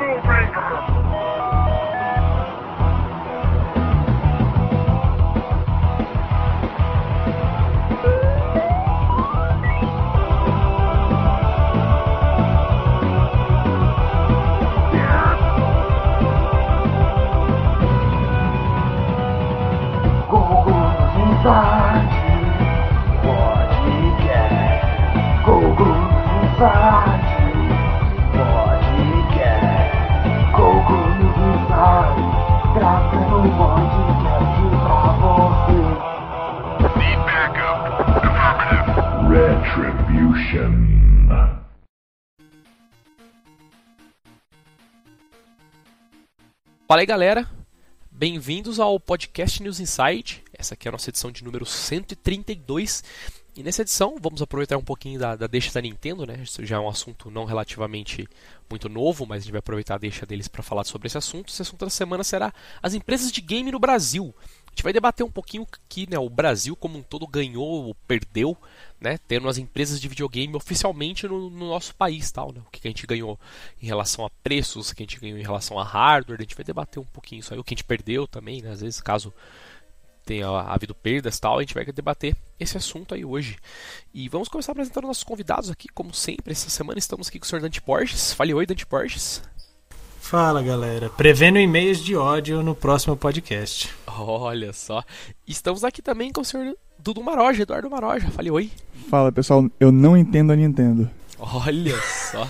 Afro 0.00 0.39
Fala 46.88 47.02
aí 47.02 47.06
galera, 47.06 47.48
bem-vindos 48.10 48.80
ao 48.80 48.98
podcast 48.98 49.62
News 49.62 49.78
Insight. 49.78 50.42
Essa 50.52 50.74
aqui 50.74 50.88
é 50.88 50.90
a 50.90 50.92
nossa 50.92 51.10
edição 51.10 51.30
de 51.30 51.44
número 51.44 51.64
132. 51.64 53.04
E 53.56 53.62
nessa 53.62 53.82
edição 53.82 54.16
vamos 54.20 54.42
aproveitar 54.42 54.76
um 54.76 54.82
pouquinho 54.82 55.20
da, 55.20 55.36
da 55.36 55.46
deixa 55.46 55.72
da 55.72 55.80
Nintendo, 55.80 56.26
né? 56.26 56.40
Isso 56.42 56.64
já 56.66 56.76
é 56.76 56.80
um 56.80 56.88
assunto 56.88 57.30
não 57.30 57.44
relativamente 57.44 58.28
muito 58.68 58.88
novo, 58.88 59.24
mas 59.24 59.38
a 59.38 59.40
gente 59.42 59.52
vai 59.52 59.60
aproveitar 59.60 59.96
a 59.96 59.98
deixa 59.98 60.26
deles 60.26 60.48
para 60.48 60.62
falar 60.62 60.82
sobre 60.82 61.06
esse 61.06 61.18
assunto. 61.18 61.48
Esse 61.48 61.62
assunto 61.62 61.84
da 61.84 61.90
semana 61.90 62.24
será 62.24 62.52
as 62.82 62.94
empresas 62.94 63.30
de 63.30 63.40
game 63.40 63.70
no 63.70 63.78
Brasil. 63.78 64.34
Gente 64.80 64.84
vai 64.84 64.92
debater 64.94 65.26
um 65.26 65.30
pouquinho 65.30 65.66
que 65.90 66.08
né, 66.08 66.18
o 66.18 66.30
Brasil 66.30 66.74
como 66.74 66.96
um 66.96 67.02
todo 67.02 67.26
ganhou 67.26 67.84
ou 67.84 67.94
perdeu, 68.08 68.56
né, 68.98 69.18
tendo 69.28 69.46
as 69.46 69.58
empresas 69.58 70.00
de 70.00 70.08
videogame 70.08 70.56
oficialmente 70.56 71.28
no, 71.28 71.50
no 71.50 71.68
nosso 71.68 71.94
país, 71.94 72.32
tal, 72.32 72.50
né, 72.50 72.62
o 72.66 72.70
que 72.70 72.88
a 72.88 72.90
gente 72.90 73.06
ganhou 73.06 73.38
em 73.82 73.84
relação 73.84 74.24
a 74.24 74.30
preços, 74.42 74.88
o 74.88 74.96
que 74.96 75.02
a 75.02 75.04
gente 75.04 75.20
ganhou 75.20 75.36
em 75.36 75.42
relação 75.42 75.78
a 75.78 75.84
hardware, 75.84 76.38
a 76.38 76.42
gente 76.42 76.56
vai 76.56 76.64
debater 76.64 76.98
um 76.98 77.04
pouquinho 77.04 77.40
isso 77.40 77.52
aí, 77.52 77.60
o 77.60 77.62
que 77.62 77.74
a 77.74 77.76
gente 77.76 77.84
perdeu 77.84 78.26
também, 78.26 78.62
né, 78.62 78.70
às 78.70 78.80
vezes 78.80 79.02
caso 79.02 79.34
tenha 80.24 80.48
havido 80.48 80.94
perdas 80.94 81.38
tal, 81.38 81.58
a 81.58 81.60
gente 81.60 81.74
vai 81.74 81.84
debater 81.84 82.34
esse 82.58 82.78
assunto 82.78 83.14
aí 83.14 83.22
hoje. 83.22 83.58
E 84.14 84.30
vamos 84.30 84.48
começar 84.48 84.72
apresentando 84.72 85.06
nossos 85.06 85.24
convidados 85.24 85.68
aqui, 85.68 85.88
como 85.88 86.14
sempre, 86.14 86.52
essa 86.52 86.70
semana 86.70 86.98
estamos 86.98 87.28
aqui 87.28 87.38
com 87.38 87.44
o 87.44 87.48
Sr. 87.48 87.60
Dante 87.60 87.82
Borges. 87.82 88.32
Fale 88.32 88.54
oi, 88.54 88.64
Dante 88.64 88.86
Borges. 88.86 89.42
Fala 90.30 90.62
galera, 90.62 91.10
prevendo 91.10 91.58
e-mails 91.58 91.98
de 91.98 92.14
ódio 92.14 92.62
no 92.62 92.72
próximo 92.72 93.16
podcast. 93.16 93.92
Olha 94.06 94.72
só. 94.72 95.02
Estamos 95.44 95.82
aqui 95.82 96.00
também 96.00 96.30
com 96.30 96.42
o 96.42 96.44
senhor 96.44 96.72
Dudu 96.96 97.20
Maroja, 97.20 97.64
Eduardo 97.64 97.90
Maroja. 97.90 98.30
Fale 98.30 98.48
oi. 98.48 98.70
Fala 99.08 99.32
pessoal, 99.32 99.68
eu 99.80 99.90
não 99.90 100.16
entendo 100.16 100.52
a 100.52 100.54
Nintendo. 100.54 101.10
Olha 101.36 102.00
só. 102.00 102.48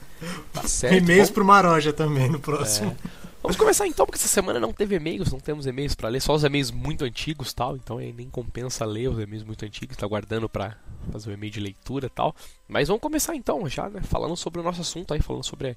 tá 0.54 0.62
certo. 0.62 0.94
E-mails 0.96 1.28
pro 1.28 1.44
Maroja 1.44 1.92
também 1.92 2.30
no 2.30 2.40
próximo. 2.40 2.96
É. 3.04 3.08
Vamos 3.42 3.58
começar 3.58 3.86
então, 3.86 4.06
porque 4.06 4.18
essa 4.18 4.26
semana 4.26 4.58
não 4.58 4.72
teve 4.72 4.96
e-mails, 4.96 5.30
não 5.30 5.38
temos 5.38 5.66
e-mails 5.66 5.94
para 5.94 6.08
ler, 6.08 6.22
só 6.22 6.34
os 6.34 6.44
e-mails 6.44 6.70
muito 6.70 7.04
antigos 7.04 7.52
tal, 7.52 7.76
então 7.76 7.98
aí 7.98 8.10
nem 8.10 8.30
compensa 8.30 8.86
ler 8.86 9.08
os 9.08 9.18
e-mails 9.18 9.44
muito 9.44 9.66
antigos, 9.66 9.98
tá 9.98 10.06
guardando 10.06 10.48
para 10.48 10.78
fazer 11.12 11.28
o 11.28 11.34
e-mail 11.34 11.52
de 11.52 11.60
leitura 11.60 12.06
e 12.06 12.10
tal. 12.10 12.34
Mas 12.66 12.88
vamos 12.88 13.02
começar 13.02 13.36
então, 13.36 13.68
já, 13.68 13.90
né, 13.90 14.00
falando 14.02 14.34
sobre 14.34 14.60
o 14.60 14.64
nosso 14.64 14.80
assunto 14.80 15.12
aí, 15.12 15.20
falando 15.20 15.44
sobre 15.44 15.76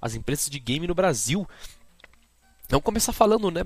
as 0.00 0.14
empresas 0.14 0.48
de 0.48 0.58
game 0.58 0.86
no 0.86 0.94
Brasil. 0.94 1.48
Vamos 2.68 2.84
começar 2.84 3.12
falando, 3.12 3.50
né, 3.50 3.62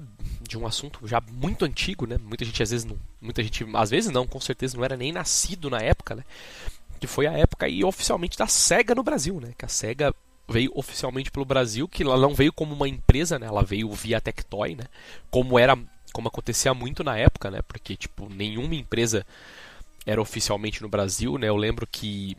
de 0.46 0.56
um 0.56 0.66
assunto 0.66 1.06
já 1.08 1.20
muito 1.20 1.64
antigo, 1.64 2.06
né? 2.06 2.16
Muita 2.18 2.44
gente 2.44 2.62
às 2.62 2.70
vezes 2.70 2.84
não, 2.84 2.98
muita 3.20 3.42
gente 3.42 3.66
às 3.74 3.90
vezes 3.90 4.10
não, 4.10 4.26
com 4.26 4.40
certeza 4.40 4.76
não 4.76 4.84
era 4.84 4.96
nem 4.96 5.12
nascido 5.12 5.68
na 5.68 5.78
época, 5.78 6.14
né? 6.14 6.24
Que 7.00 7.06
foi 7.06 7.26
a 7.26 7.32
época 7.32 7.66
aí 7.66 7.82
oficialmente 7.82 8.38
da 8.38 8.46
Sega 8.46 8.94
no 8.94 9.02
Brasil, 9.02 9.40
né? 9.40 9.52
Que 9.58 9.64
a 9.64 9.68
Sega 9.68 10.14
veio 10.48 10.70
oficialmente 10.74 11.30
pelo 11.30 11.44
Brasil, 11.44 11.88
que 11.88 12.02
ela 12.02 12.16
não 12.16 12.34
veio 12.34 12.52
como 12.52 12.74
uma 12.74 12.88
empresa, 12.88 13.38
né? 13.38 13.46
Ela 13.46 13.62
veio 13.62 13.90
via 13.90 14.20
Tectoy, 14.20 14.76
né? 14.76 14.84
Como 15.30 15.58
era, 15.58 15.76
como 16.12 16.28
acontecia 16.28 16.72
muito 16.72 17.02
na 17.02 17.16
época, 17.16 17.50
né? 17.50 17.62
Porque 17.62 17.96
tipo, 17.96 18.28
nenhuma 18.28 18.74
empresa 18.74 19.26
era 20.06 20.20
oficialmente 20.20 20.82
no 20.82 20.88
Brasil, 20.88 21.38
né? 21.38 21.48
Eu 21.48 21.56
lembro 21.56 21.86
que 21.86 22.36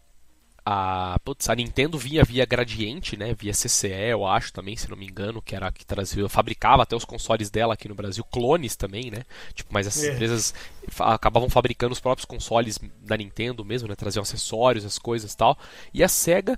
a, 0.66 1.19
putz, 1.24 1.50
a 1.50 1.56
Nintendo 1.56 1.97
vinha 1.97 2.24
via 2.24 2.46
Gradiente, 2.46 3.18
né, 3.18 3.34
via 3.34 3.51
CCE, 3.51 3.90
eu 3.90 4.25
acho 4.25 4.53
também, 4.53 4.78
se 4.78 4.90
não 4.90 4.96
me 4.96 5.06
engano, 5.06 5.41
que 5.41 5.56
era 5.56 5.72
que 5.72 5.85
trazia, 5.85 6.28
fabricava 6.29 6.84
até 6.84 6.96
os 6.96 7.03
consoles 7.03 7.50
dela 7.50 7.74
aqui 7.74 7.90
no 7.90 7.96
Brasil, 7.96 8.24
clones 8.24 8.75
também, 8.75 9.12
né? 9.12 9.24
Tipo, 9.53 9.74
mas 9.74 9.88
essas 9.88 10.03
é. 10.03 10.13
empresas 10.13 10.53
acabavam 11.00 11.50
fabricando 11.50 11.91
os 11.91 12.00
próprios 12.00 12.25
consoles 12.25 12.79
da 13.01 13.18
Nintendo 13.18 13.66
mesmo, 13.66 13.90
né, 13.90 13.96
traziam 13.96 14.24
acessórios, 14.24 14.85
as 14.85 14.97
coisas, 14.97 15.35
tal. 15.35 15.57
E 15.94 16.01
a 16.01 16.07
Sega 16.07 16.57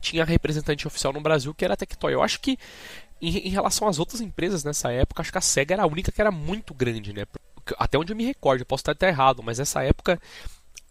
tinha 0.00 0.24
representante 0.24 0.86
oficial 0.86 1.12
no 1.12 1.20
Brasil 1.20 1.52
que 1.54 1.64
era 1.64 1.74
a 1.74 1.76
Tectoy. 1.76 2.14
Eu 2.14 2.22
acho 2.22 2.40
que 2.40 2.56
em, 3.20 3.36
em 3.48 3.50
relação 3.50 3.88
às 3.88 3.98
outras 3.98 4.20
empresas 4.20 4.62
nessa 4.62 4.92
época, 4.92 5.22
acho 5.22 5.32
que 5.32 5.38
a 5.38 5.42
Sega 5.42 5.74
era 5.74 5.82
a 5.82 5.86
única 5.86 6.12
que 6.12 6.20
era 6.20 6.30
muito 6.30 6.72
grande, 6.72 7.12
né? 7.12 7.26
Até 7.78 7.98
onde 7.98 8.12
eu 8.12 8.16
me 8.16 8.24
recordo, 8.24 8.60
eu 8.60 8.66
posso 8.66 8.82
estar 8.82 8.92
até 8.92 9.08
errado, 9.08 9.42
mas 9.42 9.58
nessa 9.58 9.82
época 9.82 10.20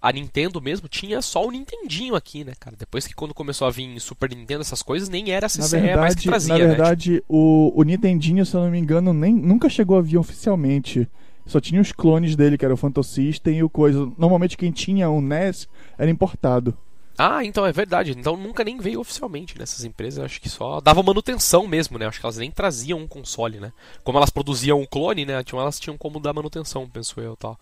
a 0.02 0.12
Nintendo 0.12 0.60
mesmo 0.60 0.88
tinha 0.88 1.22
só 1.22 1.46
o 1.46 1.52
Nintendinho 1.52 2.16
aqui, 2.16 2.44
né, 2.44 2.54
cara? 2.60 2.76
Depois 2.76 3.06
que 3.06 3.14
quando 3.14 3.34
começou 3.34 3.68
a 3.68 3.72
vir 3.72 4.00
Super 4.00 4.30
Nintendo, 4.30 4.62
essas 4.62 4.82
coisas, 4.82 5.08
nem 5.08 5.32
era 5.32 5.46
a 5.46 5.50
CCE 5.50 5.80
verdade, 5.80 6.00
mais 6.00 6.16
que 6.16 6.24
trazia, 6.24 6.58
Na 6.58 6.58
verdade, 6.58 7.12
né? 7.12 7.18
tipo... 7.18 7.26
o, 7.30 7.80
o 7.80 7.84
Nintendinho, 7.84 8.46
se 8.46 8.56
eu 8.56 8.62
não 8.62 8.72
me 8.72 8.80
engano, 8.80 9.14
nem, 9.14 9.34
nunca 9.34 9.70
chegou 9.70 9.98
a 9.98 10.02
vir 10.02 10.18
oficialmente. 10.18 11.08
Só 11.46 11.60
tinha 11.60 11.82
os 11.82 11.92
clones 11.92 12.36
dele, 12.36 12.58
que 12.58 12.66
era 12.66 12.74
o 12.74 12.78
Phantom 12.78 13.04
System 13.04 13.58
e 13.58 13.64
o 13.64 13.70
coisa. 13.70 14.12
Normalmente 14.18 14.58
quem 14.58 14.72
tinha 14.72 15.10
o 15.10 15.22
NES 15.22 15.68
era 15.98 16.10
importado. 16.10 16.76
Ah, 17.18 17.44
então 17.44 17.66
é 17.66 17.72
verdade. 17.72 18.16
Então 18.18 18.38
nunca 18.38 18.64
nem 18.64 18.80
veio 18.80 19.00
oficialmente 19.00 19.58
nessas 19.58 19.84
empresas. 19.84 20.24
Acho 20.24 20.42
que 20.42 20.50
só 20.50 20.80
dava 20.82 21.04
manutenção 21.04 21.68
mesmo, 21.68 21.98
né? 21.98 22.08
Acho 22.08 22.20
que 22.20 22.26
elas 22.26 22.38
nem 22.38 22.50
traziam 22.50 23.00
um 23.00 23.08
console, 23.08 23.60
né? 23.60 23.72
Como 24.04 24.18
elas 24.18 24.30
produziam 24.30 24.80
um 24.80 24.86
clone, 24.86 25.26
né? 25.26 25.44
Elas 25.54 25.80
tinham 25.80 25.98
como 25.98 26.20
dar 26.20 26.34
manutenção, 26.34 26.90
penso 26.90 27.20
eu, 27.20 27.36
tal. 27.36 27.60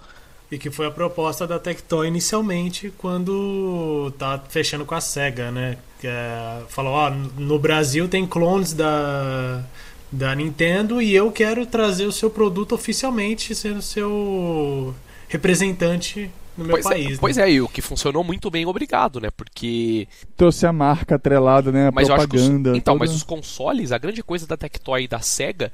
E 0.51 0.57
que 0.57 0.71
foi 0.71 0.87
a 0.87 0.91
proposta 0.91 1.45
da 1.45 1.59
Tectoy 1.59 2.07
inicialmente 2.07 2.91
quando 2.97 4.11
tá 4.17 4.41
fechando 4.49 4.83
com 4.83 4.95
a 4.95 5.01
SEGA, 5.01 5.51
né? 5.51 5.77
É, 6.03 6.61
falou, 6.69 6.93
ó, 6.93 7.09
no 7.09 7.59
Brasil 7.59 8.07
tem 8.07 8.25
clones 8.25 8.73
da, 8.73 9.63
da 10.11 10.33
Nintendo 10.33 11.01
e 11.01 11.15
eu 11.15 11.31
quero 11.31 11.65
trazer 11.65 12.05
o 12.05 12.11
seu 12.11 12.29
produto 12.29 12.73
oficialmente 12.73 13.53
sendo 13.53 13.81
seu 13.81 14.95
representante 15.27 16.31
no 16.57 16.65
meu 16.65 16.73
pois 16.73 16.85
é, 16.85 16.89
país. 16.89 17.05
É, 17.05 17.11
né? 17.11 17.17
Pois 17.19 17.37
é, 17.37 17.51
e 17.51 17.61
o 17.61 17.67
que 17.67 17.81
funcionou 17.81 18.23
muito 18.23 18.49
bem, 18.49 18.65
obrigado, 18.65 19.19
né? 19.19 19.29
Porque. 19.35 20.07
Trouxe 20.35 20.65
a 20.65 20.73
marca 20.73 21.15
atrelada, 21.15 21.71
né? 21.71 21.87
A 21.87 21.91
mas 21.91 22.07
propaganda. 22.07 22.71
Os... 22.71 22.77
Então, 22.77 22.95
toda... 22.95 23.05
mas 23.05 23.15
os 23.15 23.23
consoles, 23.23 23.91
a 23.91 23.97
grande 23.97 24.23
coisa 24.23 24.47
da 24.47 24.57
Tectoy 24.57 25.03
e 25.03 25.07
da 25.07 25.19
SEGA 25.19 25.71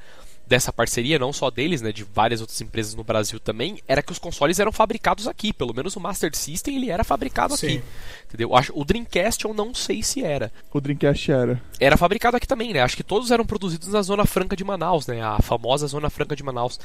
dessa 0.48 0.72
parceria, 0.72 1.18
não 1.18 1.34
só 1.34 1.50
deles, 1.50 1.82
né, 1.82 1.92
de 1.92 2.04
várias 2.04 2.42
outras 2.42 2.60
empresas 2.62 2.94
no 2.94 3.04
Brasil 3.04 3.40
também, 3.40 3.80
era 3.88 4.02
que 4.02 4.12
os 4.12 4.20
consoles 4.20 4.60
eram 4.60 4.72
fabricados 4.72 5.28
aqui. 5.28 5.52
Pelo 5.52 5.74
menos 5.74 5.96
o 5.96 6.00
Master 6.00 6.36
System 6.36 6.76
ele 6.76 6.92
era 6.92 7.04
fabricado 7.04 7.58
Sim. 7.58 7.68
aqui. 7.68 7.84
Entendeu? 8.28 8.52
O 8.74 8.86
Dreamcast 8.86 9.46
eu 9.46 9.54
não 9.54 9.74
sei 9.74 10.04
se 10.04 10.24
era. 10.24 10.52
O 10.72 10.80
Dreamcast 10.80 11.32
era. 11.32 11.62
Era 11.80 11.98
fabricado 11.98 12.38
aqui 12.38 12.48
também, 12.48 12.74
né? 12.74 12.82
Acho 12.82 12.98
que 12.98 13.04
todos 13.04 13.32
eram 13.32 13.46
produzidos 13.46 13.88
na 13.88 14.02
Zona 14.02 14.26
Franca 14.26 14.56
de 14.56 14.64
Manaus, 14.64 15.08
né? 15.08 15.22
A 15.22 15.42
famosa 15.42 15.88
Zona 15.88 16.10
Franca 16.10 16.36
de 16.36 16.44
Manaus. 16.44 16.80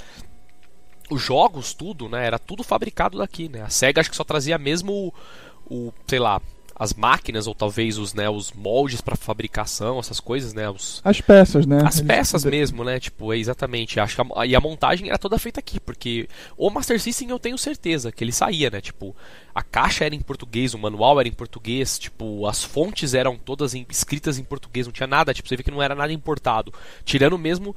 Os 1.10 1.20
jogos, 1.20 1.74
tudo, 1.74 2.08
né? 2.08 2.24
Era 2.26 2.38
tudo 2.38 2.62
fabricado 2.62 3.18
daqui, 3.18 3.48
né? 3.48 3.62
A 3.62 3.68
SEGA 3.68 4.00
acho 4.00 4.10
que 4.10 4.16
só 4.16 4.24
trazia 4.24 4.56
mesmo 4.56 4.92
o, 4.92 5.12
o 5.88 5.92
sei 6.06 6.20
lá, 6.20 6.40
as 6.80 6.94
máquinas 6.94 7.46
ou 7.46 7.54
talvez 7.54 7.98
os, 7.98 8.14
né, 8.14 8.26
os 8.30 8.52
moldes 8.52 9.02
para 9.02 9.14
fabricação, 9.14 9.98
essas 9.98 10.18
coisas, 10.18 10.54
né, 10.54 10.70
os 10.70 11.02
as 11.04 11.20
peças, 11.20 11.66
né? 11.66 11.82
As 11.84 12.00
peças 12.00 12.42
mesmo, 12.42 12.82
né? 12.82 12.98
Tipo, 12.98 13.34
é 13.34 13.36
exatamente. 13.36 14.00
Acho 14.00 14.16
que 14.16 14.32
a, 14.34 14.46
e 14.46 14.56
a 14.56 14.60
montagem 14.60 15.08
era 15.08 15.18
toda 15.18 15.38
feita 15.38 15.60
aqui, 15.60 15.78
porque 15.78 16.26
o 16.56 16.70
Master 16.70 16.98
System 16.98 17.28
eu 17.28 17.38
tenho 17.38 17.58
certeza 17.58 18.10
que 18.10 18.24
ele 18.24 18.32
saía, 18.32 18.70
né? 18.70 18.80
Tipo, 18.80 19.14
a 19.54 19.62
caixa 19.62 20.06
era 20.06 20.14
em 20.14 20.22
português, 20.22 20.72
o 20.72 20.78
manual 20.78 21.20
era 21.20 21.28
em 21.28 21.32
português, 21.32 21.98
tipo, 21.98 22.46
as 22.46 22.64
fontes 22.64 23.12
eram 23.12 23.36
todas 23.36 23.74
em, 23.74 23.84
escritas 23.90 24.38
em 24.38 24.44
português, 24.44 24.86
não 24.86 24.92
tinha 24.92 25.06
nada, 25.06 25.34
tipo, 25.34 25.50
você 25.50 25.56
vê 25.56 25.62
que 25.62 25.70
não 25.70 25.82
era 25.82 25.94
nada 25.94 26.14
importado, 26.14 26.72
tirando 27.04 27.36
mesmo 27.36 27.76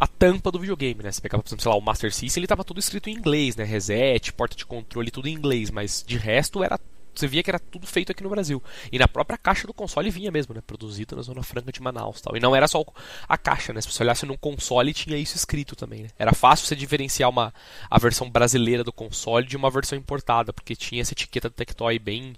a 0.00 0.06
tampa 0.06 0.50
do 0.50 0.58
videogame, 0.58 1.02
né? 1.02 1.12
Você 1.12 1.20
pegava, 1.20 1.42
por 1.42 1.50
exemplo, 1.50 1.62
sei 1.64 1.70
lá, 1.70 1.76
o 1.76 1.82
Master 1.82 2.14
System, 2.14 2.40
ele 2.40 2.46
tava 2.46 2.64
tudo 2.64 2.80
escrito 2.80 3.10
em 3.10 3.14
inglês, 3.14 3.56
né? 3.56 3.64
Reset, 3.64 4.32
porta 4.32 4.56
de 4.56 4.64
controle, 4.64 5.10
tudo 5.10 5.28
em 5.28 5.34
inglês, 5.34 5.70
mas 5.70 6.02
de 6.06 6.16
resto 6.16 6.64
era 6.64 6.80
você 7.18 7.26
via 7.26 7.42
que 7.42 7.50
era 7.50 7.58
tudo 7.58 7.86
feito 7.86 8.12
aqui 8.12 8.22
no 8.22 8.30
Brasil. 8.30 8.62
E 8.92 8.98
na 8.98 9.08
própria 9.08 9.36
caixa 9.36 9.66
do 9.66 9.74
console 9.74 10.10
vinha 10.10 10.30
mesmo, 10.30 10.54
né? 10.54 10.60
Produzido 10.66 11.16
na 11.16 11.22
Zona 11.22 11.42
Franca 11.42 11.72
de 11.72 11.82
Manaus 11.82 12.20
tal. 12.20 12.36
E 12.36 12.40
não 12.40 12.54
era 12.54 12.68
só 12.68 12.84
a 13.28 13.36
caixa, 13.36 13.72
né? 13.72 13.80
Se 13.80 13.90
você 13.90 14.02
olhasse 14.02 14.26
num 14.26 14.36
console, 14.36 14.92
tinha 14.94 15.16
isso 15.16 15.36
escrito 15.36 15.74
também, 15.74 16.02
né? 16.02 16.08
Era 16.18 16.32
fácil 16.32 16.66
você 16.66 16.76
diferenciar 16.76 17.28
uma, 17.28 17.52
a 17.90 17.98
versão 17.98 18.30
brasileira 18.30 18.84
do 18.84 18.92
console 18.92 19.46
de 19.46 19.56
uma 19.56 19.70
versão 19.70 19.98
importada, 19.98 20.52
porque 20.52 20.76
tinha 20.76 21.02
essa 21.02 21.12
etiqueta 21.12 21.48
do 21.48 21.54
Tectoy 21.54 21.98
bem 21.98 22.34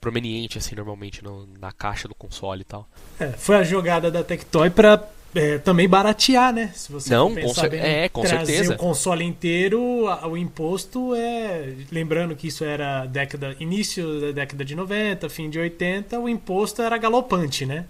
proveniente, 0.00 0.58
assim, 0.58 0.74
normalmente, 0.74 1.22
no, 1.22 1.46
na 1.58 1.72
caixa 1.72 2.06
do 2.06 2.14
console 2.14 2.60
e 2.60 2.64
tal. 2.64 2.88
É, 3.18 3.32
foi 3.32 3.56
a 3.56 3.62
jogada 3.62 4.10
da 4.10 4.22
Tectoy 4.22 4.70
pra 4.70 5.02
é, 5.34 5.58
também 5.58 5.88
baratear, 5.88 6.52
né? 6.52 6.70
Se 6.74 6.90
você 6.90 7.12
Não, 7.14 7.28
com 7.28 7.34
pensar 7.34 7.60
cer- 7.62 7.70
bem, 7.70 7.80
é, 7.80 8.08
com 8.08 8.22
trazer 8.22 8.52
certeza. 8.52 8.74
o 8.74 8.78
console 8.78 9.24
inteiro, 9.24 10.08
a- 10.08 10.26
o 10.26 10.36
imposto 10.36 11.14
é. 11.14 11.72
Lembrando 11.92 12.34
que 12.34 12.48
isso 12.48 12.64
era 12.64 13.04
década, 13.06 13.54
início 13.60 14.20
da 14.20 14.32
década 14.32 14.64
de 14.64 14.74
90, 14.74 15.28
fim 15.28 15.50
de 15.50 15.58
80, 15.58 16.18
o 16.18 16.28
imposto 16.28 16.80
era 16.80 16.96
galopante, 16.96 17.66
né? 17.66 17.84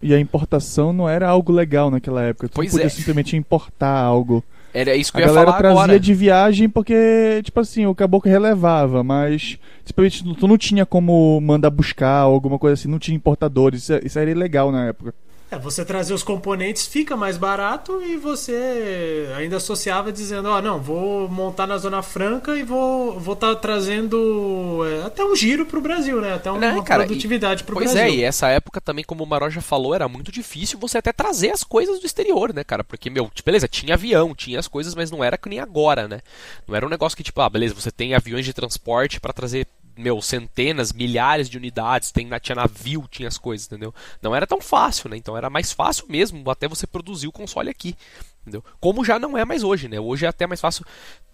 E 0.00 0.14
a 0.14 0.20
importação 0.20 0.92
não 0.92 1.08
era 1.08 1.28
algo 1.28 1.50
legal 1.52 1.90
naquela 1.90 2.22
época. 2.22 2.48
Tu 2.48 2.52
Pois 2.54 2.68
não 2.68 2.72
podia 2.78 2.86
é. 2.86 2.90
simplesmente 2.90 3.36
importar 3.36 3.98
algo. 3.98 4.44
Era 4.72 4.94
isso 4.94 5.10
que 5.10 5.18
A 5.18 5.22
eu 5.22 5.24
ia 5.24 5.28
galera 5.28 5.46
falar 5.46 5.58
trazia 5.58 5.82
agora. 5.82 5.98
de 6.00 6.14
viagem 6.14 6.68
porque, 6.68 7.40
tipo 7.42 7.58
assim, 7.58 7.86
o 7.86 7.94
caboclo 7.94 8.30
relevava, 8.30 9.02
mas 9.02 9.58
simplesmente 9.84 10.34
tu 10.38 10.46
não 10.46 10.56
tinha 10.58 10.86
como 10.86 11.40
mandar 11.40 11.70
buscar 11.70 12.18
alguma 12.20 12.58
coisa 12.58 12.74
assim, 12.74 12.86
não 12.86 12.98
tinha 13.00 13.16
importadores. 13.16 13.82
Isso, 13.82 13.98
isso 14.04 14.18
era 14.18 14.30
ilegal 14.30 14.70
na 14.70 14.86
época. 14.86 15.12
É, 15.50 15.58
você 15.58 15.82
trazer 15.82 16.12
os 16.12 16.22
componentes 16.22 16.86
fica 16.86 17.16
mais 17.16 17.38
barato 17.38 18.02
e 18.02 18.16
você 18.18 19.28
ainda 19.36 19.56
associava 19.56 20.12
dizendo, 20.12 20.48
ó, 20.50 20.60
não, 20.60 20.78
vou 20.78 21.26
montar 21.28 21.66
na 21.66 21.78
Zona 21.78 22.02
Franca 22.02 22.54
e 22.56 22.62
vou 22.62 23.18
vou 23.18 23.32
estar 23.34 23.54
trazendo 23.56 24.84
é, 24.86 25.06
até 25.06 25.24
um 25.24 25.34
giro 25.34 25.64
pro 25.64 25.80
Brasil, 25.80 26.20
né? 26.20 26.34
Até 26.34 26.50
uma 26.50 26.60
Né, 26.60 26.82
cara, 26.82 27.04
produtividade 27.04 27.64
pro 27.64 27.76
Pois 27.76 27.92
Brasil. 27.92 28.10
é, 28.10 28.10
e 28.10 28.22
essa 28.22 28.48
época 28.48 28.80
também, 28.80 29.04
como 29.04 29.24
o 29.24 29.26
Maró 29.26 29.48
já 29.48 29.62
falou, 29.62 29.94
era 29.94 30.06
muito 30.08 30.30
difícil 30.30 30.78
você 30.78 30.98
até 30.98 31.12
trazer 31.12 31.50
as 31.50 31.64
coisas 31.64 31.98
do 31.98 32.06
exterior, 32.06 32.52
né, 32.52 32.62
cara? 32.62 32.84
Porque, 32.84 33.08
meu, 33.08 33.30
tipo, 33.32 33.46
beleza, 33.46 33.66
tinha 33.66 33.94
avião, 33.94 34.34
tinha 34.34 34.58
as 34.58 34.68
coisas, 34.68 34.94
mas 34.94 35.10
não 35.10 35.24
era 35.24 35.38
que 35.38 35.48
nem 35.48 35.60
agora, 35.60 36.06
né? 36.06 36.20
Não 36.66 36.76
era 36.76 36.84
um 36.84 36.90
negócio 36.90 37.16
que, 37.16 37.22
tipo, 37.22 37.40
ah, 37.40 37.48
beleza, 37.48 37.74
você 37.74 37.90
tem 37.90 38.14
aviões 38.14 38.44
de 38.44 38.52
transporte 38.52 39.18
pra 39.20 39.32
trazer, 39.32 39.66
meu, 39.98 40.22
centenas, 40.22 40.92
milhares 40.92 41.48
de 41.48 41.56
unidades, 41.56 42.10
tem, 42.10 42.28
tinha 42.40 42.56
navio, 42.56 43.06
tinha 43.10 43.28
as 43.28 43.36
coisas, 43.36 43.66
entendeu? 43.66 43.94
Não 44.22 44.34
era 44.34 44.46
tão 44.46 44.60
fácil, 44.60 45.10
né? 45.10 45.16
Então 45.16 45.36
era 45.36 45.50
mais 45.50 45.72
fácil 45.72 46.06
mesmo 46.08 46.48
até 46.50 46.68
você 46.68 46.86
produzir 46.86 47.26
o 47.26 47.32
console 47.32 47.68
aqui, 47.68 47.96
entendeu? 48.42 48.64
Como 48.80 49.04
já 49.04 49.18
não 49.18 49.36
é 49.36 49.44
mais 49.44 49.62
hoje, 49.62 49.88
né? 49.88 49.98
Hoje 49.98 50.24
é 50.24 50.28
até 50.28 50.46
mais 50.46 50.60
fácil 50.60 50.84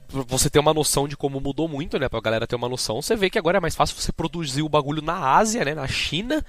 você 0.09 0.49
ter 0.51 0.59
uma 0.59 0.75
noção 0.75 1.09
de 1.09 1.17
como 1.17 1.41
mudou 1.41 1.69
muito, 1.69 1.99
né? 1.99 2.09
Pra 2.09 2.21
galera 2.21 2.47
ter 2.47 2.57
uma 2.57 2.69
noção, 2.69 3.01
você 3.01 3.17
vê 3.17 3.31
que 3.31 3.39
agora 3.39 3.59
é 3.59 3.61
mais 3.61 3.75
fácil 3.75 3.97
você 3.97 4.13
produzir 4.13 4.63
o 4.63 4.69
bagulho 4.69 5.03
na 5.03 5.37
Ásia, 5.37 5.65
né? 5.65 5.75
Na 5.75 5.87
China, 5.87 6.45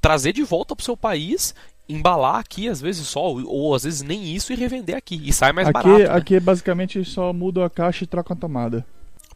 trazer 0.00 0.32
de 0.32 0.42
volta 0.42 0.74
pro 0.74 0.84
seu 0.84 0.96
país, 0.96 1.54
embalar 1.88 2.36
aqui, 2.36 2.68
às 2.68 2.80
vezes 2.80 3.06
só, 3.06 3.22
ou, 3.22 3.46
ou 3.46 3.74
às 3.74 3.84
vezes 3.84 4.02
nem 4.02 4.24
isso, 4.34 4.52
e 4.52 4.56
revender 4.56 4.96
aqui. 4.96 5.20
E 5.24 5.32
sai 5.32 5.52
mais 5.52 5.68
aqui, 5.68 5.74
barato. 5.74 5.98
né? 5.98 6.10
aqui 6.10 6.40
basicamente 6.40 7.04
só 7.04 7.32
muda 7.32 7.64
a 7.64 7.70
caixa 7.70 8.04
e 8.04 8.06
troca 8.06 8.34
a 8.34 8.36
tomada. 8.36 8.84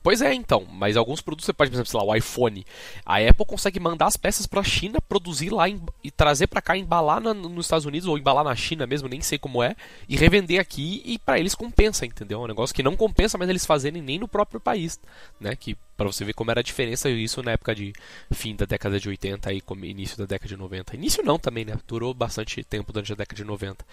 Pois 0.03 0.23
é, 0.23 0.33
então. 0.33 0.67
Mas 0.73 0.97
alguns 0.97 1.21
produtos 1.21 1.45
você 1.45 1.53
pode, 1.53 1.71
por 1.71 1.77
exemplo, 1.77 1.91
sei 1.91 2.01
lá, 2.01 2.07
o 2.07 2.15
iPhone. 2.17 2.65
A 3.05 3.19
Apple 3.19 3.45
consegue 3.45 3.79
mandar 3.79 4.07
as 4.07 4.17
peças 4.17 4.47
pra 4.47 4.63
China, 4.63 4.99
produzir 5.01 5.51
lá 5.51 5.69
em- 5.69 5.81
e 6.03 6.11
trazer 6.11 6.47
pra 6.47 6.63
cá, 6.63 6.75
embalar 6.77 7.21
na- 7.21 7.35
nos 7.35 7.67
Estados 7.67 7.85
Unidos 7.85 8.09
ou 8.09 8.17
embalar 8.17 8.43
na 8.43 8.57
China 8.57 8.87
mesmo, 8.87 9.09
nem 9.09 9.21
sei 9.21 9.39
como 9.39 9.63
é, 9.63 9.77
e 10.09 10.17
revender 10.17 10.59
aqui 10.59 11.03
e 11.05 11.19
pra 11.19 11.39
eles 11.39 11.55
compensa, 11.55 12.07
entendeu? 12.07 12.41
É 12.41 12.45
um 12.45 12.49
negócio 12.49 12.75
que 12.75 12.83
não 12.83 12.97
compensa 12.97 13.37
mais 13.37 13.51
eles 13.51 13.67
fazerem 13.67 14.01
nem 14.01 14.19
no 14.19 14.27
próprio 14.27 14.59
país, 14.59 14.99
né? 15.39 15.55
Que 15.55 15.77
pra 16.01 16.11
você 16.11 16.25
ver 16.25 16.33
como 16.33 16.51
era 16.51 16.61
a 16.61 16.63
diferença 16.63 17.11
isso 17.11 17.43
na 17.43 17.53
época 17.53 17.75
de 17.75 17.93
fim 18.33 18.57
da 18.57 18.65
década 18.65 18.99
de 18.99 19.07
80 19.07 19.53
e 19.53 19.63
início 19.83 20.17
da 20.17 20.25
década 20.25 20.49
de 20.49 20.57
90. 20.57 20.97
Início 20.97 21.23
não 21.23 21.39
também, 21.39 21.63
né? 21.63 21.75
Durou 21.87 22.15
bastante 22.15 22.65
tempo 22.65 22.91
durante 22.91 23.13
a 23.13 23.17
década 23.17 23.37
de 23.37 23.45
90. 23.45 23.85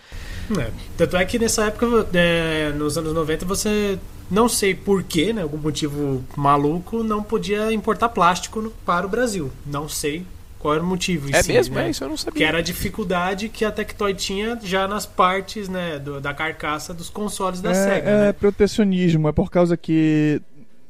É, 0.57 0.71
Tanto 0.97 1.17
é 1.17 1.25
que 1.25 1.37
nessa 1.37 1.65
época, 1.65 2.07
é, 2.13 2.71
nos 2.71 2.97
anos 2.97 3.13
90, 3.13 3.45
você 3.45 3.99
não 4.31 4.47
sei 4.47 4.73
porquê, 4.73 5.33
né, 5.33 5.41
algum 5.41 5.57
motivo 5.57 6.23
maluco, 6.37 7.03
não 7.03 7.21
podia 7.21 7.73
importar 7.73 8.07
plástico 8.09 8.61
no- 8.61 8.71
para 8.71 9.05
o 9.05 9.09
Brasil. 9.09 9.51
Não 9.65 9.89
sei 9.89 10.25
qual 10.59 10.75
era 10.75 10.83
o 10.83 10.87
motivo. 10.87 11.29
É 11.35 11.43
si, 11.43 11.51
mesmo? 11.51 11.75
né? 11.75 11.87
É 11.87 11.89
isso 11.89 12.05
eu 12.05 12.09
não 12.09 12.15
sabia. 12.15 12.37
Que 12.37 12.43
era 12.45 12.59
a 12.59 12.61
dificuldade 12.61 13.49
que 13.49 13.65
a 13.65 13.71
Tectoy 13.71 14.13
tinha 14.13 14.57
já 14.63 14.87
nas 14.87 15.05
partes 15.05 15.67
né, 15.67 15.99
do- 15.99 16.21
da 16.21 16.33
carcaça 16.33 16.93
dos 16.93 17.09
consoles 17.09 17.59
da 17.59 17.71
é, 17.71 17.73
SEGA. 17.73 18.09
é 18.09 18.21
né? 18.27 18.31
protecionismo, 18.33 19.27
é 19.27 19.31
por 19.33 19.51
causa 19.51 19.75
que 19.75 20.41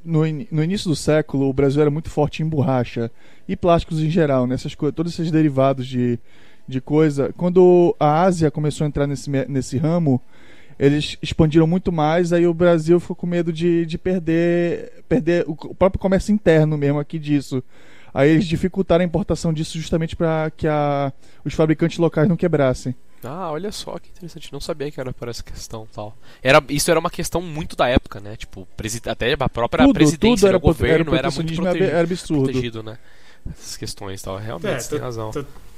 no, 0.07 0.25
in- 0.25 0.47
no 0.49 0.63
início 0.63 0.89
do 0.89 0.95
século 0.95 1.49
o 1.49 1.53
Brasil 1.53 1.81
era 1.81 1.91
muito 1.91 2.09
forte 2.09 2.41
em 2.41 2.47
borracha 2.47 3.11
e 3.47 3.55
plásticos 3.55 4.01
em 4.01 4.09
geral, 4.09 4.47
né? 4.47 4.55
Todos 4.95 5.13
esses 5.13 5.29
derivados 5.29 5.85
de, 5.85 6.17
de 6.67 6.79
coisa. 6.81 7.33
Quando 7.37 7.95
a 7.99 8.21
Ásia 8.21 8.49
começou 8.49 8.85
a 8.85 8.87
entrar 8.87 9.05
nesse, 9.05 9.29
nesse 9.29 9.77
ramo, 9.77 10.21
eles 10.79 11.17
expandiram 11.21 11.67
muito 11.67 11.91
mais, 11.91 12.31
aí 12.31 12.47
o 12.47 12.53
Brasil 12.53 12.99
ficou 12.99 13.15
com 13.15 13.27
medo 13.27 13.51
de, 13.51 13.85
de 13.85 13.97
perder, 13.97 15.03
perder 15.09 15.43
o, 15.47 15.51
o 15.51 15.75
próprio 15.75 15.99
comércio 15.99 16.33
interno 16.33 16.77
mesmo 16.77 16.99
aqui 16.99 17.19
disso. 17.19 17.63
Aí 18.13 18.29
eles 18.31 18.47
dificultaram 18.47 19.03
a 19.03 19.05
importação 19.05 19.51
disso 19.53 19.77
justamente 19.77 20.15
para 20.15 20.51
que 20.55 20.67
a, 20.67 21.11
os 21.43 21.53
fabricantes 21.53 21.97
locais 21.97 22.27
não 22.27 22.37
quebrassem. 22.37 22.95
Ah, 23.23 23.51
olha 23.51 23.71
só 23.71 23.97
que 23.99 24.09
interessante. 24.09 24.51
Não 24.53 24.59
sabia 24.61 24.91
que 24.91 24.99
era 24.99 25.11
por 25.11 25.27
essa 25.27 25.43
questão 25.43 25.87
tal. 25.93 26.15
Era, 26.41 26.63
isso 26.69 26.89
era 26.91 26.99
uma 26.99 27.09
questão 27.09 27.41
muito 27.41 27.75
da 27.75 27.87
época, 27.87 28.19
né? 28.19 28.35
Tipo, 28.35 28.67
até 29.07 29.33
a 29.39 29.49
própria 29.49 29.85
Tudo, 29.85 29.93
presidência 29.93 30.35
tudo 30.37 30.47
era, 30.47 30.57
do 30.57 30.61
pro- 30.61 30.69
era 30.69 31.03
governo 31.03 31.15
era, 31.15 31.31
muito 31.31 31.53
protegido, 31.55 31.83
era 31.89 32.01
absurdo. 32.01 32.43
protegido, 32.43 32.83
né? 32.83 32.97
Essas 33.49 33.77
questões 33.77 34.21
tal. 34.21 34.37
Realmente, 34.37 34.69
É, 34.71 34.79
você 34.79 34.89
tem 34.89 34.99
razão. 34.99 35.31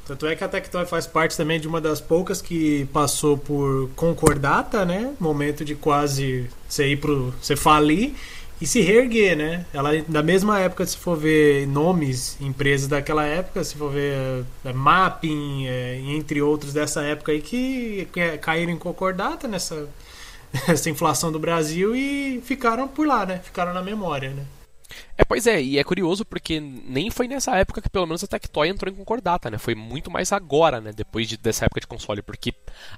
Tanto 0.05 0.25
é 0.25 0.35
que 0.35 0.43
a 0.43 0.47
Tectoy 0.49 0.85
faz 0.87 1.05
parte 1.05 1.37
também 1.37 1.59
de 1.59 1.67
uma 1.67 1.79
das 1.79 2.01
poucas 2.01 2.41
que 2.41 2.85
passou 2.91 3.37
por 3.37 3.89
concordata, 3.95 4.83
né? 4.83 5.13
Momento 5.19 5.63
de 5.63 5.75
quase 5.75 6.49
você 6.67 6.87
ir 6.87 6.97
pro. 6.97 7.31
você 7.39 7.55
falir 7.55 8.15
e 8.61 8.67
se 8.67 8.81
reerguer, 8.81 9.37
né? 9.37 9.65
Ela, 9.73 9.91
na 10.07 10.21
mesma 10.21 10.59
época, 10.59 10.85
se 10.85 10.97
for 10.97 11.17
ver 11.17 11.65
nomes, 11.67 12.37
empresas 12.41 12.87
daquela 12.87 13.25
época, 13.25 13.63
se 13.63 13.75
for 13.75 13.91
ver 13.91 14.43
é, 14.65 14.73
Mapping, 14.73 15.65
é, 15.65 15.99
entre 16.01 16.41
outros 16.41 16.73
dessa 16.73 17.01
época 17.01 17.31
aí, 17.31 17.41
que, 17.41 18.07
que 18.11 18.37
caíram 18.39 18.73
em 18.73 18.77
concordata 18.77 19.47
nessa, 19.47 19.87
nessa 20.67 20.89
inflação 20.89 21.31
do 21.31 21.39
Brasil 21.39 21.95
e 21.95 22.41
ficaram 22.43 22.87
por 22.87 23.07
lá, 23.07 23.25
né? 23.25 23.39
Ficaram 23.41 23.73
na 23.73 23.81
memória, 23.81 24.31
né? 24.31 24.43
É, 25.17 25.25
pois 25.25 25.45
é, 25.47 25.61
e 25.61 25.77
é 25.77 25.83
curioso 25.83 26.23
porque 26.23 26.59
nem 26.59 27.09
foi 27.11 27.27
nessa 27.27 27.55
época 27.57 27.81
que 27.81 27.89
pelo 27.89 28.05
menos 28.05 28.23
a 28.23 28.27
Tectoy 28.27 28.69
entrou 28.69 28.91
em 28.91 28.95
concordata, 28.95 29.49
né? 29.49 29.57
Foi 29.57 29.75
muito 29.75 30.09
mais 30.09 30.31
agora, 30.31 30.79
né? 30.79 30.91
Depois 30.93 31.27
de- 31.27 31.35
dessa 31.37 31.65
época 31.65 31.81
de 31.81 31.87
console, 31.87 32.21
porque 32.21 32.53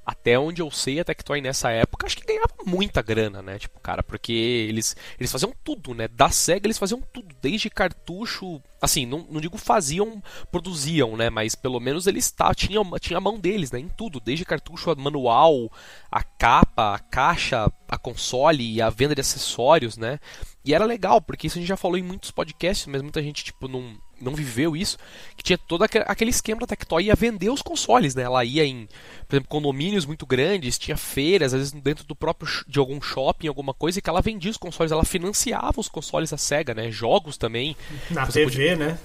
até 0.06 0.38
onde 0.38 0.62
eu 0.62 0.70
sei, 0.70 1.00
a 1.00 1.04
Tectoy 1.04 1.42
nessa 1.42 1.72
época 1.72 2.06
acho 2.06 2.18
que 2.18 2.26
ganhava 2.26 2.54
muita 2.66 3.02
grana, 3.02 3.42
né? 3.42 3.58
Tipo, 3.58 3.80
cara, 3.80 4.04
porque 4.04 4.32
eles, 4.32 4.96
eles 5.20 5.32
faziam 5.32 5.52
tudo, 5.64 5.96
né? 5.96 6.08
Da 6.08 6.30
SEGA 6.30 6.68
eles 6.68 6.78
faziam 6.78 7.02
tudo, 7.12 7.36
desde 7.42 7.70
cartucho, 7.72 8.62
assim, 8.80 9.06
não, 9.08 9.26
não 9.30 9.42
digo 9.42 9.58
faziam, 9.58 10.22
produziam, 10.52 11.18
né? 11.18 11.30
Mas 11.32 11.56
pelo 11.56 11.80
menos 11.80 12.06
eles 12.06 12.30
tá, 12.30 12.54
tinham 12.54 12.84
tinha 13.00 13.18
a 13.18 13.22
mão 13.22 13.40
deles, 13.40 13.72
né? 13.72 13.80
Em 13.80 13.90
tudo, 13.90 14.20
desde 14.20 14.46
cartucho, 14.46 14.92
a 14.92 14.96
manual, 14.96 15.72
a 16.12 16.22
capa, 16.24 16.94
a 16.96 17.00
caixa, 17.00 17.72
a 17.90 17.98
console 17.98 18.64
e 18.76 18.80
a 18.82 18.90
venda 18.92 19.16
de 19.16 19.22
acessórios, 19.22 19.98
né? 19.98 20.20
E 20.64 20.74
era 20.76 20.86
legal, 20.86 21.20
porque 21.22 21.48
isso 21.48 21.58
a 21.58 21.62
gente 21.62 21.68
já 21.70 21.78
falou 21.78 21.98
em 21.98 22.04
muitos 22.04 22.30
podcasts, 22.30 22.86
mas 22.86 23.02
muita 23.02 23.22
gente, 23.24 23.44
tipo, 23.44 23.68
não, 23.68 23.96
não 24.22 24.36
viveu 24.36 24.76
isso. 24.76 24.96
Que 25.36 25.42
tinha 25.42 25.58
todo 25.58 25.84
aque- 25.84 26.04
aquele 26.06 26.30
esquema 26.30 26.60
da 26.62 26.68
Tectoy 26.68 27.06
ia 27.06 27.16
vender 27.16 27.50
os 27.50 27.64
consoles, 27.64 28.14
né? 28.14 28.22
Ela 28.22 28.46
ia 28.46 28.64
em, 28.64 28.88
por 29.28 29.36
exemplo, 29.36 29.50
condomínios 29.50 30.06
muito 30.06 30.24
grandes, 30.24 30.78
tinha 30.78 30.96
feiras, 30.96 31.52
às 31.56 31.60
vezes 31.60 31.74
dentro 31.82 32.06
do 32.06 32.16
próprio 32.16 32.48
de 32.68 32.78
algum 32.78 33.02
shopping, 33.02 33.48
alguma 33.48 33.74
coisa, 33.74 33.98
e 33.98 34.02
que 34.04 34.10
ela 34.10 34.22
vendia 34.22 34.52
os 34.52 34.58
consoles, 34.58 34.92
ela 34.92 35.04
financiava 35.04 35.80
os 35.80 35.90
consoles 35.90 36.30
da 36.30 36.38
SEGA, 36.38 36.76
né? 36.76 36.92
Jogos 36.92 37.38
também. 37.38 37.76
Na 38.12 38.28
TV, 38.28 38.76
né? 38.76 39.00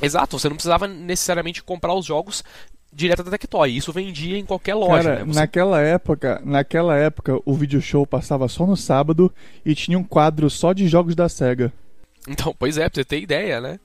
Exato, 0.00 0.38
você 0.38 0.48
não 0.48 0.56
precisava 0.56 0.88
necessariamente 0.88 1.62
comprar 1.62 1.92
os 1.92 2.06
jogos 2.06 2.42
direto 2.94 3.22
da 3.24 3.30
Tectoy. 3.32 3.76
Isso 3.76 3.92
vendia 3.92 4.38
em 4.38 4.44
qualquer 4.44 4.74
loja, 4.74 5.02
Cara, 5.02 5.18
né? 5.20 5.24
Você- 5.24 5.38
naquela 5.40 5.80
época, 5.80 6.40
naquela 6.44 6.96
época, 6.96 7.38
o 7.44 7.54
video 7.54 7.80
show 7.80 8.06
passava 8.06 8.46
só 8.48 8.66
no 8.66 8.76
sábado 8.76 9.32
e 9.64 9.74
tinha 9.74 9.98
um 9.98 10.04
quadro 10.04 10.48
só 10.48 10.72
de 10.72 10.86
jogos 10.88 11.14
da 11.14 11.28
Sega. 11.28 11.72
Então, 12.28 12.54
pois 12.58 12.78
é, 12.78 12.88
pra 12.88 12.94
você 12.94 13.04
ter 13.04 13.20
ideia, 13.20 13.60
né? 13.60 13.78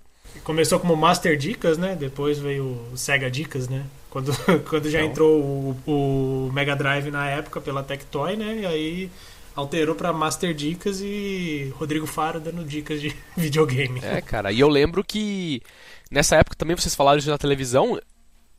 Começou 0.43 0.79
como 0.79 0.95
Master 0.95 1.35
Dicas, 1.35 1.77
né? 1.77 1.97
Depois 1.99 2.37
veio 2.39 2.79
o 2.93 2.97
Sega 2.97 3.29
Dicas, 3.29 3.67
né? 3.67 3.83
Quando, 4.09 4.31
quando 4.69 4.89
já 4.89 4.99
Então. 4.99 5.09
entrou 5.11 5.41
o, 5.85 6.47
o 6.47 6.51
Mega 6.53 6.75
Drive 6.75 7.09
na 7.11 7.27
época 7.29 7.59
pela 7.59 7.83
Tectoy, 7.83 8.35
né? 8.35 8.59
E 8.61 8.65
aí 8.65 9.11
alterou 9.55 9.93
pra 9.95 10.13
Master 10.13 10.53
Dicas 10.53 11.01
e 11.01 11.73
Rodrigo 11.75 12.05
Faro 12.07 12.39
dando 12.39 12.63
dicas 12.63 13.01
de 13.01 13.13
videogame. 13.35 13.99
É, 14.03 14.21
cara, 14.21 14.51
e 14.51 14.59
eu 14.59 14.69
lembro 14.69 15.03
que 15.03 15.61
nessa 16.09 16.37
época 16.37 16.55
também 16.55 16.75
vocês 16.77 16.95
falaram 16.95 17.17
isso 17.19 17.29
na 17.29 17.37
televisão, 17.37 17.99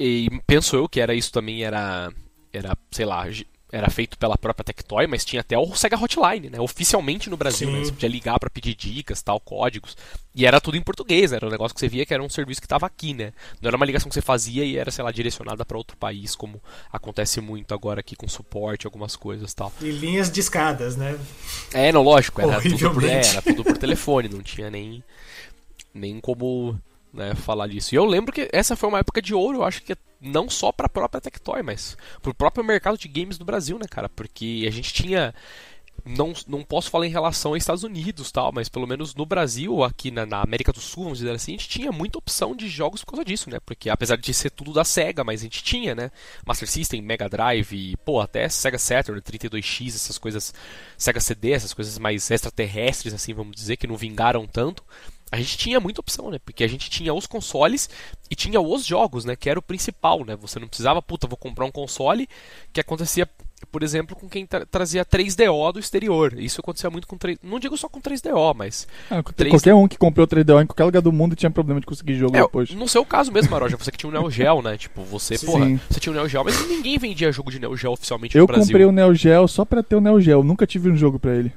e 0.02 0.30
penso 0.46 0.76
eu 0.76 0.88
que 0.88 0.98
era 0.98 1.14
isso 1.14 1.30
também, 1.30 1.62
era, 1.62 2.10
era 2.50 2.74
sei 2.90 3.04
lá, 3.04 3.26
era 3.70 3.90
feito 3.90 4.16
pela 4.16 4.38
própria 4.38 4.64
Tectoy, 4.64 5.06
mas 5.06 5.26
tinha 5.26 5.40
até 5.40 5.58
o 5.58 5.74
Sega 5.76 6.02
Hotline, 6.02 6.48
né? 6.48 6.58
Oficialmente 6.58 7.28
no 7.28 7.36
Brasil, 7.36 7.68
Sim. 7.68 7.74
né? 7.74 7.84
Você 7.84 7.92
podia 7.92 8.08
ligar 8.08 8.38
pra 8.38 8.48
pedir 8.48 8.74
dicas, 8.74 9.22
tal, 9.22 9.38
códigos. 9.38 9.96
E 10.34 10.46
era 10.46 10.58
tudo 10.58 10.78
em 10.78 10.82
português, 10.82 11.30
né? 11.30 11.36
Era 11.36 11.46
um 11.46 11.50
negócio 11.50 11.74
que 11.74 11.80
você 11.80 11.88
via 11.88 12.06
que 12.06 12.14
era 12.14 12.22
um 12.22 12.30
serviço 12.30 12.62
que 12.62 12.66
tava 12.66 12.86
aqui, 12.86 13.12
né? 13.12 13.32
Não 13.60 13.68
era 13.68 13.76
uma 13.76 13.84
ligação 13.84 14.08
que 14.08 14.14
você 14.14 14.22
fazia 14.22 14.64
e 14.64 14.78
era, 14.78 14.90
sei 14.90 15.04
lá, 15.04 15.12
direcionada 15.12 15.66
pra 15.66 15.76
outro 15.76 15.98
país, 15.98 16.34
como 16.34 16.62
acontece 16.90 17.40
muito 17.42 17.74
agora 17.74 18.00
aqui 18.00 18.16
com 18.16 18.26
suporte, 18.26 18.86
algumas 18.86 19.14
coisas 19.16 19.52
tal. 19.52 19.70
E 19.82 19.90
linhas 19.90 20.30
de 20.30 20.40
escadas, 20.40 20.96
né? 20.96 21.18
É, 21.74 21.92
não, 21.92 22.02
lógico, 22.02 22.40
era 22.40 22.58
tudo, 22.60 22.90
por, 22.90 23.04
é, 23.04 23.20
era 23.20 23.42
tudo 23.42 23.64
por 23.64 23.76
telefone, 23.76 24.30
não 24.30 24.42
tinha 24.42 24.70
nem, 24.70 25.04
nem 25.92 26.20
como 26.20 26.80
né, 27.12 27.34
falar 27.34 27.66
disso. 27.66 27.94
E 27.94 27.96
eu 27.96 28.04
lembro 28.04 28.32
que 28.32 28.48
essa 28.52 28.76
foi 28.76 28.88
uma 28.88 28.98
época 28.98 29.20
de 29.20 29.34
ouro, 29.34 29.58
eu 29.58 29.64
acho 29.64 29.82
que 29.82 29.96
não 30.20 30.48
só 30.48 30.70
para 30.70 30.86
a 30.86 30.90
própria 30.90 31.20
Tectoy, 31.20 31.62
mas 31.62 31.96
para 32.20 32.30
o 32.30 32.34
próprio 32.34 32.64
mercado 32.64 32.98
de 32.98 33.08
games 33.08 33.38
do 33.38 33.44
Brasil, 33.44 33.78
né, 33.78 33.86
cara? 33.88 34.08
Porque 34.08 34.64
a 34.66 34.70
gente 34.70 34.92
tinha 34.92 35.34
não, 36.04 36.32
não 36.46 36.62
posso 36.62 36.90
falar 36.90 37.06
em 37.06 37.10
relação 37.10 37.52
aos 37.52 37.62
Estados 37.62 37.84
Unidos, 37.84 38.30
tal, 38.30 38.52
mas 38.52 38.68
pelo 38.68 38.86
menos 38.86 39.14
no 39.14 39.26
Brasil, 39.26 39.82
aqui 39.82 40.10
na, 40.10 40.24
na, 40.24 40.42
América 40.42 40.72
do 40.72 40.80
Sul, 40.80 41.04
vamos 41.04 41.18
dizer 41.18 41.30
assim, 41.30 41.52
a 41.52 41.56
gente 41.56 41.68
tinha 41.68 41.92
muita 41.92 42.18
opção 42.18 42.54
de 42.54 42.68
jogos 42.68 43.04
por 43.04 43.12
causa 43.12 43.24
disso, 43.24 43.50
né? 43.50 43.58
Porque 43.64 43.90
apesar 43.90 44.16
de 44.16 44.32
ser 44.32 44.50
tudo 44.50 44.72
da 44.72 44.84
Sega, 44.84 45.24
mas 45.24 45.40
a 45.40 45.44
gente 45.44 45.62
tinha, 45.62 45.94
né? 45.94 46.10
Master 46.46 46.68
System, 46.68 47.02
Mega 47.02 47.28
Drive, 47.28 47.96
pô, 48.04 48.20
até 48.20 48.48
Sega 48.48 48.78
Saturn, 48.78 49.20
32X, 49.20 49.88
essas 49.88 50.18
coisas, 50.18 50.54
Sega 50.96 51.20
CD, 51.20 51.52
essas 51.52 51.74
coisas 51.74 51.98
mais 51.98 52.30
extraterrestres, 52.30 53.14
assim, 53.14 53.34
vamos 53.34 53.54
dizer, 53.54 53.76
que 53.76 53.86
não 53.86 53.96
vingaram 53.96 54.46
tanto 54.46 54.84
a 55.30 55.36
gente 55.36 55.56
tinha 55.56 55.78
muita 55.78 56.00
opção, 56.00 56.30
né? 56.30 56.38
Porque 56.44 56.64
a 56.64 56.68
gente 56.68 56.90
tinha 56.90 57.14
os 57.14 57.26
consoles 57.26 57.88
e 58.30 58.34
tinha 58.34 58.60
os 58.60 58.84
jogos, 58.84 59.24
né? 59.24 59.36
Que 59.36 59.48
era 59.48 59.58
o 59.58 59.62
principal, 59.62 60.24
né? 60.24 60.36
Você 60.36 60.58
não 60.58 60.66
precisava, 60.66 61.00
puta, 61.00 61.26
vou 61.26 61.36
comprar 61.36 61.64
um 61.64 61.70
console 61.70 62.28
que 62.72 62.80
acontecia 62.80 63.28
por 63.70 63.82
exemplo, 63.82 64.16
com 64.16 64.28
quem 64.28 64.46
tra 64.46 64.64
trazia 64.64 65.04
3DO 65.04 65.72
do 65.72 65.78
exterior. 65.78 66.32
Isso 66.38 66.60
acontecia 66.60 66.88
muito 66.90 67.06
com 67.06 67.16
3 67.16 67.38
Não 67.42 67.58
digo 67.58 67.76
só 67.76 67.88
com 67.88 68.00
3DO, 68.00 68.54
mas. 68.54 68.88
Ah, 69.10 69.22
3... 69.22 69.50
Qualquer 69.50 69.74
um 69.74 69.86
que 69.86 69.98
comprou 69.98 70.26
3DO 70.26 70.62
em 70.62 70.66
qualquer 70.66 70.84
lugar 70.84 71.02
do 71.02 71.12
mundo 71.12 71.36
tinha 71.36 71.50
problema 71.50 71.80
de 71.80 71.86
conseguir 71.86 72.14
jogo 72.16 72.36
é, 72.36 72.40
depois. 72.40 72.70
No 72.70 72.88
seu 72.88 73.04
caso 73.04 73.30
mesmo, 73.30 73.50
Maroja, 73.50 73.76
você 73.76 73.90
que 73.90 73.98
tinha 73.98 74.08
o 74.08 74.12
Neo 74.12 74.30
Geo, 74.30 74.62
né? 74.62 74.76
Tipo, 74.78 75.02
você, 75.02 75.36
Sim. 75.36 75.46
porra, 75.46 75.80
você 75.88 76.00
tinha 76.00 76.12
o 76.12 76.16
Neo 76.16 76.28
Geo, 76.28 76.42
mas 76.42 76.66
ninguém 76.66 76.98
vendia 76.98 77.30
jogo 77.30 77.50
de 77.50 77.60
Neo 77.60 77.76
Geo 77.76 77.92
oficialmente 77.92 78.34
Eu 78.36 78.42
no 78.42 78.46
Brasil. 78.46 78.62
Eu 78.62 78.66
comprei 78.66 78.86
o 78.86 78.92
Neo 78.92 79.14
Geo 79.14 79.46
só 79.46 79.64
pra 79.64 79.82
ter 79.82 79.94
o 79.94 80.00
Neo 80.00 80.20
Geo, 80.20 80.42
nunca 80.42 80.66
tive 80.66 80.90
um 80.90 80.96
jogo 80.96 81.18
pra 81.18 81.34
ele. 81.34 81.52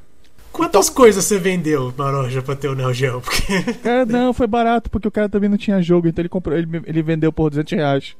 Quantas 0.54 0.88
então... 0.88 0.96
coisas 0.96 1.26
você 1.26 1.40
vendeu, 1.40 1.92
Maroja, 1.98 2.42
pra 2.44 2.56
ter 2.56 2.68
o 2.68 2.76
Neo 2.76 2.94
Geo? 2.94 3.20
Porque... 3.20 3.74
Cara, 3.84 4.06
não, 4.06 4.32
foi 4.34 4.46
barato, 4.46 4.90
porque 4.90 5.08
o 5.08 5.12
cara 5.12 5.28
também 5.28 5.50
não 5.50 5.58
tinha 5.58 5.82
jogo, 5.82 6.08
então 6.08 6.22
ele 6.22 6.30
comprou, 6.30 6.56
ele, 6.56 6.70
ele 6.86 7.02
vendeu 7.02 7.34
por 7.34 7.50
200 7.50 7.74
reais. 7.74 8.16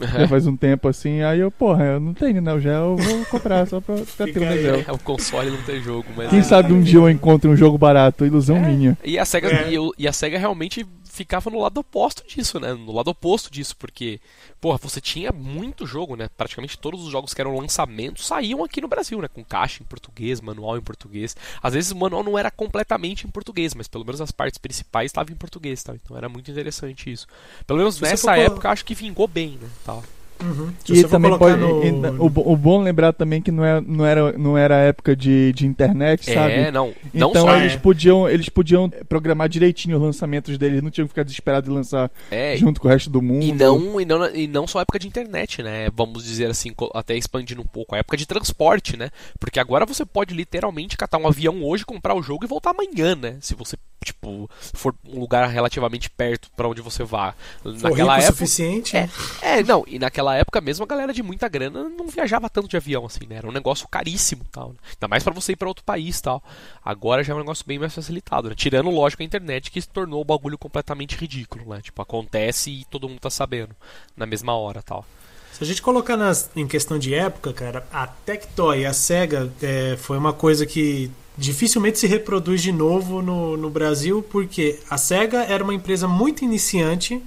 Já 0.00 0.26
faz 0.26 0.46
um 0.46 0.56
tempo 0.56 0.88
assim, 0.88 1.22
aí 1.22 1.38
eu, 1.38 1.50
porra, 1.50 1.84
eu 1.84 2.00
não 2.00 2.12
tenho 2.14 2.40
Neo 2.40 2.58
Geo, 2.58 2.72
eu 2.72 2.96
vou 2.96 3.24
comprar 3.26 3.66
só 3.66 3.80
pra, 3.80 3.94
pra 4.16 4.26
ter 4.26 4.38
o 4.38 4.40
Neo 4.40 4.62
Geo. 4.62 4.84
É, 4.88 4.92
o 4.92 4.98
console 4.98 5.50
não 5.50 5.62
tem 5.62 5.80
jogo, 5.80 6.06
mas. 6.16 6.30
Quem 6.30 6.42
sabe 6.42 6.72
um 6.72 6.80
dia 6.80 6.98
eu 6.98 7.08
encontro 7.08 7.50
um 7.50 7.56
jogo 7.56 7.78
barato, 7.78 8.26
ilusão 8.26 8.56
é. 8.56 8.60
minha. 8.60 8.98
E 9.04 9.18
a 9.18 9.24
SEGA, 9.24 9.48
é. 9.48 9.72
e, 9.72 9.76
e, 9.98 10.08
a 10.08 10.12
SEGA 10.12 10.38
realmente 10.38 10.84
ficava 11.14 11.48
no 11.48 11.60
lado 11.60 11.78
oposto 11.78 12.26
disso, 12.26 12.58
né? 12.58 12.74
No 12.74 12.92
lado 12.92 13.08
oposto 13.08 13.50
disso, 13.50 13.76
porque, 13.76 14.20
porra, 14.60 14.78
você 14.78 15.00
tinha 15.00 15.30
muito 15.30 15.86
jogo, 15.86 16.16
né? 16.16 16.28
Praticamente 16.36 16.76
todos 16.76 17.04
os 17.04 17.10
jogos 17.12 17.32
que 17.32 17.40
eram 17.40 17.56
lançamentos 17.56 18.26
saíam 18.26 18.64
aqui 18.64 18.80
no 18.80 18.88
Brasil, 18.88 19.20
né? 19.22 19.28
Com 19.28 19.44
caixa 19.44 19.82
em 19.82 19.86
português, 19.86 20.40
manual 20.40 20.76
em 20.76 20.82
português. 20.82 21.36
Às 21.62 21.74
vezes 21.74 21.92
o 21.92 21.96
manual 21.96 22.24
não 22.24 22.36
era 22.36 22.50
completamente 22.50 23.26
em 23.26 23.30
português, 23.30 23.74
mas 23.74 23.86
pelo 23.86 24.04
menos 24.04 24.20
as 24.20 24.32
partes 24.32 24.58
principais 24.58 25.06
estavam 25.06 25.32
em 25.32 25.38
português, 25.38 25.82
tá? 25.82 25.94
Então 25.94 26.16
era 26.16 26.28
muito 26.28 26.50
interessante 26.50 27.12
isso. 27.12 27.26
Pelo 27.66 27.78
menos 27.78 28.00
nessa 28.00 28.36
época, 28.36 28.70
acho 28.70 28.84
que 28.84 28.94
vingou 28.94 29.28
bem, 29.28 29.58
né? 29.60 29.68
Tal. 29.84 30.02
Uhum. 30.42 30.72
E 30.88 31.04
também 31.04 31.36
pode. 31.38 31.56
No... 31.56 32.22
O, 32.22 32.52
o, 32.52 32.56
bom 32.56 32.82
lembrar 32.82 33.12
também 33.12 33.40
que 33.40 33.50
não, 33.50 33.64
é, 33.64 33.80
não, 33.80 34.04
era, 34.04 34.32
não 34.32 34.58
era 34.58 34.76
época 34.76 35.14
de, 35.14 35.52
de 35.52 35.66
internet, 35.66 36.30
é, 36.30 36.34
sabe? 36.34 36.52
É, 36.52 36.70
não. 36.70 36.92
não 37.12 37.30
então 37.30 37.42
só 37.42 37.56
eles, 37.56 37.74
é. 37.74 37.76
podiam, 37.76 38.28
eles 38.28 38.48
podiam 38.48 38.88
programar 39.08 39.48
direitinho 39.48 39.96
os 39.96 40.02
lançamentos 40.02 40.58
deles, 40.58 40.82
não 40.82 40.90
tinham 40.90 41.06
que 41.06 41.12
ficar 41.12 41.22
desesperados 41.22 41.68
de 41.68 41.74
lançar 41.74 42.10
é, 42.30 42.56
junto 42.56 42.80
com 42.80 42.88
o 42.88 42.90
resto 42.90 43.08
do 43.08 43.22
mundo. 43.22 43.44
E 43.44 43.52
não, 43.52 44.00
e, 44.00 44.04
não, 44.04 44.34
e 44.34 44.46
não 44.46 44.66
só 44.66 44.80
época 44.80 44.98
de 44.98 45.06
internet, 45.06 45.62
né? 45.62 45.88
Vamos 45.94 46.24
dizer 46.24 46.50
assim, 46.50 46.72
até 46.94 47.16
expandindo 47.16 47.62
um 47.62 47.66
pouco, 47.66 47.94
a 47.94 47.98
época 47.98 48.16
de 48.16 48.26
transporte, 48.26 48.96
né? 48.96 49.10
Porque 49.38 49.60
agora 49.60 49.86
você 49.86 50.04
pode 50.04 50.34
literalmente 50.34 50.96
catar 50.96 51.18
um 51.18 51.26
avião 51.26 51.62
hoje, 51.62 51.86
comprar 51.86 52.14
o 52.14 52.22
jogo 52.22 52.44
e 52.44 52.48
voltar 52.48 52.70
amanhã, 52.70 53.14
né? 53.14 53.36
Se 53.40 53.54
você 53.54 53.76
tipo, 54.04 54.48
for 54.74 54.94
um 55.04 55.18
lugar 55.18 55.48
relativamente 55.48 56.08
perto 56.10 56.50
para 56.56 56.68
onde 56.68 56.80
você 56.80 57.02
vá. 57.02 57.34
Naquela 57.64 58.18
época. 58.18 58.32
suficiente. 58.32 58.96
É, 58.96 59.08
é, 59.42 59.62
não, 59.62 59.84
e 59.86 59.98
naquela 59.98 60.36
época 60.36 60.60
mesmo 60.60 60.84
a 60.84 60.86
galera 60.86 61.12
de 61.12 61.22
muita 61.22 61.48
grana 61.48 61.88
não 61.88 62.06
viajava 62.08 62.48
tanto 62.48 62.68
de 62.68 62.76
avião 62.76 63.06
assim, 63.06 63.26
né? 63.26 63.36
Era 63.36 63.48
um 63.48 63.52
negócio 63.52 63.88
caríssimo, 63.88 64.44
tal. 64.52 64.70
Né? 64.70 64.76
Ainda 64.94 65.08
mais 65.08 65.22
para 65.22 65.34
você 65.34 65.52
ir 65.52 65.56
para 65.56 65.68
outro 65.68 65.84
país, 65.84 66.20
tal. 66.20 66.42
Agora 66.84 67.24
já 67.24 67.32
é 67.32 67.36
um 67.36 67.40
negócio 67.40 67.64
bem 67.66 67.78
mais 67.78 67.94
facilitado, 67.94 68.48
né? 68.48 68.54
Tirando, 68.54 68.90
lógico, 68.90 69.22
a 69.22 69.26
internet 69.26 69.70
que 69.70 69.80
se 69.80 69.88
tornou 69.88 70.20
o 70.20 70.24
bagulho 70.24 70.58
completamente 70.58 71.16
ridículo, 71.16 71.68
né? 71.68 71.80
Tipo, 71.82 72.02
acontece 72.02 72.70
e 72.70 72.84
todo 72.84 73.08
mundo 73.08 73.20
tá 73.20 73.30
sabendo 73.30 73.74
na 74.16 74.26
mesma 74.26 74.54
hora, 74.54 74.82
tal. 74.82 75.04
Se 75.52 75.62
a 75.62 75.66
gente 75.66 75.80
colocar 75.80 76.16
nas, 76.16 76.50
em 76.56 76.66
questão 76.66 76.98
de 76.98 77.14
época, 77.14 77.52
cara, 77.52 77.86
a 77.92 78.08
Tectoy 78.08 78.80
e 78.80 78.86
a 78.86 78.92
Sega 78.92 79.52
é, 79.62 79.96
foi 79.96 80.18
uma 80.18 80.32
coisa 80.32 80.66
que 80.66 81.12
dificilmente 81.36 81.98
se 81.98 82.06
reproduz 82.06 82.62
de 82.62 82.72
novo 82.72 83.20
no, 83.20 83.56
no 83.56 83.68
Brasil, 83.68 84.24
porque 84.30 84.78
a 84.88 84.96
SEGA 84.96 85.44
era 85.44 85.62
uma 85.62 85.74
empresa 85.74 86.06
muito 86.06 86.44
iniciante 86.44 87.20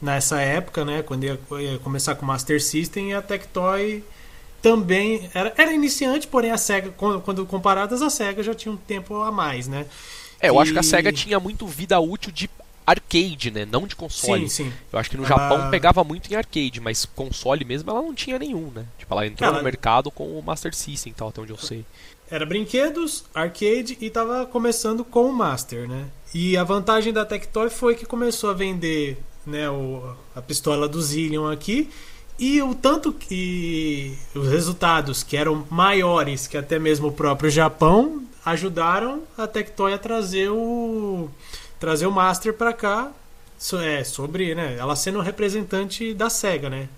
nessa 0.00 0.40
época, 0.40 0.84
né, 0.84 1.02
quando 1.02 1.24
ia, 1.24 1.38
ia 1.60 1.78
começar 1.78 2.14
com 2.14 2.24
o 2.24 2.28
Master 2.28 2.62
System, 2.62 3.10
e 3.10 3.14
a 3.14 3.20
Tectoy 3.20 4.02
também 4.62 5.30
era, 5.34 5.52
era 5.56 5.72
iniciante, 5.72 6.26
porém 6.26 6.50
a 6.50 6.58
SEGA, 6.58 6.92
quando, 6.96 7.20
quando 7.20 7.46
comparadas, 7.46 8.00
a 8.00 8.08
SEGA 8.08 8.42
já 8.42 8.54
tinha 8.54 8.72
um 8.72 8.76
tempo 8.76 9.16
a 9.16 9.30
mais, 9.30 9.68
né? 9.68 9.86
É, 10.40 10.48
eu 10.48 10.54
e... 10.54 10.58
acho 10.58 10.72
que 10.72 10.78
a 10.78 10.82
SEGA 10.82 11.12
tinha 11.12 11.38
muito 11.38 11.66
vida 11.66 12.00
útil 12.00 12.32
de 12.32 12.48
arcade, 12.86 13.50
né? 13.50 13.64
Não 13.64 13.86
de 13.86 13.94
console. 13.94 14.48
Sim, 14.48 14.64
sim. 14.64 14.72
Eu 14.92 14.98
acho 14.98 15.10
que 15.10 15.16
no. 15.16 15.24
Japão 15.24 15.70
pegava 15.70 16.02
muito 16.02 16.32
em 16.32 16.34
arcade, 16.34 16.80
mas 16.80 17.04
console 17.04 17.64
mesmo 17.64 17.90
ela 17.90 18.02
não 18.02 18.14
tinha 18.14 18.38
nenhum, 18.38 18.70
né? 18.74 18.84
Tipo, 18.98 19.14
ela 19.14 19.26
entrou 19.26 19.48
ela... 19.48 19.58
no 19.58 19.64
mercado 19.64 20.10
com 20.10 20.38
o 20.38 20.42
Master 20.42 20.74
System, 20.74 21.12
tal, 21.12 21.28
até 21.28 21.40
onde 21.40 21.52
eu 21.52 21.58
sei. 21.58 21.84
Era 22.30 22.46
brinquedos, 22.46 23.24
arcade 23.34 23.98
e 24.00 24.06
estava 24.06 24.46
começando 24.46 25.04
com 25.04 25.26
o 25.26 25.32
Master, 25.32 25.88
né? 25.88 26.06
E 26.32 26.56
a 26.56 26.62
vantagem 26.62 27.12
da 27.12 27.24
Tectoy 27.24 27.68
foi 27.68 27.96
que 27.96 28.06
começou 28.06 28.50
a 28.50 28.54
vender 28.54 29.18
né, 29.44 29.68
o, 29.68 30.14
a 30.34 30.40
pistola 30.40 30.86
do 30.86 31.02
Zillion 31.02 31.50
aqui 31.50 31.90
e 32.38 32.62
o 32.62 32.72
tanto 32.72 33.12
que 33.12 34.16
os 34.32 34.48
resultados 34.48 35.24
que 35.24 35.36
eram 35.36 35.66
maiores 35.68 36.46
que 36.46 36.56
até 36.56 36.78
mesmo 36.78 37.08
o 37.08 37.12
próprio 37.12 37.50
Japão 37.50 38.22
ajudaram 38.44 39.22
a 39.36 39.46
Tectoy 39.48 39.92
a 39.92 39.98
trazer 39.98 40.50
o 40.50 41.28
trazer 41.80 42.06
o 42.06 42.12
Master 42.12 42.54
para 42.54 42.72
cá 42.72 43.10
é, 43.82 44.04
sobre 44.04 44.54
né, 44.54 44.76
ela 44.78 44.94
sendo 44.94 45.20
representante 45.20 46.14
da 46.14 46.30
Sega, 46.30 46.70
né? 46.70 46.88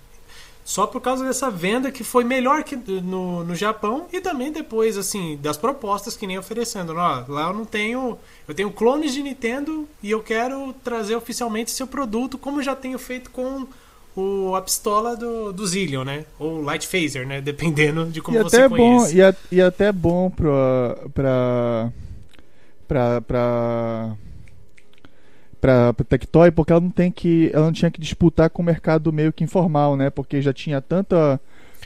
Só 0.63 0.87
por 0.87 1.01
causa 1.01 1.25
dessa 1.25 1.51
venda 1.51 1.91
que 1.91 2.03
foi 2.03 2.23
melhor 2.23 2.63
que 2.63 2.75
no, 2.75 3.43
no 3.43 3.55
Japão 3.55 4.07
e 4.13 4.21
também 4.21 4.51
depois 4.51 4.97
assim 4.97 5.37
das 5.41 5.57
propostas 5.57 6.15
que 6.15 6.25
nem 6.25 6.37
oferecendo 6.37 6.93
ó, 6.93 7.25
lá 7.27 7.47
eu 7.49 7.53
não 7.53 7.65
tenho 7.65 8.17
eu 8.47 8.55
tenho 8.55 8.71
clones 8.71 9.13
de 9.13 9.21
Nintendo 9.21 9.87
e 10.01 10.09
eu 10.09 10.21
quero 10.21 10.73
trazer 10.83 11.15
oficialmente 11.15 11.71
seu 11.71 11.85
produto 11.85 12.37
como 12.37 12.63
já 12.63 12.75
tenho 12.75 12.97
feito 12.97 13.29
com 13.29 13.67
o, 14.15 14.55
a 14.55 14.61
pistola 14.61 15.15
do, 15.15 15.51
do 15.51 15.65
Zillion, 15.65 16.03
né? 16.03 16.25
Ou 16.37 16.61
Light 16.61 16.87
Phaser, 16.87 17.27
né? 17.27 17.41
Dependendo 17.41 18.05
de 18.05 18.21
como 18.21 18.37
e 18.37 18.43
você 18.43 18.57
até 18.57 18.69
conhece. 18.69 19.11
Bom, 19.11 19.17
e, 19.17 19.21
a, 19.23 19.35
e 19.51 19.61
até 19.61 19.91
bom 19.91 20.29
pra, 20.29 20.97
pra, 21.13 21.91
pra, 22.87 23.21
pra 23.21 24.15
para 25.63 25.93
Tectoy 25.93 26.51
porque 26.51 26.73
ela 26.73 26.81
não 26.81 26.89
tem 26.89 27.09
que 27.09 27.49
ela 27.53 27.67
não 27.67 27.71
tinha 27.71 27.89
que 27.89 28.01
disputar 28.01 28.49
com 28.49 28.61
o 28.61 28.65
mercado 28.65 29.13
meio 29.13 29.31
que 29.31 29.45
informal, 29.45 29.95
né? 29.95 30.09
Porque 30.09 30.41
já 30.41 30.51
tinha 30.51 30.81
tanta 30.81 31.39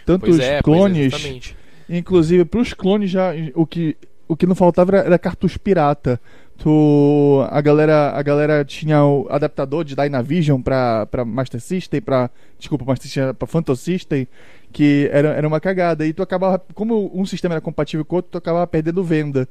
tantos 0.03 0.39
é, 0.39 0.63
clones. 0.63 1.53
É, 1.87 1.97
inclusive 1.97 2.43
para 2.43 2.59
os 2.59 2.73
clones 2.73 3.11
já 3.11 3.33
o 3.53 3.67
que 3.67 3.95
o 4.27 4.35
que 4.35 4.47
não 4.47 4.55
faltava 4.55 4.97
era, 4.97 5.05
era 5.05 5.19
cartucho 5.19 5.59
pirata. 5.59 6.19
Tu, 6.57 7.47
a 7.51 7.61
galera 7.61 8.13
a 8.17 8.21
galera 8.23 8.65
tinha 8.65 9.05
o 9.05 9.27
adaptador 9.29 9.83
de 9.83 9.95
Dynavision 9.95 10.59
para 10.59 11.05
para 11.05 11.23
Master 11.23 11.61
System, 11.61 12.01
para 12.01 12.31
desculpa, 12.57 12.83
Master 12.83 13.03
System 13.03 13.33
para 13.35 13.47
Phantom 13.47 13.75
System, 13.75 14.27
que 14.73 15.07
era, 15.13 15.29
era 15.29 15.47
uma 15.47 15.59
cagada 15.59 16.03
e 16.03 16.13
tu 16.13 16.23
acabava 16.23 16.59
como 16.73 17.11
um 17.13 17.27
sistema 17.27 17.53
era 17.53 17.61
compatível 17.61 18.03
com 18.03 18.15
o 18.15 18.17
outro, 18.17 18.31
tu 18.31 18.37
acabava 18.39 18.65
perdendo 18.65 19.03
venda. 19.03 19.47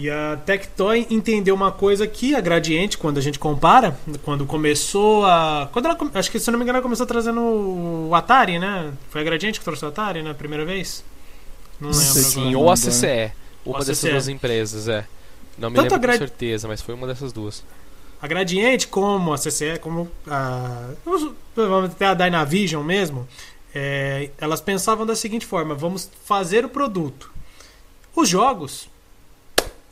E 0.00 0.08
a 0.08 0.38
Tectoy 0.46 1.06
entendeu 1.10 1.54
uma 1.54 1.70
coisa 1.70 2.06
que 2.06 2.34
a 2.34 2.40
Gradiente, 2.40 2.96
quando 2.96 3.18
a 3.18 3.20
gente 3.20 3.38
compara, 3.38 3.94
quando 4.24 4.46
começou 4.46 5.26
a. 5.26 5.68
Quando 5.70 5.84
ela, 5.84 5.98
acho 6.14 6.30
que 6.30 6.40
se 6.40 6.50
não 6.50 6.58
me 6.58 6.62
engano, 6.64 6.78
ela 6.78 6.82
começou 6.82 7.04
trazendo 7.04 7.38
o 8.08 8.14
Atari, 8.14 8.58
né? 8.58 8.94
Foi 9.10 9.20
a 9.20 9.24
Gradiente 9.24 9.58
que 9.58 9.64
trouxe 9.64 9.84
o 9.84 9.88
Atari 9.88 10.22
na 10.22 10.30
né? 10.30 10.34
primeira 10.34 10.64
vez? 10.64 11.04
Não 11.78 11.90
lembro. 11.90 12.02
Sim, 12.02 12.54
ou 12.54 12.70
a 12.70 12.76
CCE. 12.76 13.30
Uma 13.62 13.80
dessas 13.80 14.10
duas 14.10 14.28
empresas, 14.28 14.88
é. 14.88 15.04
Não 15.58 15.68
me 15.68 15.76
Tanto 15.76 15.92
lembro 15.92 16.00
Grad... 16.00 16.14
com 16.14 16.26
certeza, 16.26 16.66
mas 16.66 16.80
foi 16.80 16.94
uma 16.94 17.06
dessas 17.06 17.30
duas. 17.30 17.62
A 18.22 18.26
Gradiente, 18.26 18.88
como 18.88 19.34
a 19.34 19.36
CCE, 19.36 19.78
como 19.82 20.10
a. 20.26 20.92
Vamos 21.54 21.90
até 21.90 22.06
a 22.06 22.14
Dynavision 22.14 22.82
mesmo, 22.82 23.28
é, 23.74 24.30
elas 24.38 24.62
pensavam 24.62 25.04
da 25.04 25.14
seguinte 25.14 25.44
forma: 25.44 25.74
vamos 25.74 26.10
fazer 26.24 26.64
o 26.64 26.70
produto. 26.70 27.30
Os 28.16 28.30
jogos 28.30 28.88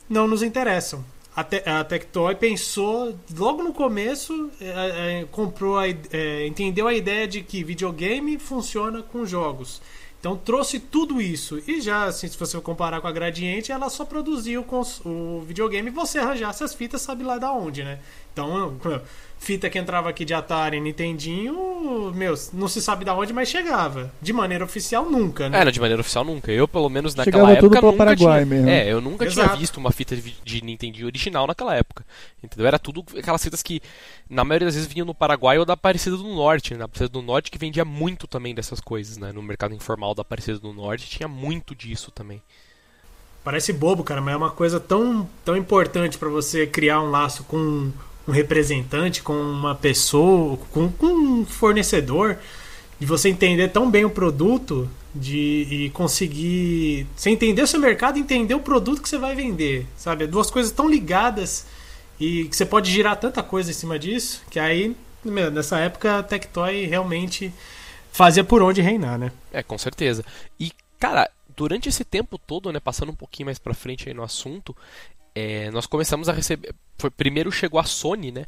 não 0.09 0.27
nos 0.27 0.41
interessam. 0.41 1.05
A, 1.35 1.43
Te 1.43 1.61
a 1.65 1.83
Tectoy 1.83 2.35
pensou 2.35 3.15
logo 3.37 3.63
no 3.63 3.71
começo, 3.71 4.51
é, 4.59 5.21
é, 5.21 5.27
comprou 5.31 5.77
a, 5.77 5.87
é, 5.87 6.47
entendeu 6.47 6.87
a 6.87 6.93
ideia 6.93 7.27
de 7.27 7.41
que 7.41 7.63
videogame 7.63 8.37
funciona 8.39 9.03
com 9.03 9.25
jogos. 9.25 9.81
Então 10.19 10.35
trouxe 10.35 10.79
tudo 10.79 11.21
isso. 11.21 11.61
E 11.65 11.79
já, 11.79 12.05
assim, 12.05 12.27
se 12.27 12.37
você 12.37 12.59
comparar 12.59 12.99
com 12.99 13.07
a 13.07 13.11
Gradiente, 13.11 13.71
ela 13.71 13.89
só 13.89 14.03
produziu 14.03 14.63
com 14.63 14.81
o 15.05 15.41
videogame 15.47 15.87
e 15.87 15.93
você 15.93 16.19
arranjasse 16.19 16.61
as 16.61 16.73
fitas, 16.73 17.01
sabe 17.01 17.23
lá 17.23 17.37
da 17.37 17.53
onde, 17.53 17.83
né? 17.83 17.99
Então, 18.47 19.01
fita 19.39 19.69
que 19.69 19.79
entrava 19.79 20.09
aqui 20.09 20.25
de 20.25 20.33
Atari, 20.33 20.79
Nintendinho, 20.79 22.11
meu, 22.13 22.35
não 22.53 22.67
se 22.67 22.81
sabe 22.81 23.05
da 23.05 23.15
onde, 23.15 23.31
mas 23.31 23.47
chegava. 23.47 24.11
De 24.21 24.33
maneira 24.33 24.65
oficial, 24.65 25.09
nunca, 25.09 25.49
né? 25.49 25.63
Não, 25.63 25.71
de 25.71 25.79
maneira 25.79 26.01
oficial 26.01 26.25
nunca. 26.25 26.51
Eu, 26.51 26.67
pelo 26.67 26.89
menos 26.89 27.15
naquela 27.15 27.47
Chegava 27.47 27.51
época, 27.53 27.75
tudo 27.75 27.85
nunca 27.85 27.97
Paraguai 27.97 28.43
tinha... 28.43 28.45
mesmo. 28.45 28.69
É, 28.69 28.91
eu 28.91 29.01
nunca 29.01 29.25
tinha 29.25 29.45
Exato. 29.45 29.59
visto 29.59 29.77
uma 29.77 29.91
fita 29.91 30.15
de, 30.15 30.35
de 30.43 30.63
Nintendinho 30.63 31.07
original 31.07 31.47
naquela 31.47 31.75
época. 31.75 32.05
Entendeu? 32.43 32.67
Era 32.67 32.77
tudo 32.77 33.03
aquelas 33.17 33.41
fitas 33.41 33.63
que, 33.63 33.81
na 34.29 34.43
maioria 34.43 34.67
das 34.67 34.75
vezes, 34.75 34.91
vinham 34.91 35.05
no 35.05 35.15
Paraguai 35.15 35.57
ou 35.57 35.65
da 35.65 35.73
Aparecida 35.73 36.17
do 36.17 36.23
Norte. 36.23 36.73
Né? 36.73 36.79
Da 36.79 36.85
Aparecida 36.85 37.09
do 37.09 37.21
Norte 37.21 37.49
que 37.49 37.57
vendia 37.57 37.85
muito 37.85 38.27
também 38.27 38.53
dessas 38.53 38.81
coisas, 38.81 39.17
né? 39.17 39.31
No 39.31 39.41
mercado 39.41 39.73
informal 39.73 40.13
da 40.13 40.21
Aparecida 40.21 40.59
do 40.59 40.73
Norte 40.73 41.09
tinha 41.09 41.27
muito 41.27 41.73
disso 41.73 42.11
também. 42.11 42.41
Parece 43.41 43.71
bobo, 43.71 44.03
cara, 44.03 44.19
mas 44.19 44.33
é 44.33 44.37
uma 44.37 44.51
coisa 44.51 44.81
tão, 44.81 45.27
tão 45.45 45.55
importante 45.55 46.17
pra 46.17 46.27
você 46.27 46.67
criar 46.67 47.01
um 47.01 47.09
laço 47.09 47.45
com 47.45 47.89
um 48.29 48.31
representante, 48.31 49.21
com 49.21 49.33
uma 49.33 49.75
pessoa, 49.75 50.57
com, 50.71 50.89
com 50.91 51.07
um 51.07 51.45
fornecedor, 51.45 52.37
de 52.99 53.05
você 53.05 53.29
entender 53.29 53.69
tão 53.69 53.89
bem 53.89 54.05
o 54.05 54.09
produto 54.09 54.89
de, 55.13 55.67
e 55.69 55.89
conseguir. 55.89 57.07
Você 57.15 57.29
entender 57.29 57.61
o 57.61 57.67
seu 57.67 57.79
mercado 57.79 58.19
entender 58.19 58.53
o 58.53 58.59
produto 58.59 59.01
que 59.01 59.09
você 59.09 59.17
vai 59.17 59.35
vender, 59.35 59.85
sabe? 59.97 60.27
Duas 60.27 60.51
coisas 60.51 60.71
tão 60.71 60.87
ligadas 60.87 61.65
e 62.19 62.45
que 62.45 62.55
você 62.55 62.65
pode 62.65 62.91
girar 62.91 63.17
tanta 63.17 63.41
coisa 63.41 63.71
em 63.71 63.73
cima 63.73 63.97
disso, 63.97 64.43
que 64.49 64.59
aí, 64.59 64.95
nessa 65.23 65.79
época, 65.79 66.19
a 66.19 66.23
Tectoy 66.23 66.85
realmente 66.85 67.53
fazia 68.11 68.43
por 68.43 68.61
onde 68.61 68.81
reinar, 68.81 69.17
né? 69.17 69.31
É, 69.51 69.63
com 69.63 69.77
certeza. 69.77 70.23
E, 70.59 70.71
cara, 70.99 71.29
durante 71.55 71.87
esse 71.87 72.03
tempo 72.03 72.37
todo, 72.37 72.71
né, 72.71 72.79
passando 72.79 73.11
um 73.11 73.15
pouquinho 73.15 73.45
mais 73.47 73.57
pra 73.57 73.73
frente 73.73 74.09
aí 74.09 74.13
no 74.13 74.23
assunto, 74.23 74.75
é, 75.35 75.69
nós 75.71 75.85
começamos 75.85 76.27
a 76.29 76.33
receber. 76.33 76.73
Foi, 76.97 77.09
primeiro 77.09 77.51
chegou 77.51 77.79
a 77.79 77.83
Sony, 77.83 78.31
né? 78.31 78.45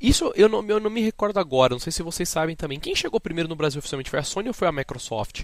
Isso 0.00 0.32
eu 0.34 0.48
não, 0.48 0.64
eu 0.68 0.80
não 0.80 0.88
me 0.90 1.02
recordo 1.02 1.38
agora, 1.38 1.74
não 1.74 1.78
sei 1.80 1.92
se 1.92 2.02
vocês 2.02 2.28
sabem 2.28 2.56
também. 2.56 2.80
Quem 2.80 2.94
chegou 2.94 3.20
primeiro 3.20 3.48
no 3.48 3.56
Brasil 3.56 3.78
oficialmente 3.78 4.08
foi 4.10 4.18
a 4.18 4.22
Sony 4.22 4.48
ou 4.48 4.54
foi 4.54 4.66
a 4.68 4.72
Microsoft? 4.72 5.42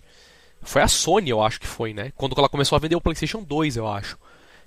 Foi 0.62 0.80
a 0.82 0.88
Sony, 0.88 1.30
eu 1.30 1.42
acho 1.42 1.60
que 1.60 1.66
foi, 1.66 1.92
né? 1.92 2.12
Quando 2.16 2.34
ela 2.38 2.48
começou 2.48 2.76
a 2.76 2.78
vender 2.78 2.96
o 2.96 3.00
PlayStation 3.00 3.42
2, 3.42 3.76
eu 3.76 3.86
acho. 3.86 4.16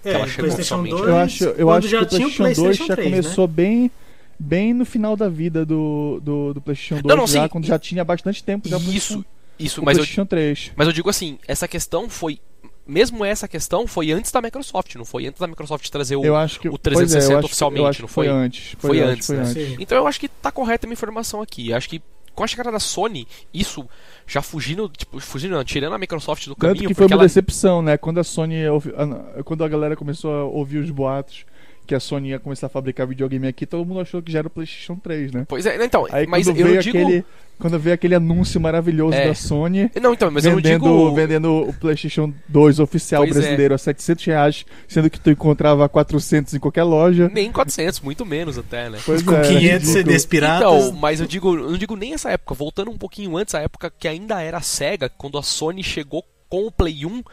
É, 0.05 0.13
ela 0.13 0.25
o 0.25 0.27
chegou 0.29 0.45
PlayStation 0.51 0.75
oficialmente. 0.81 0.95
2, 0.97 1.09
Eu 1.09 1.17
acho, 1.17 1.43
eu 1.43 1.67
quando 1.67 1.77
acho 1.79 1.87
já 1.87 1.97
que 1.99 2.03
o 2.05 2.07
tinha 2.17 2.27
o 2.27 2.31
PlayStation 2.31 2.61
2 2.63 2.77
PlayStation 2.77 2.87
já 2.87 2.95
3, 2.95 3.11
né? 3.11 3.17
começou 3.21 3.47
bem, 3.47 3.91
bem 4.39 4.73
no 4.73 4.85
final 4.85 5.15
da 5.17 5.27
vida 5.27 5.65
do, 5.65 6.19
do, 6.23 6.53
do 6.53 6.61
PlayStation 6.61 7.01
2, 7.01 7.05
Não, 7.05 7.17
não, 7.17 7.27
já, 7.27 7.41
sim. 7.43 7.47
quando 7.49 7.65
já 7.65 7.79
tinha 7.79 8.03
bastante 8.05 8.43
tempo 8.43 8.69
já 8.69 8.77
Isso, 8.77 8.85
PlayStation- 8.85 9.25
isso, 9.57 9.81
o 9.81 9.85
mas 9.85 9.97
eu, 9.97 10.03
PlayStation 10.03 10.25
3. 10.25 10.71
mas 10.75 10.87
eu 10.87 10.93
digo 10.93 11.09
assim, 11.09 11.37
essa 11.47 11.67
questão 11.67 12.07
foi. 12.09 12.39
Mesmo 12.89 13.23
essa 13.23 13.47
questão 13.47 13.85
foi 13.85 14.11
antes 14.11 14.31
da 14.31 14.41
Microsoft, 14.41 14.95
não 14.95 15.05
foi 15.05 15.27
antes 15.27 15.39
da 15.39 15.47
Microsoft 15.47 15.87
trazer 15.89 16.15
o. 16.15 16.25
Eu 16.25 16.35
acho 16.35 16.59
que 16.59 16.67
o 16.67 16.71
pois 16.71 16.97
é, 16.97 17.01
eu 17.01 17.05
360 17.05 17.33
acho 17.33 17.39
que- 17.41 17.45
oficialmente, 17.45 17.81
eu 17.83 17.87
acho 17.87 18.01
não 18.01 18.07
que 18.07 18.13
foi 18.13 18.25
foi? 18.27 18.35
antes. 18.35 18.75
Foi 18.79 18.97
que 18.97 19.03
antes, 19.03 19.27
foi 19.27 19.35
né? 19.37 19.41
antes. 19.43 19.75
Então 19.79 19.97
eu 19.97 20.07
acho 20.07 20.19
que 20.19 20.27
tá 20.27 20.51
correta 20.51 20.85
a 20.85 20.87
minha 20.87 20.93
informação 20.95 21.41
aqui. 21.41 21.69
Eu 21.69 21.77
acho 21.77 21.87
que 21.87 22.01
com 22.33 22.43
a 22.43 22.47
chegada 22.47 22.71
da 22.71 22.79
Sony, 22.79 23.27
isso 23.53 23.87
já 24.25 24.41
fugindo, 24.41 24.89
tipo, 24.89 25.19
fugindo, 25.19 25.51
não, 25.55 25.63
tirando 25.63 25.93
a 25.93 25.97
Microsoft 25.97 26.45
do 26.47 26.55
Tanto 26.55 26.59
caminho, 26.73 26.87
que 26.87 26.93
foi 26.93 27.05
uma 27.05 27.13
ela 27.15 27.23
decepção, 27.23 27.81
né? 27.81 27.97
Quando 27.97 28.19
a 28.19 28.23
Sony, 28.23 28.65
ouvi- 28.67 28.93
a- 28.95 29.43
quando 29.43 29.63
a 29.63 29.67
galera 29.67 29.95
começou 29.95 30.33
a 30.33 30.43
ouvir 30.45 30.77
os 30.79 30.89
boatos 30.89 31.45
que 31.89 31.95
a 31.95 31.99
Sony 31.99 32.29
ia 32.29 32.39
começar 32.39 32.67
a 32.67 32.69
fabricar 32.69 33.07
videogame 33.07 33.47
aqui, 33.47 33.65
todo 33.65 33.83
mundo 33.83 33.99
achou 33.99 34.21
que 34.21 34.31
já 34.31 34.37
era 34.39 34.47
o 34.47 34.51
PlayStation 34.51 34.95
3, 34.95 35.31
né? 35.31 35.45
Pois 35.49 35.65
é, 35.65 35.83
então, 35.83 36.05
Aí 36.11 36.27
mas 36.27 36.45
quando 36.45 36.59
eu 36.59 36.67
veio 36.67 36.81
digo 36.83 36.97
aquele, 36.99 37.25
quando 37.57 37.79
veio 37.79 37.93
aquele 37.95 38.13
anúncio 38.13 38.61
maravilhoso 38.61 39.15
É. 39.17 39.27
da 39.27 39.33
Sony 39.33 39.89
Não, 39.99 40.13
então, 40.13 40.29
mas 40.29 40.43
vendendo, 40.43 40.67
eu 40.67 40.69
não 40.69 40.87
digo 41.07 41.15
vendendo 41.15 41.51
o 41.67 41.73
PlayStation 41.73 42.31
2 42.47 42.79
oficial 42.79 43.23
Pois 43.23 43.35
é. 43.35 43.39
brasileiro 43.39 43.73
a 43.73 43.77
700 43.79 44.23
reais, 44.25 44.65
sendo 44.87 45.09
que 45.09 45.19
tu 45.19 45.31
encontrava 45.31 45.83
a 45.83 45.89
400 45.89 46.53
em 46.53 46.59
qualquer 46.59 46.83
loja. 46.83 47.27
nem 47.33 47.51
400, 47.51 48.01
muito 48.01 48.23
menos 48.23 48.55
até, 48.55 48.87
né? 48.87 48.99
Pois 49.03 49.23
Com 49.23 49.33
é, 49.33 49.41
500 49.41 49.63
ridículo. 49.63 49.93
CDs 49.93 50.25
piratas. 50.27 50.59
Então, 50.85 50.91
mas 50.93 51.19
eu 51.19 51.25
digo, 51.25 51.55
eu 51.55 51.71
não 51.71 51.77
digo 51.77 51.95
nem 51.95 52.13
essa 52.13 52.29
época, 52.29 52.53
voltando 52.53 52.91
um 52.91 52.97
pouquinho 52.99 53.35
antes, 53.35 53.55
a 53.55 53.61
época 53.61 53.91
que 53.97 54.07
ainda 54.07 54.39
era 54.43 54.57
a 54.57 54.61
Sega, 54.61 55.09
quando 55.09 55.39
a 55.39 55.41
Sony 55.43 55.81
chegou 55.83 56.23
com 56.47 56.67
o 56.67 56.71
Play 56.71 57.03
1, 57.03 57.23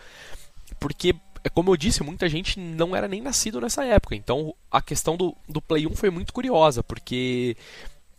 porque, 0.81 1.11
é 1.11 1.15
como 1.49 1.71
eu 1.71 1.77
disse, 1.77 2.03
muita 2.03 2.29
gente 2.29 2.59
não 2.59 2.95
era 2.95 3.09
nem 3.09 3.21
nascido 3.21 3.61
nessa 3.61 3.85
época. 3.85 4.15
Então, 4.15 4.55
a 4.71 4.81
questão 4.81 5.17
do, 5.17 5.37
do 5.49 5.61
Play 5.61 5.87
1 5.87 5.95
foi 5.95 6.11
muito 6.11 6.33
curiosa, 6.33 6.83
porque 6.83 7.57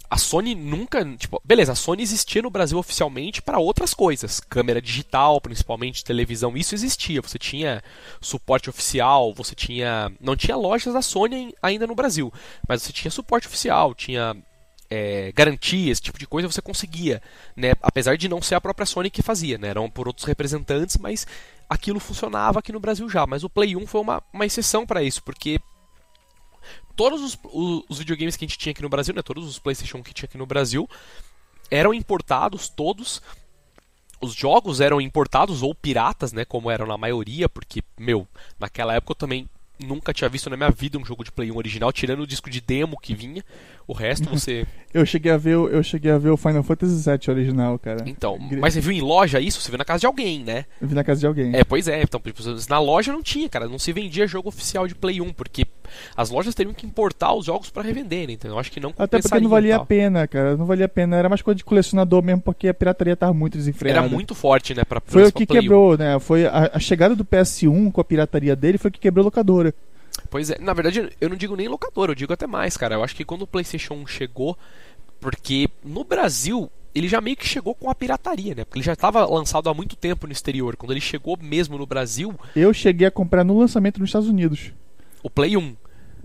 a 0.09 0.17
Sony 0.17 0.55
nunca, 0.55 1.03
tipo, 1.17 1.41
beleza, 1.43 1.73
a 1.73 1.75
Sony 1.75 2.01
existia 2.01 2.41
no 2.41 2.49
Brasil 2.49 2.77
oficialmente 2.77 3.41
para 3.41 3.59
outras 3.59 3.93
coisas, 3.93 4.39
câmera 4.39 4.81
digital, 4.81 5.41
principalmente 5.41 6.03
televisão, 6.03 6.55
isso 6.55 6.73
existia. 6.73 7.21
Você 7.21 7.37
tinha 7.37 7.83
suporte 8.21 8.69
oficial, 8.69 9.33
você 9.33 9.53
tinha, 9.53 10.11
não 10.19 10.35
tinha 10.35 10.55
lojas 10.55 10.93
da 10.93 11.01
Sony 11.01 11.53
ainda 11.61 11.85
no 11.85 11.95
Brasil, 11.95 12.31
mas 12.67 12.81
você 12.81 12.93
tinha 12.93 13.11
suporte 13.11 13.47
oficial, 13.47 13.93
tinha 13.93 14.35
é, 14.89 15.31
garantia, 15.33 15.91
esse 15.91 16.01
tipo 16.01 16.17
de 16.17 16.25
coisa 16.25 16.47
você 16.47 16.61
conseguia, 16.61 17.21
né? 17.55 17.73
Apesar 17.81 18.17
de 18.17 18.29
não 18.29 18.41
ser 18.41 18.55
a 18.55 18.61
própria 18.61 18.85
Sony 18.85 19.09
que 19.09 19.21
fazia, 19.21 19.57
né? 19.57 19.67
Eram 19.69 19.89
por 19.89 20.07
outros 20.07 20.25
representantes, 20.25 20.97
mas 20.97 21.27
aquilo 21.69 21.99
funcionava 21.99 22.60
aqui 22.60 22.71
no 22.71 22.80
Brasil 22.80 23.10
já. 23.10 23.25
Mas 23.27 23.43
o 23.43 23.49
Play 23.49 23.75
1 23.75 23.86
foi 23.88 24.01
uma, 24.01 24.23
uma 24.34 24.45
exceção 24.45 24.86
para 24.86 25.03
isso, 25.03 25.21
porque 25.23 25.60
todos 26.95 27.21
os, 27.21 27.38
os- 27.53 27.84
os 27.89 27.99
videogames 27.99 28.36
que 28.36 28.45
a 28.45 28.47
gente 28.47 28.58
tinha 28.58 28.71
aqui 28.71 28.82
no 28.82 28.89
Brasil, 28.89 29.13
né? 29.13 29.21
Todos 29.21 29.47
os 29.47 29.60
PlayStation 29.60 30.01
que 30.03 30.13
tinha 30.13 30.27
aqui 30.27 30.38
no 30.38 30.45
Brasil 30.45 30.89
eram 31.69 31.93
importados 31.93 32.69
todos. 32.69 33.21
Os 34.19 34.34
jogos 34.34 34.82
eram 34.82 34.99
importados 34.99 35.62
ou 35.62 35.75
piratas, 35.75 36.34
né? 36.34 36.43
Como 36.43 36.71
eram 36.71 36.88
na 36.88 36.97
maioria, 36.97 37.47
porque, 37.47 37.84
meu, 37.99 38.27
naquela 38.60 38.95
época 38.95 39.12
eu 39.12 39.15
também 39.15 39.47
nunca 39.80 40.12
tinha 40.12 40.27
visto 40.27 40.49
na 40.49 40.58
minha 40.58 40.71
vida 40.71 40.97
um 40.97 41.06
jogo 41.06 41.23
de 41.23 41.32
Play 41.32 41.51
1 41.51 41.56
original, 41.58 41.93
tirando 41.93 42.21
o 42.21 42.27
disco 42.27 42.49
de 42.49 42.60
demo 42.60 42.99
que 42.99 43.13
vinha. 43.13 43.45
O 43.88 43.93
resto 43.93 44.30
você. 44.30 44.65
Eu 44.93 45.06
cheguei 45.06 45.32
a 45.32 45.38
ver, 45.38 45.56
o- 45.58 45.67
eu 45.67 45.84
cheguei 45.84 46.10
a 46.10 46.17
ver 46.17 46.30
o 46.30 46.38
Final 46.38 46.63
Fantasy 46.63 47.08
VII 47.08 47.19
original, 47.30 47.78
cara. 47.78 48.04
Então, 48.08 48.39
mas 48.60 48.73
você 48.73 48.80
viu 48.80 48.91
em 48.93 49.02
loja 49.02 49.39
isso? 49.39 49.62
Você 49.62 49.69
viu 49.69 49.78
na 49.78 49.84
casa 49.86 50.00
de 50.00 50.06
alguém, 50.08 50.43
né? 50.43 50.65
Eu 50.82 50.88
vi 50.88 50.95
na 50.95 51.04
casa 51.04 51.19
de 51.19 51.28
alguém. 51.28 51.54
É, 51.56 51.63
pois 51.63 51.88
é. 51.89 52.02
Então, 52.02 52.19
tipo, 52.21 52.41
na 52.69 52.80
loja 52.80 53.12
não 53.12 53.21
tinha, 53.21 53.47
cara. 53.50 53.67
Não 53.67 53.78
se 53.78 53.91
vendia 53.91 54.26
jogo 54.26 54.47
oficial 54.50 54.88
de 54.88 54.95
Play 54.95 55.21
1, 55.21 55.34
porque 55.34 55.67
as 56.15 56.30
lojas 56.32 56.56
teriam 56.56 56.73
que 56.73 56.86
importar 56.86 57.34
os 57.34 57.45
jogos 57.45 57.69
pra 57.69 57.84
revender, 57.84 58.28
né? 58.28 58.34
Então 58.34 58.50
eu 58.50 58.58
acho 58.58 58.71
que 58.71 58.80
não 58.80 58.91
Até 58.97 59.19
porque 59.21 59.39
não 59.41 59.50
valia 59.50 59.76
a 59.76 59.86
pena, 59.86 60.26
cara. 60.26 60.56
Não 60.58 60.65
valia 60.65 60.86
a 60.86 60.89
pena. 60.89 61.15
Era 61.17 61.30
mais 61.30 61.41
coisa 61.41 61.58
de 61.58 61.65
colecionador 61.65 62.23
mesmo, 62.23 62.41
porque 62.41 62.69
a 62.69 62.73
pirataria 62.73 63.15
tava 63.15 63.34
muito 63.34 63.58
desenfreada. 63.58 64.00
Era 64.00 64.08
muito 64.10 64.34
forte, 64.34 64.73
né? 64.73 64.84
Pra, 64.86 65.02
Foi 65.06 65.28
o 65.28 65.32
que 65.32 65.45
Play 65.45 65.60
1. 65.60 65.62
quebrou, 65.63 65.97
né? 65.97 66.17
Foi 66.19 66.45
a, 66.47 66.71
a 66.73 66.80
chegada 66.80 67.13
do 67.15 67.26
PS1 67.26 67.91
com 67.91 68.02
a 68.02 68.06
pirataria 68.06 68.56
dele 68.56 68.78
foi 68.78 68.89
o 68.89 68.91
que 68.91 69.02
quebrou 69.02 69.23
a 69.23 69.26
locadora. 69.26 69.76
Pois 70.29 70.49
é, 70.49 70.57
na 70.59 70.73
verdade 70.73 71.09
eu 71.19 71.29
não 71.29 71.35
digo 71.35 71.55
nem 71.55 71.67
locador, 71.67 72.09
eu 72.09 72.15
digo 72.15 72.33
até 72.33 72.45
mais, 72.47 72.75
cara. 72.77 72.95
Eu 72.95 73.03
acho 73.03 73.15
que 73.15 73.25
quando 73.25 73.43
o 73.43 73.47
PlayStation 73.47 73.93
1 73.95 74.07
chegou, 74.07 74.57
porque 75.19 75.69
no 75.83 76.03
Brasil 76.03 76.69
ele 76.93 77.07
já 77.07 77.21
meio 77.21 77.37
que 77.37 77.47
chegou 77.47 77.75
com 77.75 77.89
a 77.89 77.95
pirataria, 77.95 78.55
né? 78.55 78.65
Porque 78.65 78.79
ele 78.79 78.85
já 78.85 78.93
estava 78.93 79.23
lançado 79.25 79.69
há 79.69 79.73
muito 79.73 79.95
tempo 79.95 80.25
no 80.25 80.33
exterior. 80.33 80.75
Quando 80.75 80.91
ele 80.91 81.01
chegou 81.01 81.37
mesmo 81.39 81.77
no 81.77 81.85
Brasil, 81.85 82.33
Eu 82.55 82.73
cheguei 82.73 83.07
a 83.07 83.11
comprar 83.11 83.43
no 83.43 83.57
lançamento 83.59 83.99
nos 83.99 84.09
Estados 84.09 84.27
Unidos. 84.29 84.71
o 85.21 85.29
Play 85.29 85.55
1. 85.55 85.75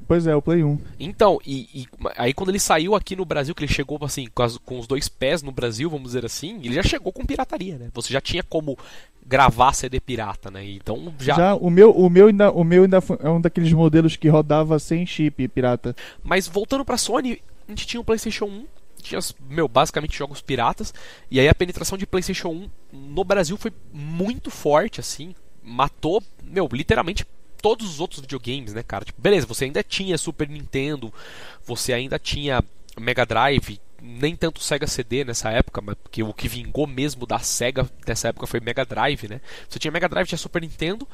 Pois 0.06 0.26
é, 0.26 0.34
o 0.34 0.42
Play 0.42 0.62
1. 0.64 0.78
Então, 0.98 1.38
e, 1.46 1.68
e 1.82 1.86
aí 2.16 2.32
quando 2.34 2.50
ele 2.50 2.58
saiu 2.58 2.94
aqui 2.94 3.14
no 3.16 3.24
Brasil, 3.24 3.54
que 3.54 3.64
ele 3.64 3.72
chegou 3.72 3.98
assim, 4.02 4.26
com, 4.34 4.42
as- 4.42 4.58
com 4.58 4.78
os 4.78 4.86
dois 4.86 5.08
pés 5.08 5.42
no 5.42 5.52
Brasil, 5.52 5.88
vamos 5.88 6.08
dizer 6.08 6.24
assim, 6.24 6.56
ele 6.62 6.74
já 6.74 6.82
chegou 6.82 7.12
com 7.12 7.24
pirataria, 7.24 7.78
né? 7.78 7.88
Você 7.94 8.12
já 8.12 8.20
tinha 8.20 8.42
como 8.42 8.76
gravar 9.24 9.72
CD 9.72 10.00
pirata, 10.00 10.50
né? 10.50 10.64
Então 10.64 11.12
já. 11.18 11.34
Já, 11.34 11.54
o 11.54 11.70
meu, 11.70 11.90
o 11.92 12.10
meu 12.10 12.26
ainda, 12.28 12.50
o 12.50 12.64
meu 12.64 12.82
ainda 12.82 13.02
é 13.20 13.28
um 13.28 13.40
daqueles 13.40 13.72
modelos 13.72 14.16
que 14.16 14.28
rodava 14.28 14.78
sem 14.78 15.06
chip 15.06 15.46
pirata. 15.48 15.94
Mas 16.22 16.46
voltando 16.48 16.84
pra 16.84 16.96
Sony, 16.98 17.40
a 17.66 17.70
gente 17.70 17.86
tinha 17.86 18.00
o 18.00 18.04
PlayStation 18.04 18.46
1, 18.46 18.66
tinha, 19.00 19.20
meu, 19.48 19.66
basicamente 19.68 20.16
jogos 20.18 20.40
piratas, 20.40 20.92
e 21.30 21.40
aí 21.40 21.48
a 21.48 21.54
penetração 21.54 21.96
de 21.96 22.06
PlayStation 22.06 22.48
1 22.48 22.70
no 22.92 23.24
Brasil 23.24 23.56
foi 23.56 23.72
muito 23.92 24.50
forte, 24.50 25.00
assim, 25.00 25.34
matou, 25.62 26.22
meu, 26.44 26.68
literalmente 26.72 27.24
todos 27.62 27.88
os 27.88 28.00
outros 28.00 28.20
videogames, 28.20 28.74
né, 28.74 28.82
cara? 28.82 29.04
Tipo, 29.04 29.22
beleza, 29.22 29.46
você 29.46 29.64
ainda 29.64 29.82
tinha 29.82 30.18
Super 30.18 30.48
Nintendo, 30.48 31.14
você 31.64 31.92
ainda 31.92 32.18
tinha 32.18 32.62
Mega 33.00 33.24
Drive, 33.24 33.80
nem 34.02 34.34
tanto 34.34 34.60
Sega 34.62 34.86
CD 34.86 35.24
nessa 35.24 35.48
época, 35.50 35.80
mas 35.80 35.94
porque 36.02 36.24
o 36.24 36.34
que 36.34 36.48
vingou 36.48 36.88
mesmo 36.88 37.24
da 37.24 37.38
Sega 37.38 37.88
nessa 38.06 38.28
época 38.28 38.48
foi 38.48 38.58
Mega 38.58 38.84
Drive, 38.84 39.28
né? 39.28 39.40
Você 39.68 39.78
tinha 39.78 39.92
Mega 39.92 40.08
Drive, 40.08 40.26
tinha 40.26 40.36
Super 40.38 40.60
Nintendo, 40.60 41.06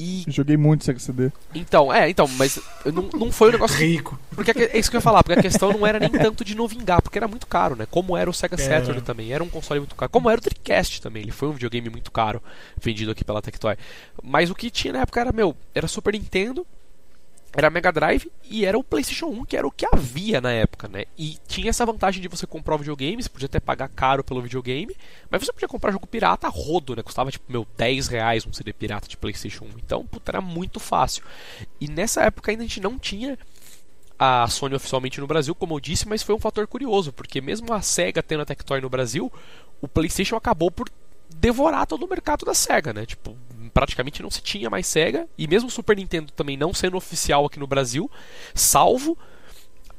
e 0.00 0.24
Joguei 0.26 0.56
muito 0.56 0.84
Sega 0.84 0.98
CD. 0.98 1.30
então, 1.54 1.92
é, 1.92 2.08
então, 2.08 2.26
mas 2.38 2.58
não, 2.86 3.08
não 3.12 3.30
foi 3.30 3.50
um 3.50 3.52
negócio 3.52 3.76
que 3.76 3.84
Rico. 3.84 4.18
porque 4.34 4.50
é 4.52 4.78
isso 4.78 4.90
que 4.90 4.96
eu 4.96 4.98
ia 4.98 5.02
falar, 5.02 5.22
porque 5.22 5.38
a 5.38 5.42
questão 5.42 5.70
não 5.72 5.86
era 5.86 5.98
nem 6.00 6.10
tanto 6.10 6.42
de 6.44 6.54
não 6.54 6.66
vingar, 6.66 7.02
porque 7.02 7.18
era 7.18 7.28
muito 7.28 7.46
caro, 7.46 7.76
né? 7.76 7.86
Como 7.90 8.16
era 8.16 8.30
o 8.30 8.32
Sega 8.32 8.56
Era. 8.60 8.80
Saturn 8.80 9.02
também, 9.02 9.32
era 9.32 9.44
um 9.44 9.48
console 9.48 9.80
muito 9.80 9.94
caro. 9.94 10.10
Como 10.10 10.30
era 10.30 10.40
o 10.40 10.42
Dreamcast 10.42 11.02
também, 11.02 11.22
ele 11.22 11.32
foi 11.32 11.48
um 11.48 11.52
videogame 11.52 11.90
muito 11.90 12.10
caro, 12.10 12.42
vendido 12.82 13.10
aqui 13.10 13.22
pela 13.24 13.42
Tectoy. 13.42 13.76
Mas 14.22 14.50
o 14.50 14.54
que 14.54 14.70
tinha 14.70 14.94
na 14.94 15.00
época 15.00 15.20
era, 15.20 15.32
meu, 15.32 15.54
era 15.74 15.86
Super 15.86 16.14
Nintendo, 16.14 16.66
era 17.52 17.68
Mega 17.68 17.90
Drive 17.90 18.30
e 18.44 18.64
era 18.64 18.78
o 18.78 18.84
PlayStation 18.84 19.26
1, 19.26 19.44
que 19.44 19.56
era 19.56 19.66
o 19.66 19.70
que 19.70 19.86
havia 19.86 20.40
na 20.40 20.52
época, 20.52 20.86
né? 20.86 21.04
E 21.18 21.36
tinha 21.48 21.70
essa 21.70 21.84
vantagem 21.84 22.22
de 22.22 22.28
você 22.28 22.46
comprar 22.46 22.76
o 22.76 22.78
videogame, 22.78 23.22
você 23.22 23.28
podia 23.28 23.46
até 23.46 23.58
pagar 23.58 23.88
caro 23.88 24.22
pelo 24.22 24.40
videogame, 24.40 24.96
mas 25.28 25.44
você 25.44 25.52
podia 25.52 25.68
comprar 25.68 25.90
jogo 25.90 26.06
pirata 26.06 26.48
rodo, 26.48 26.94
né? 26.94 27.02
Custava 27.02 27.30
tipo, 27.30 27.50
meu, 27.50 27.66
10 27.76 28.08
reais 28.08 28.46
um 28.46 28.52
CD 28.52 28.72
pirata 28.72 29.08
de 29.08 29.16
PlayStation 29.16 29.64
1. 29.64 29.68
Então, 29.84 30.06
puta, 30.06 30.30
era 30.30 30.40
muito 30.40 30.78
fácil. 30.78 31.24
E 31.80 31.88
nessa 31.88 32.22
época 32.22 32.52
ainda 32.52 32.62
a 32.62 32.66
gente 32.66 32.80
não 32.80 32.98
tinha 32.98 33.36
a 34.18 34.46
Sony 34.48 34.74
oficialmente 34.74 35.18
no 35.20 35.26
Brasil, 35.26 35.54
como 35.54 35.74
eu 35.74 35.80
disse, 35.80 36.06
mas 36.06 36.22
foi 36.22 36.34
um 36.34 36.38
fator 36.38 36.66
curioso, 36.66 37.12
porque 37.12 37.40
mesmo 37.40 37.72
a 37.72 37.80
SEGA 37.80 38.22
tendo 38.22 38.42
a 38.42 38.44
Tectoy 38.44 38.80
no 38.80 38.90
Brasil, 38.90 39.32
o 39.80 39.88
PlayStation 39.88 40.36
acabou 40.36 40.70
por 40.70 40.90
devorar 41.34 41.86
todo 41.86 42.04
o 42.04 42.08
mercado 42.08 42.44
da 42.44 42.52
SEGA, 42.52 42.92
né? 42.92 43.06
Tipo, 43.06 43.36
praticamente 43.70 44.22
não 44.22 44.30
se 44.30 44.42
tinha 44.42 44.68
mais 44.68 44.86
SEGA, 44.86 45.26
e 45.38 45.46
mesmo 45.46 45.68
o 45.68 45.72
Super 45.72 45.96
Nintendo 45.96 46.32
também 46.32 46.56
não 46.56 46.74
sendo 46.74 46.96
oficial 46.96 47.46
aqui 47.46 47.58
no 47.58 47.66
Brasil, 47.66 48.10
salvo 48.54 49.16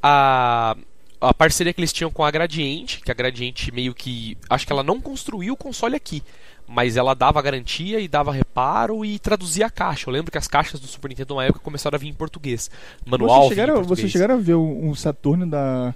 a 0.01 0.75
a 1.21 1.33
parceria 1.33 1.71
que 1.71 1.79
eles 1.79 1.93
tinham 1.93 2.09
com 2.09 2.23
a 2.23 2.31
Gradiente, 2.31 2.99
que 3.01 3.11
a 3.11 3.13
Gradiente 3.13 3.71
meio 3.71 3.93
que. 3.93 4.35
Acho 4.49 4.65
que 4.65 4.73
ela 4.73 4.81
não 4.81 4.99
construiu 4.99 5.53
o 5.53 5.57
console 5.57 5.95
aqui, 5.95 6.23
mas 6.67 6.97
ela 6.97 7.13
dava 7.13 7.39
garantia 7.41 7.99
e 7.99 8.07
dava 8.07 8.31
reparo 8.31 9.05
e 9.05 9.19
traduzia 9.19 9.67
a 9.67 9.69
caixa. 9.69 10.09
Eu 10.09 10.13
lembro 10.13 10.31
que 10.31 10.37
as 10.39 10.47
caixas 10.47 10.79
do 10.79 10.87
Super 10.87 11.09
Nintendo 11.09 11.35
na 11.35 11.45
época 11.45 11.59
começaram 11.59 11.95
a 11.95 11.99
vir 11.99 12.07
em 12.07 12.13
português. 12.13 12.71
Manual. 13.05 13.43
Vocês 13.43 13.49
chegaram, 13.49 13.83
você 13.83 14.09
chegaram 14.09 14.35
a 14.35 14.37
ver 14.39 14.55
um 14.55 14.95
Saturno 14.95 15.45
da. 15.45 15.93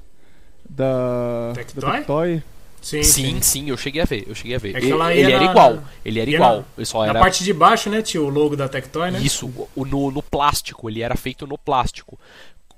Da. 0.70 1.54
Tectoy? 1.56 1.82
Da 1.82 1.92
Tectoy? 1.92 2.44
Sim, 2.86 3.02
Sim, 3.02 3.42
sim, 3.42 3.70
eu 3.72 3.78
cheguei 3.78 4.00
a 4.00 4.06
ver, 4.06 4.26
eu 4.28 4.36
cheguei 4.36 4.56
a 4.56 4.60
ver. 4.60 4.76
É 4.76 4.78
ele 4.80 4.94
ele 4.94 5.30
ia 5.32 5.36
era 5.38 5.46
na- 5.46 5.52
igual, 5.52 5.84
ele 6.06 6.20
era 6.20 6.30
ia 6.30 6.36
igual. 6.36 6.66
na- 6.78 6.86
só 6.86 7.00
Na 7.02 7.10
era 7.10 7.20
parte 7.20 7.44
de 7.44 7.52
baixo, 7.52 7.90
né, 7.90 8.04
tio? 8.04 8.26
O 8.26 8.30
logo 8.30 8.56
da 8.56 8.70
Tectoy, 8.70 9.10
né? 9.10 9.20
Isso, 9.20 9.48
o- 9.76 9.84
no, 9.86 10.12
no 10.12 10.22
plástico, 10.22 10.88
ele 10.88 11.02
era 11.02 11.16
feito 11.18 11.48
no 11.48 11.58
plástico. 11.58 12.20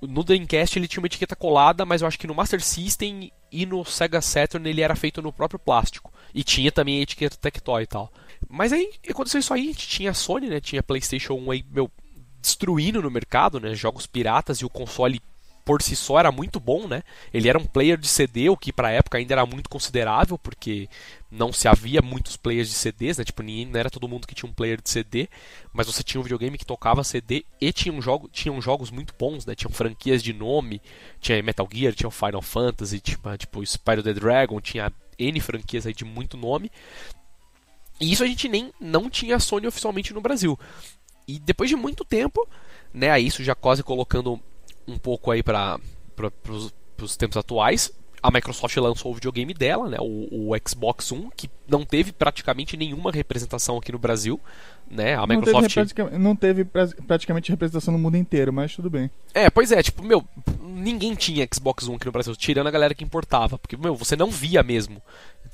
No 0.02 0.24
Dreamcast 0.24 0.80
ele 0.80 0.88
tinha 0.88 1.02
uma 1.02 1.08
etiqueta 1.08 1.36
colada, 1.36 1.86
mas 1.86 2.02
eu 2.02 2.08
acho 2.08 2.18
que 2.18 2.26
no 2.26 2.34
Master 2.34 2.64
System 2.64 3.30
e 3.52 3.66
no 3.66 3.84
Sega 3.84 4.22
Saturn 4.22 4.70
ele 4.70 4.82
era 4.82 4.96
feito 4.96 5.22
no 5.22 5.34
próprio 5.34 5.60
plástico. 5.60 6.10
E 6.34 6.42
tinha 6.42 6.72
também 6.72 7.00
a 7.00 7.02
etiqueta 7.02 7.36
Tectoy 7.36 7.84
e 7.84 7.88
tal. 7.88 8.10
Mas 8.50 8.72
aí 8.72 8.90
aconteceu 9.10 9.42
isso 9.42 9.54
aí, 9.54 9.64
a 9.64 9.72
gente 9.74 9.88
tinha 9.90 10.12
a 10.12 10.14
Sony, 10.14 10.48
né? 10.48 10.62
Tinha 10.62 10.82
PlayStation 10.82 11.34
1 11.34 11.52
aí, 11.52 11.66
meu, 11.70 11.92
destruindo 12.42 13.02
no 13.02 13.12
mercado, 13.12 13.60
né? 13.60 13.74
Jogos 13.76 14.06
piratas 14.08 14.60
e 14.60 14.66
o 14.66 14.70
console 14.70 15.20
por 15.68 15.82
si 15.82 15.98
só 15.98 16.18
era 16.18 16.32
muito 16.32 16.62
bom, 16.62 16.88
né? 16.88 17.04
Ele 17.34 17.50
era 17.50 17.60
um 17.60 17.66
player 17.66 17.98
de 17.98 18.08
CD, 18.08 18.48
o 18.50 18.56
que 18.56 18.72
pra 18.72 18.90
época 18.90 19.18
ainda 19.18 19.34
era 19.34 19.46
muito 19.46 19.70
considerável, 19.70 20.38
porque 20.38 20.88
não 21.30 21.52
se 21.52 21.68
havia 21.68 22.02
muitos 22.02 22.38
players 22.38 22.70
de 22.70 22.74
CDs, 22.74 23.18
né? 23.18 23.26
Tipo, 23.26 23.44
ninguém, 23.44 23.66
não 23.66 23.78
era 23.78 23.90
todo 23.90 24.08
mundo 24.08 24.26
que 24.26 24.34
tinha 24.34 24.50
um 24.50 24.54
player 24.54 24.82
de 24.82 24.90
CD, 24.90 25.28
mas 25.74 25.86
você 25.88 26.02
tinha 26.04 26.22
um 26.22 26.24
videogame 26.24 26.58
que 26.58 26.66
tocava 26.66 27.04
CD 27.04 27.44
e 27.60 27.74
tinha 27.74 27.94
um 27.94 28.02
jogo, 28.02 28.30
tinham 28.30 28.62
jogos 28.62 28.90
muito 28.90 29.14
bons, 29.20 29.46
né? 29.46 29.56
Tinham 29.56 29.70
franquias 29.70 30.24
de 30.24 30.32
nome, 30.32 30.82
tinha 31.20 31.44
Metal 31.44 31.68
Gear, 31.70 31.94
tinha 31.94 32.10
Final 32.10 32.42
Fantasy, 32.42 33.02
tinha, 33.02 33.38
tipo, 33.38 33.62
Spyro 33.62 34.02
the 34.02 34.14
Dragon, 34.14 34.62
tinha 34.62 34.90
N 35.20 35.42
franquias 35.42 35.86
aí 35.86 35.94
de 35.94 36.06
muito 36.06 36.38
nome. 36.38 36.72
E 38.00 38.10
isso 38.10 38.24
a 38.24 38.28
gente 38.28 38.48
nem 38.48 38.72
não 38.80 39.10
tinha 39.10 39.36
a 39.36 39.40
Sony 39.40 39.68
oficialmente 39.68 40.14
no 40.14 40.22
Brasil. 40.22 40.58
E 41.28 41.38
depois 41.40 41.70
de 41.70 41.76
muito 41.76 42.06
tempo, 42.06 42.48
né, 42.94 43.20
isso 43.20 43.44
já 43.44 43.54
quase 43.54 43.84
colocando 43.84 44.42
um 44.88 44.98
pouco 44.98 45.32
aí 45.32 45.44
para 45.44 45.80
os 47.02 47.18
tempos 47.18 47.38
atuais, 47.38 47.92
a 48.22 48.32
Microsoft 48.32 48.76
lançou 48.78 49.12
o 49.12 49.16
videogame 49.16 49.54
dela, 49.54 49.88
né, 49.90 49.98
o, 50.00 50.52
o 50.52 50.56
Xbox 50.68 51.12
One, 51.12 51.30
que 51.36 51.50
não 51.68 51.86
teve 51.86 52.12
praticamente 52.12 52.76
nenhuma 52.76 53.12
representação 53.12 53.78
aqui 53.78 53.92
no 53.92 54.00
Brasil, 54.00 54.40
né? 54.90 55.16
A 55.16 55.28
Não 55.28 55.42
teve, 55.42 55.58
Microsoft 55.62 55.98
não 56.14 56.36
teve 56.36 56.66
pra- 56.66 56.88
praticamente 57.06 57.52
representação 57.52 57.92
no 57.92 58.00
mundo 58.00 58.16
inteiro, 58.18 58.52
mas 58.54 58.76
tudo 58.76 58.90
bem. 58.90 59.12
É, 59.34 59.50
pois 59.50 59.72
é, 59.72 59.84
tipo, 59.84 60.02
meu, 60.02 60.26
ninguém 60.62 61.14
tinha 61.14 61.48
Xbox 61.54 61.86
One 61.88 61.98
aqui 61.98 62.06
no 62.06 62.12
Brasil, 62.12 62.36
tirando 62.36 62.68
a 62.68 62.72
galera 62.72 62.96
que 62.96 63.04
importava, 63.04 63.58
porque, 63.60 63.76
meu, 63.78 63.96
você 63.96 64.16
não 64.16 64.32
via 64.32 64.64
mesmo. 64.64 65.02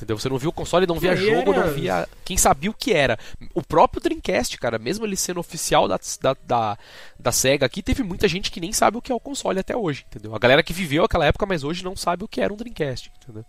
Entendeu? 0.03 0.19
Você 0.19 0.27
não 0.27 0.37
via 0.37 0.49
o 0.49 0.53
console, 0.53 0.85
não 0.85 0.99
via 0.99 1.15
jogo, 1.15 1.53
não 1.53 1.69
via 1.71 2.07
quem 2.25 2.35
sabia 2.35 2.69
o 2.69 2.73
que 2.73 2.91
era. 2.91 3.17
O 3.53 3.61
próprio 3.61 4.01
Dreamcast, 4.01 4.57
cara, 4.57 4.77
mesmo 4.77 5.05
ele 5.05 5.15
sendo 5.15 5.39
oficial 5.39 5.87
da, 5.87 5.97
da, 6.21 6.35
da, 6.45 6.77
da 7.17 7.31
SEGA 7.31 7.65
aqui, 7.65 7.81
teve 7.81 8.03
muita 8.03 8.27
gente 8.27 8.51
que 8.51 8.59
nem 8.59 8.73
sabe 8.73 8.97
o 8.97 9.01
que 9.01 9.11
é 9.11 9.15
o 9.15 9.19
console 9.19 9.59
até 9.59 9.75
hoje, 9.75 10.05
entendeu? 10.09 10.35
A 10.35 10.39
galera 10.39 10.61
que 10.61 10.73
viveu 10.73 11.05
aquela 11.05 11.25
época, 11.25 11.45
mas 11.45 11.63
hoje 11.63 11.85
não 11.85 11.95
sabe 11.95 12.25
o 12.25 12.27
que 12.27 12.41
era 12.41 12.51
um 12.53 12.57
Dreamcast, 12.57 13.11
entendeu? 13.23 13.45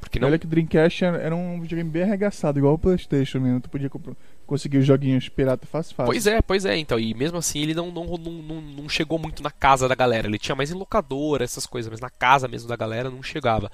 Porque 0.00 0.18
não, 0.18 0.28
Olha 0.28 0.38
que 0.38 0.46
o 0.46 0.48
Dreamcast 0.48 1.04
era 1.04 1.36
um 1.36 1.60
videogame 1.60 1.90
bem 1.90 2.02
arregaçado, 2.02 2.58
igual 2.58 2.74
o 2.74 2.78
Playstation 2.78 3.38
mesmo. 3.38 3.60
Tu 3.60 3.68
podia 3.68 3.90
comprar- 3.90 4.16
conseguir 4.46 4.78
os 4.78 4.86
joguinhos 4.86 5.28
pirata 5.28 5.66
fácil, 5.66 5.94
fácil. 5.94 6.10
Pois 6.10 6.26
é, 6.26 6.40
pois 6.42 6.64
é, 6.64 6.76
então. 6.76 6.98
E 6.98 7.12
mesmo 7.14 7.36
assim 7.36 7.60
ele 7.60 7.74
não, 7.74 7.92
não, 7.92 8.04
não, 8.16 8.32
não, 8.32 8.60
não 8.62 8.88
chegou 8.88 9.18
muito 9.18 9.42
na 9.42 9.50
casa 9.50 9.86
da 9.86 9.94
galera. 9.94 10.26
Ele 10.26 10.38
tinha 10.38 10.56
mais 10.56 10.70
em 10.70 10.74
locadora, 10.74 11.44
essas 11.44 11.66
coisas, 11.66 11.90
mas 11.90 12.00
na 12.00 12.08
casa 12.10 12.48
mesmo 12.48 12.66
da 12.66 12.76
galera 12.76 13.10
não 13.10 13.22
chegava. 13.22 13.70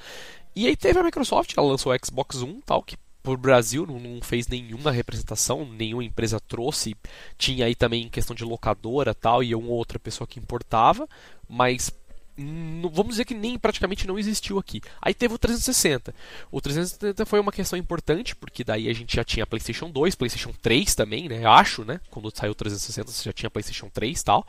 E 0.57 0.67
aí 0.67 0.75
teve 0.75 0.99
a 0.99 1.05
Microsoft, 1.05 1.53
ela 1.55 1.69
lançou 1.69 1.93
o 1.93 1.99
Xbox 2.03 2.43
One 2.43 2.63
tal, 2.65 2.83
que 2.83 2.97
por 3.23 3.37
Brasil 3.37 3.85
não, 3.87 4.01
não 4.01 4.23
fez 4.23 4.49
nenhuma 4.49 4.91
representação, 4.91 5.67
nenhuma 5.67 6.03
empresa 6.03 6.41
trouxe. 6.41 6.97
Tinha 7.37 7.67
aí 7.67 7.75
também 7.75 8.09
questão 8.09 8.35
de 8.35 8.43
locadora 8.43 9.13
tal, 9.13 9.43
e 9.43 9.55
uma 9.55 9.69
ou 9.69 9.75
outra 9.75 9.99
pessoa 9.99 10.27
que 10.27 10.41
importava, 10.41 11.07
mas. 11.49 11.93
Vamos 12.39 13.13
dizer 13.13 13.25
que 13.25 13.33
nem 13.33 13.59
praticamente 13.59 14.07
não 14.07 14.19
existiu 14.19 14.59
aqui. 14.59 14.83
Aí 15.01 15.15
teve 15.15 15.35
o 15.35 15.39
360. 15.39 16.15
O 16.53 16.61
360 16.61 17.25
foi 17.25 17.41
uma 17.41 17.51
questão 17.51 17.79
importante, 17.79 18.37
porque 18.37 18.63
daí 18.63 18.91
a 18.91 18.93
gente 18.93 19.17
já 19.17 19.25
tinha 19.25 19.47
PlayStation 19.47 19.91
2, 19.91 20.15
PlayStation 20.15 20.53
3 20.61 20.95
também, 20.95 21.31
né? 21.31 21.47
Acho, 21.47 21.83
né? 21.83 21.99
Quando 22.11 22.31
saiu 22.35 22.53
o 22.53 22.55
360 22.55 23.11
você 23.11 23.25
já 23.25 23.33
tinha 23.33 23.49
PlayStation 23.49 23.89
3 23.89 24.21
e 24.21 24.25
tal. 24.25 24.47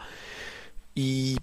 E 0.98 1.38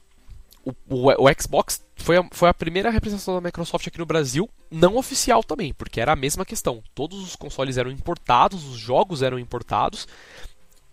o, 0.65 0.73
o- 0.89 1.29
o 1.29 1.43
Xbox 1.43 1.85
foi 1.97 2.17
a, 2.19 2.29
foi 2.33 2.49
a 2.49 2.55
primeira 2.55 2.91
representação 2.91 3.35
da 3.35 3.41
Microsoft 3.41 3.87
aqui 3.87 3.99
no 3.99 4.07
Brasil, 4.07 4.49
não 4.71 4.97
oficial 4.97 5.43
também, 5.45 5.73
porque 5.73 6.01
era 6.01 6.13
a 6.13 6.17
mesma 6.17 6.45
questão. 6.45 6.83
Todos 6.95 7.23
os 7.23 7.37
consoles 7.37 7.77
eram 7.77 7.91
importados, 7.91 8.65
os 8.65 8.77
jogos 8.79 9.23
eram 9.23 9.39
importados 9.39 10.07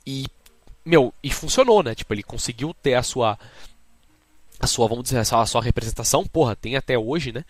e 0.05 0.25
meu, 0.83 1.13
e 1.23 1.31
funcionou, 1.31 1.83
né? 1.83 1.93
Tipo, 1.93 2.13
ele 2.13 2.23
conseguiu 2.23 2.73
ter 2.73 2.95
a 2.95 3.03
sua 3.03 3.37
a 4.59 4.67
sua, 4.67 4.87
vamos 4.87 5.05
dizer, 5.05 5.17
a 5.17 5.45
sua, 5.45 5.61
representação, 5.61 6.23
porra, 6.25 6.55
tem 6.55 6.75
até 6.75 6.97
hoje, 6.97 7.31
né? 7.31 7.43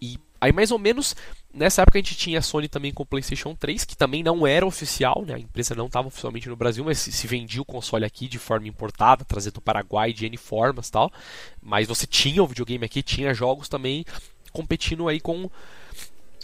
E 0.00 0.16
aí 0.40 0.52
mais 0.52 0.70
ou 0.70 0.78
menos 0.78 1.16
nessa 1.56 1.82
época 1.82 1.98
a 1.98 2.02
gente 2.02 2.14
tinha 2.14 2.38
a 2.38 2.42
Sony 2.42 2.68
também 2.68 2.92
com 2.92 3.02
o 3.02 3.06
PlayStation 3.06 3.54
3, 3.54 3.84
que 3.84 3.96
também 3.96 4.22
não 4.22 4.46
era 4.46 4.66
oficial, 4.66 5.24
né? 5.26 5.34
A 5.34 5.38
empresa 5.38 5.74
não 5.74 5.86
estava 5.86 6.06
oficialmente 6.06 6.48
no 6.48 6.54
Brasil, 6.54 6.84
mas 6.84 6.98
se, 6.98 7.26
vendia 7.26 7.62
o 7.62 7.64
console 7.64 8.04
aqui 8.04 8.28
de 8.28 8.38
forma 8.38 8.68
importada, 8.68 9.24
trazido 9.24 9.54
do 9.54 9.60
Paraguai 9.60 10.12
de 10.12 10.26
N 10.26 10.36
formas, 10.36 10.90
tal. 10.90 11.10
Mas 11.62 11.88
você 11.88 12.06
tinha 12.06 12.42
o 12.42 12.46
videogame 12.46 12.84
aqui, 12.84 13.02
tinha 13.02 13.32
jogos 13.32 13.68
também 13.68 14.04
competindo 14.52 15.08
aí 15.08 15.18
com 15.18 15.50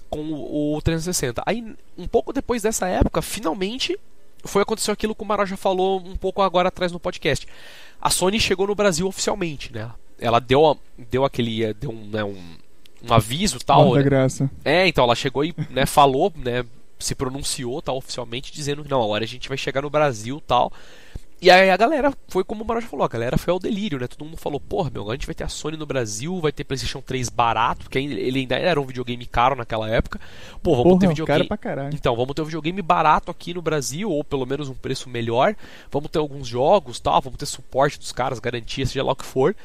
com 0.08 0.20
o, 0.20 0.76
o 0.76 0.82
360. 0.82 1.42
Aí 1.46 1.74
um 1.96 2.06
pouco 2.06 2.32
depois 2.32 2.62
dessa 2.62 2.86
época, 2.86 3.22
finalmente 3.22 3.98
foi 4.44 4.62
aconteceu 4.62 4.92
aquilo 4.92 5.14
que 5.14 5.22
o 5.22 5.26
Maró 5.26 5.46
já 5.46 5.56
falou 5.56 6.00
um 6.00 6.16
pouco 6.16 6.42
agora 6.42 6.68
atrás 6.68 6.90
no 6.90 6.98
podcast. 6.98 7.46
A 8.00 8.10
Sony 8.10 8.40
chegou 8.40 8.66
no 8.66 8.74
Brasil 8.74 9.06
oficialmente, 9.06 9.72
né? 9.72 9.90
Ela 10.18 10.40
deu, 10.40 10.78
deu 10.98 11.24
aquele 11.24 11.72
deu 11.74 11.90
um, 11.90 12.06
né, 12.06 12.24
um, 12.24 12.56
um 13.08 13.12
aviso 13.12 13.58
tal. 13.58 13.84
Morda 13.84 13.98
né? 13.98 14.04
graça. 14.04 14.50
É, 14.64 14.86
então 14.86 15.04
ela 15.04 15.14
chegou 15.14 15.44
e 15.44 15.54
né, 15.70 15.86
falou, 15.86 16.32
né, 16.36 16.64
se 16.98 17.14
pronunciou 17.14 17.82
tal 17.82 17.96
oficialmente 17.96 18.52
dizendo 18.52 18.82
que 18.84 18.90
não, 18.90 19.02
agora 19.02 19.24
a 19.24 19.28
gente 19.28 19.48
vai 19.48 19.58
chegar 19.58 19.82
no 19.82 19.90
Brasil 19.90 20.42
tal. 20.46 20.72
E 21.42 21.50
aí 21.50 21.70
a 21.70 21.76
galera 21.76 22.12
foi 22.28 22.44
como 22.44 22.62
o 22.62 22.66
Maroja 22.66 22.86
falou, 22.86 23.04
a 23.04 23.08
galera 23.08 23.36
foi 23.36 23.50
ao 23.50 23.58
delírio, 23.58 23.98
né? 23.98 24.06
Todo 24.06 24.24
mundo 24.24 24.36
falou, 24.36 24.60
porra, 24.60 24.90
meu, 24.90 25.10
a 25.10 25.14
gente 25.14 25.26
vai 25.26 25.34
ter 25.34 25.42
a 25.42 25.48
Sony 25.48 25.76
no 25.76 25.84
Brasil, 25.84 26.40
vai 26.40 26.52
ter 26.52 26.62
PlayStation 26.62 27.00
3 27.00 27.28
barato, 27.30 27.82
porque 27.82 27.98
ele 27.98 28.38
ainda 28.38 28.56
era 28.56 28.80
um 28.80 28.86
videogame 28.86 29.26
caro 29.26 29.56
naquela 29.56 29.90
época. 29.90 30.20
Pô, 30.62 30.76
vamos 30.76 31.00
ter 31.00 31.06
Porra, 31.06 31.08
videogame. 31.08 31.48
pra 31.48 31.56
caralho. 31.56 31.92
Então, 31.92 32.14
vamos 32.14 32.32
ter 32.34 32.42
um 32.42 32.44
videogame 32.44 32.80
barato 32.80 33.28
aqui 33.28 33.52
no 33.52 33.60
Brasil, 33.60 34.08
ou 34.08 34.22
pelo 34.22 34.46
menos 34.46 34.68
um 34.68 34.74
preço 34.74 35.10
melhor. 35.10 35.56
Vamos 35.90 36.12
ter 36.12 36.20
alguns 36.20 36.46
jogos, 36.46 37.00
tal, 37.00 37.20
vamos 37.20 37.40
ter 37.40 37.46
suporte 37.46 37.98
dos 37.98 38.12
caras, 38.12 38.38
garantia, 38.38 38.86
seja 38.86 39.02
lá 39.02 39.10
o 39.10 39.16
que 39.16 39.24
for. 39.24 39.56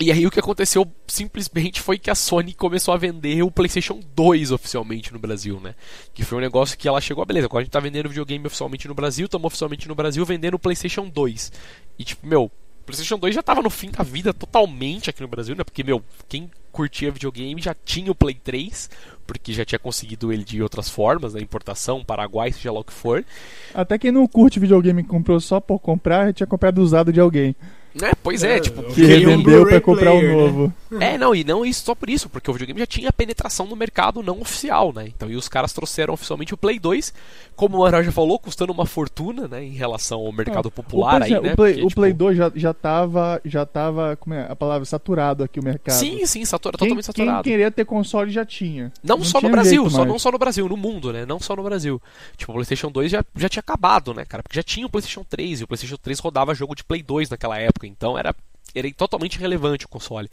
E 0.00 0.10
aí 0.10 0.26
o 0.26 0.30
que 0.30 0.40
aconteceu 0.40 0.90
simplesmente 1.06 1.80
foi 1.80 1.98
que 1.98 2.10
a 2.10 2.16
Sony 2.16 2.52
começou 2.52 2.92
a 2.92 2.96
vender 2.96 3.42
o 3.44 3.50
PlayStation 3.50 4.00
2 4.14 4.50
oficialmente 4.50 5.12
no 5.12 5.20
Brasil, 5.20 5.60
né? 5.60 5.74
Que 6.12 6.24
foi 6.24 6.38
um 6.38 6.40
negócio 6.40 6.76
que 6.76 6.88
ela 6.88 7.00
chegou, 7.00 7.22
ah, 7.22 7.26
beleza, 7.26 7.46
agora 7.46 7.62
a 7.62 7.64
gente 7.64 7.72
tá 7.72 7.78
vendendo 7.78 8.08
videogame 8.08 8.46
oficialmente 8.46 8.88
no 8.88 8.94
Brasil, 8.94 9.26
estamos 9.26 9.46
oficialmente 9.46 9.86
no 9.86 9.94
Brasil 9.94 10.24
vendendo 10.24 10.54
o 10.54 10.58
PlayStation 10.58 11.08
2. 11.08 11.52
E 11.96 12.04
tipo, 12.04 12.26
meu, 12.26 12.44
o 12.44 12.50
PlayStation 12.84 13.18
2 13.18 13.34
já 13.34 13.42
tava 13.42 13.62
no 13.62 13.70
fim 13.70 13.90
da 13.90 14.02
vida 14.02 14.34
totalmente 14.34 15.08
aqui 15.08 15.22
no 15.22 15.28
Brasil, 15.28 15.54
né? 15.54 15.62
Porque, 15.62 15.84
meu, 15.84 16.02
quem 16.28 16.50
curtia 16.72 17.12
videogame 17.12 17.62
já 17.62 17.74
tinha 17.84 18.10
o 18.10 18.14
Play 18.16 18.34
3, 18.34 18.90
porque 19.24 19.52
já 19.52 19.64
tinha 19.64 19.78
conseguido 19.78 20.32
ele 20.32 20.42
de 20.42 20.60
outras 20.60 20.90
formas, 20.90 21.34
né? 21.34 21.40
Importação, 21.40 22.04
Paraguai, 22.04 22.50
seja 22.50 22.72
lá 22.72 22.80
o 22.80 22.84
que 22.84 22.92
for. 22.92 23.24
Até 23.72 23.96
quem 23.96 24.10
não 24.10 24.26
curte 24.26 24.58
videogame 24.58 25.04
comprou 25.04 25.38
só 25.38 25.60
por 25.60 25.78
comprar, 25.78 26.34
tinha 26.34 26.48
comprado 26.48 26.78
usado 26.78 27.12
de 27.12 27.20
alguém. 27.20 27.54
Né? 27.94 28.12
Pois 28.22 28.42
é, 28.42 28.56
É, 28.56 28.60
tipo, 28.60 28.82
Que 28.92 29.02
um 29.02 29.06
revendeu 29.06 29.42
Blu-ray 29.60 29.74
pra 29.74 29.80
comprar 29.80 30.12
o 30.12 30.18
player, 30.18 30.36
né? 30.36 30.42
novo. 30.42 30.72
É, 31.00 31.18
não, 31.18 31.34
e 31.34 31.44
não 31.44 31.64
isso 31.64 31.84
só 31.84 31.94
por 31.94 32.08
isso, 32.10 32.28
porque 32.28 32.50
o 32.50 32.52
videogame 32.52 32.80
já 32.80 32.86
tinha 32.86 33.12
penetração 33.12 33.66
no 33.66 33.76
mercado 33.76 34.22
não 34.22 34.40
oficial, 34.40 34.92
né? 34.92 35.06
Então, 35.08 35.30
e 35.30 35.36
os 35.36 35.48
caras 35.48 35.72
trouxeram 35.72 36.14
oficialmente 36.14 36.54
o 36.54 36.56
Play 36.56 36.78
2, 36.78 37.12
como 37.56 37.76
o 37.76 37.80
Manuel 37.80 38.02
já 38.04 38.12
falou, 38.12 38.38
custando 38.38 38.72
uma 38.72 38.86
fortuna, 38.86 39.46
né, 39.48 39.64
em 39.64 39.72
relação 39.72 40.20
ao 40.20 40.32
mercado 40.32 40.70
popular 40.70 41.20
o, 41.20 41.24
aí, 41.24 41.32
é, 41.34 41.40
né? 41.40 41.52
o 41.52 41.56
Play, 41.56 41.72
Porque, 41.74 41.86
o 41.86 41.94
Play 41.94 42.10
tipo, 42.12 42.24
2 42.24 42.36
já, 42.36 42.52
já 42.54 42.74
tava, 42.74 43.40
já 43.44 43.64
tava, 43.66 44.16
como 44.16 44.34
é 44.34 44.46
a 44.50 44.56
palavra, 44.56 44.84
saturado 44.84 45.42
aqui 45.44 45.60
o 45.60 45.64
mercado. 45.64 45.96
Sim, 45.96 46.24
sim, 46.26 46.44
satura, 46.44 46.76
quem, 46.76 46.88
totalmente 46.88 47.12
quem 47.12 47.24
saturado. 47.24 47.44
queria 47.44 47.70
ter 47.70 47.84
console 47.84 48.30
já 48.30 48.44
tinha. 48.44 48.92
Não, 49.02 49.22
só 49.22 49.38
no 49.38 49.42
tinha 49.42 49.52
Brasil, 49.52 49.82
jeito 49.82 49.90
só 49.90 49.98
mais. 49.98 50.08
não 50.08 50.18
só 50.18 50.30
no 50.32 50.38
Brasil, 50.38 50.68
no 50.68 50.76
mundo, 50.76 51.12
né? 51.12 51.24
Não 51.26 51.38
só 51.40 51.54
no 51.56 51.62
Brasil. 51.62 52.00
Tipo, 52.36 52.52
o 52.52 52.54
PlayStation 52.54 52.90
2 52.90 53.10
já, 53.10 53.24
já 53.36 53.48
tinha 53.48 53.60
acabado, 53.60 54.12
né, 54.14 54.24
cara? 54.24 54.42
Porque 54.42 54.56
já 54.56 54.62
tinha 54.62 54.86
o 54.86 54.90
PlayStation 54.90 55.24
3 55.28 55.60
e 55.60 55.64
o 55.64 55.66
PlayStation 55.68 55.96
3 55.96 56.18
rodava 56.20 56.54
jogo 56.54 56.74
de 56.74 56.84
Play 56.84 57.02
2 57.02 57.30
naquela 57.30 57.58
época, 57.58 57.83
então 57.86 58.18
era 58.18 58.34
era 58.74 58.92
totalmente 58.92 59.36
irrelevante 59.36 59.86
o 59.86 59.88
console. 59.88 60.28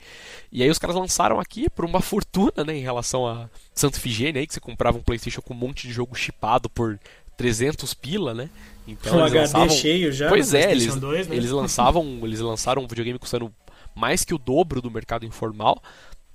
E 0.52 0.64
aí 0.64 0.70
os 0.70 0.80
caras 0.80 0.96
lançaram 0.96 1.40
aqui 1.40 1.70
por 1.70 1.86
uma 1.86 2.02
fortuna, 2.02 2.64
né, 2.66 2.76
em 2.76 2.82
relação 2.82 3.28
a 3.28 3.50
Santa 3.74 4.00
Figênia 4.00 4.40
aí, 4.40 4.48
que 4.48 4.54
você 4.54 4.60
comprava 4.60 4.98
um 4.98 5.04
PlayStation 5.04 5.42
com 5.42 5.54
um 5.54 5.58
monte 5.58 5.88
de 5.88 5.94
jogo 5.94 6.16
chipado 6.16 6.70
por 6.70 7.00
300 7.38 7.94
pila, 7.94 8.34
né? 8.34 8.50
Então, 8.88 9.14
eles 9.14 9.32
HD 9.32 9.40
lançavam... 9.40 9.70
cheio 9.70 10.12
já. 10.12 10.28
Pois 10.28 10.54
é, 10.54 10.72
eles, 10.72 10.96
2, 10.96 11.28
né? 11.28 11.36
eles 11.36 11.52
lançavam, 11.52 12.04
eles 12.24 12.40
lançaram 12.40 12.84
um 12.84 12.88
videogame 12.88 13.20
custando 13.20 13.54
mais 13.96 14.24
que 14.24 14.34
o 14.34 14.38
dobro 14.38 14.82
do 14.82 14.92
mercado 14.92 15.26
informal. 15.26 15.82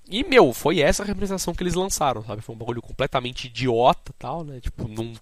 E, 0.08 0.22
meu, 0.22 0.52
foi 0.52 0.80
essa 0.80 1.02
a 1.02 1.06
representação 1.06 1.52
que 1.54 1.62
eles 1.62 1.74
lançaram, 1.74 2.24
sabe? 2.24 2.40
Foi 2.40 2.54
um 2.54 2.58
bagulho 2.58 2.80
completamente 2.80 3.46
idiota 3.46 4.12
tal, 4.18 4.44
né? 4.44 4.60
Tipo, 4.60 4.86
não, 4.86 5.12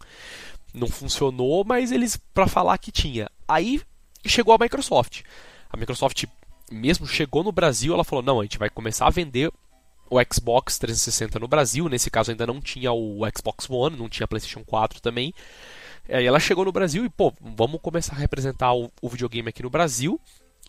não 0.74 0.88
funcionou, 0.88 1.64
mas 1.64 1.90
eles, 1.90 2.18
para 2.34 2.46
falar 2.46 2.76
que 2.76 2.92
tinha. 2.92 3.30
Aí 3.48 3.80
chegou 4.26 4.54
a 4.54 4.58
Microsoft. 4.58 5.22
A 5.74 5.76
Microsoft 5.76 6.26
mesmo 6.70 7.04
chegou 7.04 7.42
no 7.42 7.50
Brasil, 7.50 7.92
ela 7.92 8.04
falou: 8.04 8.24
não, 8.24 8.38
a 8.38 8.44
gente 8.44 8.58
vai 8.58 8.70
começar 8.70 9.08
a 9.08 9.10
vender 9.10 9.50
o 10.08 10.16
Xbox 10.32 10.78
360 10.78 11.40
no 11.40 11.48
Brasil. 11.48 11.88
Nesse 11.88 12.12
caso 12.12 12.30
ainda 12.30 12.46
não 12.46 12.60
tinha 12.60 12.92
o 12.92 13.20
Xbox 13.36 13.68
One, 13.68 13.96
não 13.96 14.08
tinha 14.08 14.28
PlayStation 14.28 14.62
4 14.64 15.00
também. 15.00 15.34
Aí 16.08 16.24
ela 16.24 16.38
chegou 16.38 16.64
no 16.64 16.70
Brasil 16.70 17.04
e, 17.04 17.08
pô, 17.08 17.32
vamos 17.40 17.80
começar 17.80 18.14
a 18.14 18.18
representar 18.18 18.72
o, 18.72 18.88
o 19.02 19.08
videogame 19.08 19.48
aqui 19.48 19.64
no 19.64 19.70
Brasil. 19.70 20.20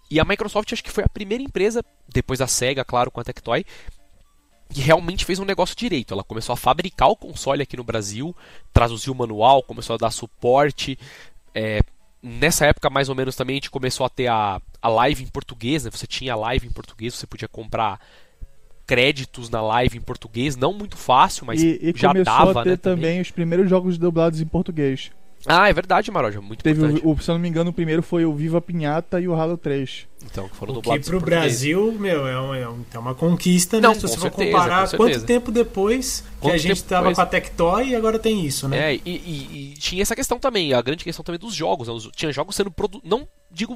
E 0.10 0.20
a 0.20 0.26
Microsoft 0.26 0.74
acho 0.74 0.84
que 0.84 0.92
foi 0.92 1.04
a 1.04 1.10
primeira 1.10 1.44
empresa, 1.44 1.84
depois 2.10 2.40
da 2.40 2.48
Sega, 2.48 2.84
claro, 2.84 3.12
com 3.12 3.20
a 3.20 3.24
Tectoy, 3.24 3.64
que 4.70 4.82
realmente 4.82 5.24
fez 5.24 5.38
um 5.38 5.46
negócio 5.46 5.76
direito. 5.76 6.16
Ela 6.16 6.24
começou 6.24 6.54
a 6.54 6.58
fabricar 6.58 7.10
o 7.10 7.16
console 7.16 7.62
aqui 7.62 7.78
no 7.78 7.84
Brasil, 7.84 8.36
traduziu 8.74 9.14
o 9.14 9.16
manual, 9.16 9.62
começou 9.62 9.94
a 9.94 9.98
dar 9.98 10.10
suporte. 10.10 10.98
É, 11.54 11.82
nessa 12.24 12.66
época, 12.66 12.90
mais 12.90 13.08
ou 13.08 13.16
menos, 13.16 13.36
também 13.36 13.56
a 13.56 13.58
gente 13.58 13.70
começou 13.70 14.06
a 14.06 14.10
ter 14.10 14.28
a, 14.28 14.60
a 14.86 14.88
live 14.88 15.24
em 15.24 15.28
português. 15.28 15.84
Né? 15.84 15.92
Você 15.92 16.06
tinha 16.06 16.36
live 16.36 16.68
em 16.68 16.72
português, 16.72 17.16
você 17.16 17.26
podia 17.26 17.48
comprar 17.48 18.00
créditos 18.86 19.50
na 19.50 19.62
live 19.62 19.98
em 19.98 20.02
português, 20.02 20.56
não 20.56 20.72
muito 20.72 20.96
fácil, 20.96 21.44
mas 21.48 21.62
e, 21.64 21.80
e 21.82 21.94
já 21.96 22.10
começou 22.10 22.38
dava, 22.38 22.62
a 22.62 22.64
ter 22.64 22.70
né, 22.70 22.78
também 22.78 23.20
os 23.20 23.32
primeiros 23.32 23.68
jogos 23.68 23.98
dublados 23.98 24.40
em 24.40 24.46
português. 24.46 25.12
Ah, 25.48 25.70
é 25.70 25.74
verdade, 25.74 26.10
Maroja, 26.12 26.42
muito 26.42 26.64
Teve 26.64 26.80
importante. 26.84 27.06
o, 27.06 27.18
se 27.24 27.30
eu 27.30 27.36
não 27.36 27.40
me 27.42 27.48
engano, 27.48 27.70
o 27.70 27.74
primeiro 27.74 28.02
foi 28.02 28.26
o 28.26 28.34
Viva 28.34 28.60
Pinhata 28.62 29.20
e 29.20 29.28
o 29.28 29.34
Halo 29.36 29.58
3. 29.58 30.08
Então, 30.26 30.50
que 30.50 30.56
foram 30.56 30.72
o 30.72 30.76
dublados 30.76 31.06
que 31.06 31.12
pro. 31.12 31.20
Brasil, 31.24 31.92
meu, 32.00 32.28
é 32.28 32.40
uma, 32.40 32.58
é 32.94 32.98
uma 32.98 33.14
conquista, 33.14 33.80
Não, 33.80 33.90
né? 33.90 33.96
Se 33.96 34.02
você 34.02 34.18
certeza, 34.20 34.32
for 34.32 34.46
comparar 34.46 34.90
com 34.90 34.98
quanto 34.98 35.24
tempo 35.24 35.52
depois 35.52 36.22
que 36.22 36.40
Quanto 36.42 36.54
a 36.54 36.58
gente 36.58 36.78
tempo 36.78 36.90
tava 36.90 37.02
depois? 37.10 37.16
com 37.16 37.22
a 37.22 37.26
Tectoy 37.28 37.90
e 37.90 37.96
agora 37.96 38.18
tem 38.18 38.44
isso, 38.44 38.68
né? 38.68 38.94
É, 38.94 38.96
e, 38.96 39.02
e- 39.06 39.72
e 39.74 39.78
tinha 39.78 40.02
essa 40.02 40.16
questão 40.16 40.40
também, 40.40 40.74
a 40.74 40.82
grande 40.82 41.04
questão 41.04 41.24
também 41.24 41.40
dos 41.40 41.54
jogos. 41.54 41.88
né? 41.88 41.94
Os- 41.94 42.10
Tinha 42.16 42.32
jogos 42.32 42.56
sendo 42.56 42.72
produ 42.72 43.00
não 43.04 43.28
digo 43.52 43.76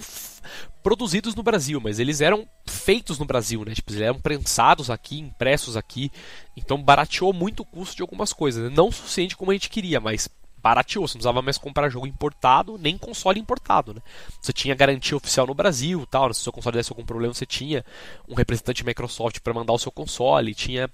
produzidos 0.82 1.36
no 1.36 1.44
Brasil, 1.44 1.80
mas 1.82 2.00
eles 2.00 2.20
eram 2.22 2.48
feitos 2.66 3.20
no 3.20 3.26
Brasil, 3.26 3.64
né? 3.66 3.74
Tipo, 3.74 3.92
eles 3.92 4.02
eram 4.02 4.20
prensados 4.20 4.90
aqui, 4.90 5.20
impressos 5.20 5.78
aqui. 5.78 6.12
Então 6.58 6.82
barateou 6.82 7.32
muito 7.34 7.62
o 7.62 7.66
custo 7.66 7.96
de 7.96 8.02
algumas 8.02 8.34
coisas. 8.34 8.64
né? 8.64 8.72
Não 8.76 8.88
o 8.88 8.92
suficiente 8.92 9.38
como 9.38 9.52
a 9.52 9.54
gente 9.54 9.70
queria, 9.70 10.00
mas 10.00 10.28
barateou. 10.62 11.08
Você 11.08 11.14
não 11.14 11.20
precisava 11.20 11.42
mais 11.42 11.58
comprar 11.58 11.90
jogo 11.90 12.08
importado, 12.08 12.78
nem 12.78 12.98
console 12.98 13.40
importado, 13.40 13.94
né? 13.94 14.02
Você 14.42 14.52
tinha 14.54 14.76
garantia 14.76 15.16
oficial 15.18 15.48
no 15.48 15.54
Brasil, 15.54 16.06
tal. 16.10 16.28
né? 16.28 16.34
Se 16.34 16.42
o 16.42 16.44
seu 16.44 16.54
console 16.54 16.78
desse 16.78 16.92
algum 16.92 17.06
problema, 17.06 17.34
você 17.34 17.46
tinha 17.46 17.84
um 18.28 18.34
representante 18.36 18.86
Microsoft 18.86 19.40
para 19.40 19.54
mandar 19.54 19.74
o 19.74 19.80
seu 19.80 19.92
console, 19.92 20.54
tinha 20.54 20.90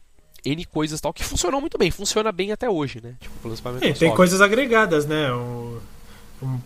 N 0.46 0.64
coisas 0.66 1.02
tal 1.02 1.12
que 1.14 1.24
funcionou 1.24 1.60
muito 1.60 1.78
bem, 1.78 1.90
funciona 1.90 2.32
bem 2.32 2.52
até 2.52 2.70
hoje, 2.70 3.02
né? 3.04 3.16
Tipo, 3.20 3.34
pelo 3.40 3.46
menos 3.46 3.62
pra 3.62 3.72
É, 3.90 3.94
tem 3.94 4.14
coisas 4.16 4.42
agregadas, 4.42 5.06
né? 5.06 5.32
O- 5.32 5.82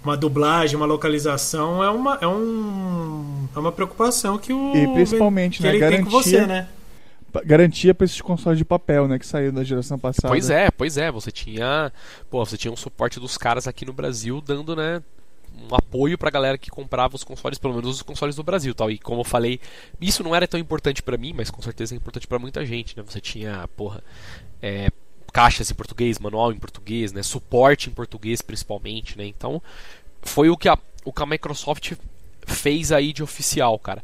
uma 0.04 0.18
dublagem, 0.18 0.76
uma 0.76 0.86
localização 0.86 1.82
é 1.84 1.90
uma, 1.90 2.18
é 2.20 2.28
um, 2.28 3.48
é 3.56 3.60
uma 3.60 3.72
preocupação 3.72 4.38
que 4.38 4.52
o 4.52 4.76
E 4.76 4.88
principalmente, 4.94 5.58
que 5.58 5.64
né, 5.64 5.70
ele 5.70 5.80
tem 5.80 5.90
garantia- 5.92 6.06
com 6.06 6.12
você, 6.12 6.46
né? 6.46 6.68
Garantia 7.46 7.94
pra 7.94 8.06
esses 8.06 8.22
consoles 8.22 8.58
de 8.58 8.65
papel, 8.65 9.08
né? 9.08 9.20
Que 9.20 9.26
saiu 9.26 9.52
da 9.52 9.63
geração 9.63 10.00
passada. 10.00 10.28
Pois 10.28 10.50
é, 10.50 10.72
pois 10.72 10.98
é, 10.98 11.12
você 11.12 11.32
tinha, 11.32 11.92
pô, 12.30 12.44
você 12.46 12.58
tinha 12.58 12.72
um 12.72 12.76
suporte 12.76 13.20
dos 13.20 13.38
caras 13.38 13.68
aqui 13.68 13.86
no 13.86 13.94
Brasil 13.94 14.42
dando, 14.42 14.76
né, 14.76 15.02
um 15.70 15.76
apoio 15.76 16.18
pra 16.18 16.30
galera 16.30 16.58
que 16.58 16.70
comprava 16.70 17.15
os 17.15 17.24
consoles, 17.24 17.58
pelo 17.58 17.74
menos 17.74 17.98
os 17.98 18.02
consoles 18.02 18.36
do 18.36 18.44
Brasil, 18.44 18.74
tal. 18.74 18.89
E 18.89 18.98
como 18.98 19.22
eu 19.22 19.26
falei, 19.26 19.60
isso 20.00 20.24
não 20.24 20.36
era 20.36 20.48
tão 20.48 20.60
importante 20.60 21.04
pra 21.04 21.18
mim, 21.18 21.34
mas 21.36 21.50
com 21.50 21.62
certeza 21.62 21.94
é 21.94 21.98
importante 21.98 22.28
pra 22.28 22.39
muita 22.39 22.65
gente, 22.65 22.96
né? 22.98 23.04
Você 23.06 23.20
tinha, 23.20 23.68
porra, 23.76 24.04
é, 24.62 24.89
caixas 25.34 25.70
em 25.70 25.76
português, 25.76 26.20
manual 26.20 26.52
em 26.52 26.58
português, 26.58 27.12
né, 27.12 27.22
suporte 27.22 27.89
em 27.89 27.94
português 27.94 28.42
principalmente, 28.42 29.18
né? 29.18 29.26
Então, 29.26 29.62
foi 30.22 30.50
o 30.50 30.58
que 30.58 30.70
a, 30.70 30.78
o 31.04 31.13
que 31.13 31.24
a 31.24 31.26
Microsoft 31.26 31.94
fez 32.46 32.92
aí 32.92 33.13
de 33.13 33.22
oficial, 33.22 33.78
cara. 33.78 34.04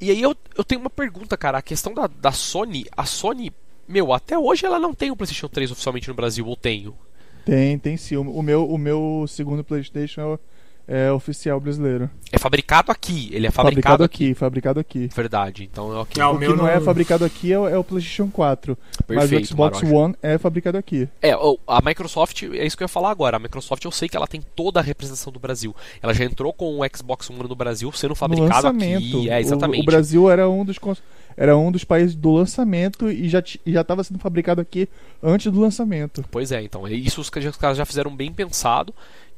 E 0.00 0.10
aí 0.10 0.20
eu, 0.20 0.34
eu 0.56 0.64
tenho 0.64 0.80
uma 0.80 0.90
pergunta, 0.90 1.36
cara. 1.36 1.58
A 1.58 1.62
questão 1.62 1.94
da, 1.94 2.06
da 2.06 2.32
Sony, 2.32 2.86
a 2.96 3.04
Sony, 3.04 3.52
meu, 3.86 4.12
até 4.12 4.38
hoje 4.38 4.66
ela 4.66 4.78
não 4.78 4.94
tem 4.94 5.10
o 5.10 5.16
PlayStation 5.16 5.48
3 5.48 5.70
oficialmente 5.70 6.08
no 6.08 6.14
Brasil, 6.14 6.46
ou 6.46 6.56
tenho? 6.56 6.96
Tem, 7.44 7.78
tem 7.78 7.96
sim. 7.96 8.16
O 8.16 8.42
meu, 8.42 8.68
o 8.68 8.78
meu 8.78 9.26
segundo 9.28 9.62
PlayStation 9.62 10.38
é, 10.86 11.10
o- 11.10 11.16
oficial 11.16 11.58
brasileiro. 11.60 12.10
É 12.32 12.38
fabricado 12.38 12.90
aqui, 12.90 13.28
ele 13.32 13.46
é 13.46 13.50
Fabricado, 13.50 13.54
fabricado, 14.02 14.04
aqui. 14.04 14.24
aqui, 14.26 14.34
fabricado 14.34 14.80
aqui. 14.80 15.08
Verdade, 15.14 15.68
então 15.70 15.92
é 15.94 15.98
ok. 16.00 16.22
Ah, 16.22 16.28
o 16.30 16.34
o 16.34 16.38
que 16.38 16.46
meu 16.46 16.56
não 16.56 16.66
é 16.68 16.76
não- 16.76 16.82
fabricado 16.84 17.24
aqui 17.24 17.52
é, 17.52 17.58
o- 17.58 17.68
é 17.68 17.78
o 17.78 17.84
PlayStation 17.84 18.28
4. 18.30 18.76
mas 19.08 19.16
o 19.16 19.20
Perfeito, 19.20 19.46
Xbox 19.48 19.82
Maroja. 19.82 19.96
One 19.96 20.14
é 20.22 20.36
fabricado 20.38 20.76
aqui. 20.76 21.08
É, 21.22 21.36
o- 21.36 21.58
a 21.66 21.80
Microsoft, 21.80 22.42
é 22.42 22.66
isso 22.66 22.76
que 22.76 22.82
eu 22.82 22.86
ia 22.86 22.88
falar 22.88 23.10
agora. 23.10 23.36
A 23.36 23.40
Microsoft 23.40 23.84
eu 23.84 23.90
sei 23.92 24.08
que 24.08 24.16
ela 24.16 24.26
tem 24.26 24.42
toda 24.56 24.80
a 24.80 24.82
representação 24.82 25.32
do 25.32 25.38
Brasil. 25.38 25.74
Ela 26.02 26.12
já 26.12 26.24
entrou 26.24 26.52
com 26.52 26.80
o 26.80 26.96
Xbox 26.96 27.30
One 27.30 27.48
no 27.48 27.54
Brasil 27.54 27.90
sendo 27.92 28.10
no 28.10 28.14
fabricado 28.16 28.48
lançamento. 28.48 28.96
aqui. 29.18 29.30
É, 29.30 29.36
O- 29.36 29.40
exatamente. 29.40 29.82
O, 29.82 29.86
Brasil 29.86 30.30
era 30.30 30.48
um 30.50 30.64
dos 30.64 30.78
cons- 30.78 31.02
era 31.36 31.56
um 31.56 31.70
dos 31.72 31.82
países 31.84 32.14
do 32.14 32.30
lançamento 32.32 33.10
e 33.10 33.28
já 33.28 33.42
estava 33.66 34.02
sendo 34.04 34.18
fabricado 34.20 34.60
aqui 34.60 34.88
antes 35.22 35.50
do 35.52 35.60
lançamento. 35.60 36.24
Pois 36.30 36.52
é, 36.52 36.62
então. 36.62 36.86
é 36.86 36.92
Isso 36.92 37.20
os 37.20 37.30
caras 37.30 37.76
já 37.76 37.84
fizeram 37.84 38.14
bem 38.14 38.32
pensado. 38.32 38.94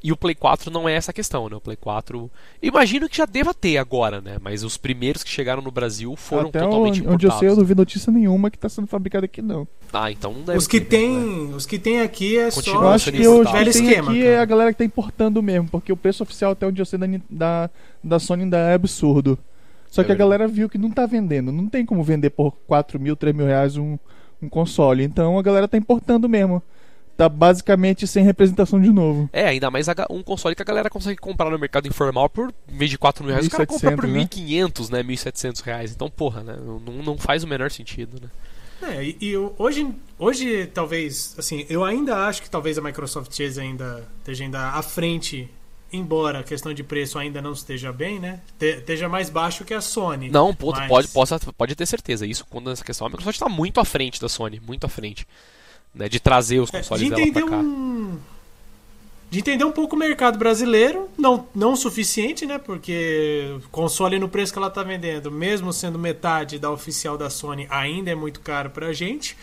E 0.06 0.12
o 0.12 0.16
Play 0.16 0.36
4 0.36 0.70
não 0.70 0.88
é 0.88 0.94
essa 0.94 1.12
questão, 1.12 1.48
né? 1.48 1.56
O 1.56 1.60
Play 1.60 1.76
4. 1.76 2.30
Imagino 2.62 3.08
que 3.08 3.16
já 3.16 3.26
deva 3.26 3.52
ter 3.52 3.76
agora, 3.76 4.20
né? 4.20 4.36
Mas 4.40 4.62
os 4.62 4.76
primeiros 4.76 5.24
que 5.24 5.28
chegaram 5.28 5.60
no 5.60 5.72
Brasil 5.72 6.14
foram 6.14 6.48
Até 6.48 6.60
totalmente 6.60 7.00
onde, 7.00 7.08
onde 7.08 7.26
eu 7.26 7.32
sei, 7.32 7.48
eu 7.48 7.56
não 7.56 7.64
vi 7.64 7.74
notícia 7.74 8.12
nenhuma 8.12 8.48
que 8.48 8.56
está 8.56 8.68
sendo 8.68 8.86
fabricado 8.86 9.24
aqui, 9.24 9.42
não. 9.42 9.66
Ah, 9.92 10.08
então 10.12 10.32
não 10.32 10.42
deve 10.42 10.58
Os 10.58 10.68
que 10.68 10.80
ter, 10.80 11.08
né? 11.08 11.12
tem, 11.18 11.54
os 11.54 11.66
que 11.66 11.76
tem 11.76 12.00
aqui 12.02 12.38
é 12.38 12.52
Continua 12.52 12.82
só 12.82 12.88
acho 12.92 13.10
que 13.10 13.18
que 13.18 13.52
velho 13.52 13.68
esquema, 13.70 14.10
aqui 14.12 14.22
cara. 14.22 14.32
é 14.34 14.38
a 14.38 14.44
galera 14.44 14.72
que 14.72 14.78
tá 14.78 14.84
importando 14.84 15.42
mesmo, 15.42 15.68
porque 15.68 15.92
o 15.92 15.96
preço 15.96 16.22
oficial 16.22 16.52
até 16.52 16.68
onde 16.68 16.80
eu 16.80 16.86
sei 16.86 17.00
da, 17.00 17.06
da, 17.28 17.70
da 18.04 18.18
Sony 18.20 18.44
ainda 18.44 18.58
é 18.58 18.74
absurdo. 18.74 19.36
Só 19.90 20.02
É 20.02 20.04
que 20.04 20.12
a 20.12 20.14
verdade. 20.14 20.18
galera 20.18 20.46
viu 20.46 20.68
que 20.68 20.78
não 20.78 20.90
tá 20.92 21.04
vendendo. 21.04 21.50
Não 21.50 21.66
tem 21.68 21.84
como 21.84 22.04
vender 22.04 22.30
por 22.30 22.52
4 22.68 23.00
mil, 23.00 23.16
3 23.16 23.34
mil 23.34 23.46
reais 23.46 23.76
um, 23.76 23.98
um 24.40 24.48
console. 24.48 25.02
Então 25.02 25.36
a 25.36 25.42
galera 25.42 25.66
tá 25.66 25.76
importando 25.76 26.28
mesmo. 26.28 26.62
Tá 27.16 27.28
basicamente 27.28 28.06
sem 28.06 28.22
representação 28.24 28.80
de 28.80 28.90
novo. 28.90 29.28
É, 29.32 29.46
ainda 29.46 29.70
mais 29.70 29.86
um 30.10 30.22
console 30.22 30.54
que 30.54 30.60
a 30.62 30.64
galera 30.64 30.90
consegue 30.90 31.18
comprar 31.18 31.48
no 31.50 31.58
mercado 31.58 31.88
informal 31.88 32.28
por 32.28 32.52
em 32.70 32.76
vez 32.76 32.90
de 32.90 32.98
4 32.98 33.24
mil 33.24 33.32
reais, 33.32 33.46
o 33.46 33.50
cara 33.50 33.66
compra 33.66 33.96
por 33.96 34.04
1.700, 34.06 34.10
né? 34.12 34.24
1.500, 34.28 34.90
né? 34.90 35.02
1.700 35.02 35.60
reais. 35.62 35.92
Então, 35.92 36.10
porra, 36.10 36.42
né? 36.44 36.56
Não, 36.60 36.78
não 37.02 37.16
faz 37.18 37.42
o 37.42 37.46
menor 37.46 37.70
sentido, 37.70 38.20
né? 38.20 38.28
É, 38.82 39.02
e, 39.02 39.16
e 39.18 39.28
eu- 39.30 39.54
hoje, 39.56 39.88
hoje, 40.18 40.66
talvez, 40.66 41.34
assim, 41.38 41.64
eu 41.70 41.82
ainda 41.82 42.26
acho 42.26 42.42
que 42.42 42.50
talvez 42.50 42.76
a 42.76 42.82
Microsoft 42.82 43.30
esteja 43.30 43.62
ainda, 43.62 44.06
esteja 44.18 44.44
ainda 44.44 44.68
à 44.72 44.82
frente, 44.82 45.48
embora 45.90 46.40
a 46.40 46.42
questão 46.42 46.74
de 46.74 46.82
preço 46.82 47.18
ainda 47.18 47.40
não 47.40 47.52
esteja 47.52 47.90
bem, 47.90 48.20
né? 48.20 48.40
Te- 48.58 48.76
Esteja 48.76 49.08
mais 49.08 49.30
baixo 49.30 49.64
que 49.64 49.72
a 49.72 49.80
Sony. 49.80 50.28
Não, 50.28 50.54
pô, 50.54 50.72
Mas- 50.72 50.86
pode, 50.88 51.08
possa, 51.08 51.38
pode 51.56 51.74
ter 51.74 51.86
certeza. 51.86 52.26
Isso, 52.26 52.44
quando 52.50 52.70
essa 52.70 52.84
questão, 52.84 53.06
a 53.06 53.08
Microsoft 53.10 53.36
está 53.36 53.48
muito 53.48 53.80
à 53.80 53.84
frente 53.86 54.20
da 54.20 54.28
Sony, 54.28 54.60
muito 54.60 54.84
à 54.84 54.88
frente. 54.90 55.26
Né, 55.96 56.08
de 56.08 56.20
trazer 56.20 56.60
os 56.60 56.72
É, 56.72 56.78
consoles 56.78 57.04
de 57.04 57.10
dela 57.10 57.32
pra 57.32 57.42
cá. 57.48 57.56
um 57.56 58.18
de 59.28 59.40
entender 59.40 59.64
um 59.64 59.72
pouco 59.72 59.96
o 59.96 59.98
mercado 59.98 60.38
brasileiro, 60.38 61.08
não 61.18 61.48
não 61.54 61.72
o 61.72 61.76
suficiente, 61.76 62.46
né? 62.46 62.58
Porque 62.58 63.58
o 63.64 63.68
console 63.70 64.18
no 64.20 64.28
preço 64.28 64.52
que 64.52 64.58
ela 64.58 64.70
tá 64.70 64.82
vendendo, 64.84 65.32
mesmo 65.32 65.72
sendo 65.72 65.98
metade 65.98 66.58
da 66.60 66.70
oficial 66.70 67.18
da 67.18 67.28
Sony, 67.28 67.66
ainda 67.68 68.10
é 68.10 68.14
muito 68.14 68.38
caro 68.40 68.70
pra 68.70 68.92
gente. 68.92 69.36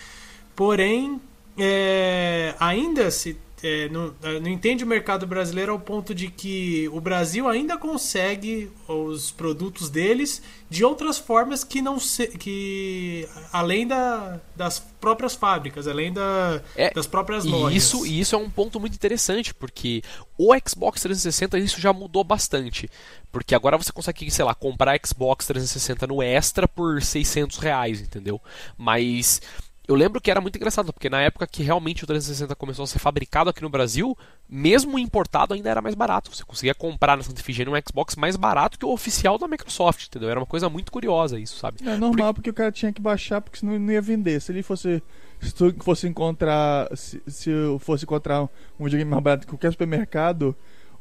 Porém, 0.56 1.20
é, 1.58 2.56
ainda 2.62 3.12
se 3.12 3.36
é, 3.64 3.88
não, 3.88 4.14
é, 4.22 4.40
não 4.42 4.50
entende 4.50 4.84
o 4.84 4.88
mercado 4.88 5.26
brasileiro 5.26 5.72
ao 5.72 5.80
ponto 5.80 6.14
de 6.14 6.30
que 6.30 6.90
o 6.90 7.00
Brasil 7.00 7.48
ainda 7.48 7.78
consegue 7.78 8.70
os 8.88 9.32
produtos 9.32 9.90
deles 9.90 10.42
de 10.70 10.84
outras 10.84 11.18
formas 11.18 11.64
que 11.64 11.82
não 11.82 11.98
se, 11.98 12.28
que 12.28 13.26
além 13.54 13.88
da, 13.88 14.42
das 14.54 14.80
próprias 14.80 15.34
fábricas, 15.34 15.88
além 15.88 16.12
da, 16.12 16.62
É, 16.76 16.92
das 16.94 17.08
próprias 17.08 17.46
lojas. 17.46 17.78
isso, 17.78 18.06
e 18.06 18.20
isso 18.20 18.36
é 18.36 18.38
um 18.38 18.50
ponto 18.50 18.82
muito 18.82 18.96
interessante, 18.96 19.54
porque 19.54 20.02
o 20.38 20.54
Xbox 20.68 21.02
360 21.02 21.58
isso 21.58 21.80
já 21.80 21.94
mudou 21.94 22.24
bastante. 22.24 22.90
Porque 23.32 23.56
agora 23.56 23.78
você 23.78 23.92
consegue, 23.92 24.30
sei 24.30 24.44
lá, 24.44 24.54
comprar 24.54 25.00
Xbox 25.04 25.48
360 25.48 26.06
no 26.06 26.22
Extra 26.22 26.68
por 26.68 27.02
600 27.02 27.58
reais, 27.60 28.02
entendeu? 28.02 28.42
Mas 28.78 29.42
eu 29.88 29.96
lembro 29.96 30.22
que 30.22 30.32
era 30.32 30.40
muito 30.40 30.56
engraçado, 30.56 30.94
porque 30.94 31.10
na 31.10 31.22
época 31.22 31.46
que 31.46 31.62
realmente 31.62 32.04
o 32.04 32.08
360 32.08 32.56
começou 32.56 32.84
a 32.84 32.88
ser 32.88 33.00
fabricado 33.00 33.50
aqui 33.50 33.62
no 33.62 33.70
Brasil, 33.70 34.18
mesmo 34.48 34.98
importado 34.98 35.54
ainda 35.54 35.70
era 35.70 35.82
mais 35.82 35.94
barato. 35.94 36.34
Você 36.34 36.44
conseguia 36.44 36.74
comprar 36.74 37.18
na 37.18 37.24
Santa 37.24 37.42
Efigênia 37.42 37.74
um 37.74 37.82
Xbox 37.86 38.16
mais 38.16 38.38
barato 38.38 38.80
que 38.80 38.86
o 38.86 38.94
oficial 38.94 39.38
da 39.38 39.48
Microsoft, 39.48 40.08
entendeu? 40.08 40.30
Era 40.30 40.40
uma 40.40 40.46
coisa 40.46 40.70
muito 40.70 40.90
curiosa 40.90 41.38
isso, 41.38 41.58
sabe? 41.58 41.78
É 41.86 41.98
normal 41.98 42.34
porque 42.34 42.50
o 42.50 42.54
cara 42.54 42.72
tinha 42.72 42.94
que 42.94 43.02
baixar, 43.02 43.42
porque 43.42 43.60
senão 43.60 43.74
ele 43.74 43.84
não 43.84 43.92
ia 43.92 44.02
vender. 44.02 44.40
Se 44.42 44.52
ele 44.52 44.64
fosse. 44.64 45.04
Se 45.42 45.54
tu 45.54 45.76
fosse 45.82 46.08
encontrar. 46.08 46.88
Se, 46.96 47.22
se 47.28 47.50
eu 47.50 47.78
fosse 47.78 48.06
encontrar 48.06 48.44
um 48.80 48.86
videogame 48.86 49.12
mais 49.12 49.24
barato 49.24 49.46
que 49.46 49.52
qualquer 49.52 49.72
supermercado, 49.72 50.56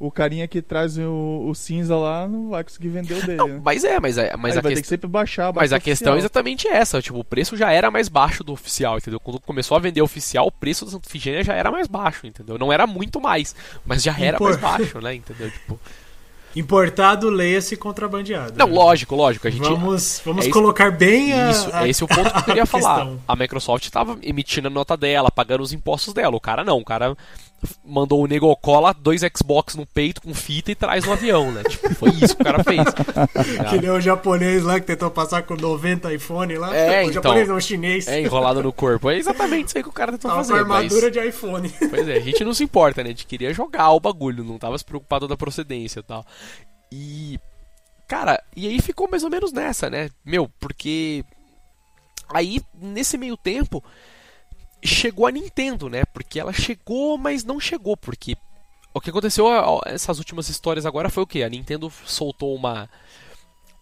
o 0.05 0.11
carinha 0.11 0.49
que 0.49 0.61
traz 0.61 0.99
o, 0.99 1.47
o 1.49 1.55
cinza 1.55 1.97
lá 1.97 2.27
não 2.27 2.51
vai 2.51 2.65
conseguir 2.65 2.89
vender 2.89 3.15
o 3.15 3.21
dele. 3.21 3.37
Não, 3.37 3.47
né? 3.49 3.61
mas 3.65 3.85
é, 3.85 4.01
mas, 4.01 4.19
é, 4.19 4.37
mas 4.37 4.53
Aí 4.55 4.59
a 4.59 4.63
vai 4.63 4.71
ter 4.73 4.77
questão. 4.77 4.83
que 4.83 4.89
sempre 4.89 5.09
baixar. 5.09 5.47
Mas 5.47 5.55
baixar 5.71 5.77
a 5.77 5.81
questão 5.81 6.15
é 6.15 6.19
exatamente 6.19 6.67
essa, 6.67 7.01
tipo, 7.01 7.21
o 7.21 7.25
preço 7.25 7.57
já 7.57 7.71
era 7.71 7.91
mais 7.91 8.09
baixo 8.09 8.43
do 8.43 8.53
oficial, 8.53 8.99
entendeu? 8.99 9.21
Quando 9.21 9.39
começou 9.41 9.77
a 9.77 9.81
vender 9.81 10.03
oficial, 10.03 10.47
o 10.49 10.53
preço 10.53 10.85
da 10.85 10.91
Santa 10.91 11.09
Efigênia 11.09 11.45
já 11.45 11.55
era 11.55 11.71
mais 11.71 11.87
baixo, 11.87 12.27
entendeu? 12.27 12.59
Não 12.59 12.73
era 12.73 12.87
muito 12.87 13.21
mais, 13.21 13.55
mas 13.87 14.03
já 14.03 14.19
era 14.19 14.37
Impor- 14.37 14.49
mais 14.49 14.61
baixo, 14.61 15.01
né, 15.01 15.15
entendeu? 15.15 15.51
Tipo, 15.51 15.79
Importado, 16.55 17.31
leia-se 17.31 17.77
contrabandeado. 17.79 18.53
não, 18.59 18.67
né? 18.67 18.73
lógico, 18.75 19.17
lógico, 19.17 19.49
a 19.49 19.51
gente 19.51 19.63
Vamos, 19.63 20.21
vamos 20.23 20.47
é 20.47 20.51
colocar 20.51 20.91
bem 20.91 21.33
a. 21.33 21.51
Isso, 21.51 21.71
a- 21.73 21.89
esse 21.89 22.03
é 22.03 22.05
o 22.05 22.09
ponto 22.09 22.31
que 22.31 22.39
eu 22.39 22.43
queria 22.43 22.63
a 22.65 22.67
falar. 22.67 22.97
questão. 22.97 23.21
A 23.27 23.35
Microsoft 23.35 23.85
estava 23.85 24.19
emitindo 24.23 24.69
a 24.69 24.71
nota 24.71 24.95
dela, 24.95 25.31
pagando 25.31 25.63
os 25.63 25.73
impostos 25.73 26.13
dela. 26.13 26.37
O 26.37 26.41
cara 26.41 26.63
não, 26.63 26.79
o 26.79 26.85
cara 26.85 27.17
mandou 27.85 28.23
o 28.23 28.27
nego 28.27 28.55
cola 28.57 28.93
dois 28.93 29.23
Xbox 29.37 29.75
no 29.75 29.87
peito 29.87 30.21
com 30.21 30.35
fita 30.35 30.73
e 30.73 30.75
traz 30.75 31.05
no 31.05 31.13
avião, 31.13 31.53
né? 31.53 31.63
Tipo, 31.65 31.95
foi 31.95 32.11
isso 32.11 32.37
que 32.37 32.43
o 32.43 32.45
cara 32.45 32.63
fez. 32.65 32.83
Que 33.71 33.79
nem 33.79 33.91
o 33.91 34.01
japonês 34.01 34.63
lá 34.63 34.81
que 34.81 34.87
tentou 34.87 35.11
passar 35.11 35.43
com 35.43 35.55
90 35.55 36.13
iPhone 36.15 36.57
lá. 36.57 36.75
É, 36.75 37.01
o 37.01 37.03
então. 37.03 37.13
japonês 37.15 37.49
não, 37.49 37.57
o 37.57 37.61
chinês. 37.61 38.09
É 38.09 38.21
enrolado 38.21 38.63
no 38.63 38.73
corpo. 38.73 39.11
É 39.11 39.17
exatamente 39.17 39.69
isso 39.69 39.79
aí 39.79 39.83
que 39.83 39.89
o 39.89 39.93
cara 39.93 40.13
tentou 40.13 40.31
Tava 40.31 40.43
fazer. 40.43 40.61
armadura 40.61 41.03
Mas, 41.07 41.13
de 41.13 41.29
iPhone. 41.29 41.75
pois 41.91 42.09
é, 42.09 42.17
a 42.17 42.21
gente 42.21 42.45
não 42.45 42.55
se 42.55 42.65
importa, 42.65 43.03
né? 43.03 43.09
A 43.09 43.13
gente 43.13 43.27
queria 43.27 43.53
jogar 43.55 43.91
o 43.91 44.01
bagulho, 44.01 44.45
não 44.45 44.59
tava 44.59 44.77
se 44.77 44.85
preocupado 44.85 45.29
da 45.29 45.37
procedência 45.37 46.01
e 46.01 46.03
tal. 46.03 46.27
E. 46.91 47.39
Cara, 48.09 48.43
e 48.55 48.67
aí 48.67 48.81
ficou 48.81 49.09
mais 49.09 49.23
ou 49.25 49.31
menos 49.31 49.53
nessa, 49.53 49.89
né? 49.89 50.11
Meu, 50.25 50.51
porque. 50.61 51.25
Aí, 52.33 52.61
nesse 52.81 53.17
meio 53.19 53.37
tempo, 53.37 53.83
chegou 54.83 55.27
a 55.27 55.31
Nintendo, 55.31 55.89
né? 55.89 56.05
Porque 56.05 56.41
ela 56.41 56.53
chegou, 56.53 57.17
mas 57.17 57.45
não 57.45 57.61
chegou, 57.61 57.97
porque. 57.97 58.37
O 58.95 59.01
que 59.01 59.09
aconteceu 59.09 59.47
essas 59.87 60.19
últimas 60.19 60.51
histórias 60.51 60.85
agora 60.85 61.09
foi 61.09 61.23
o 61.23 61.27
quê? 61.27 61.43
A 61.43 61.49
Nintendo 61.49 61.91
soltou 62.05 62.55
uma. 62.55 62.89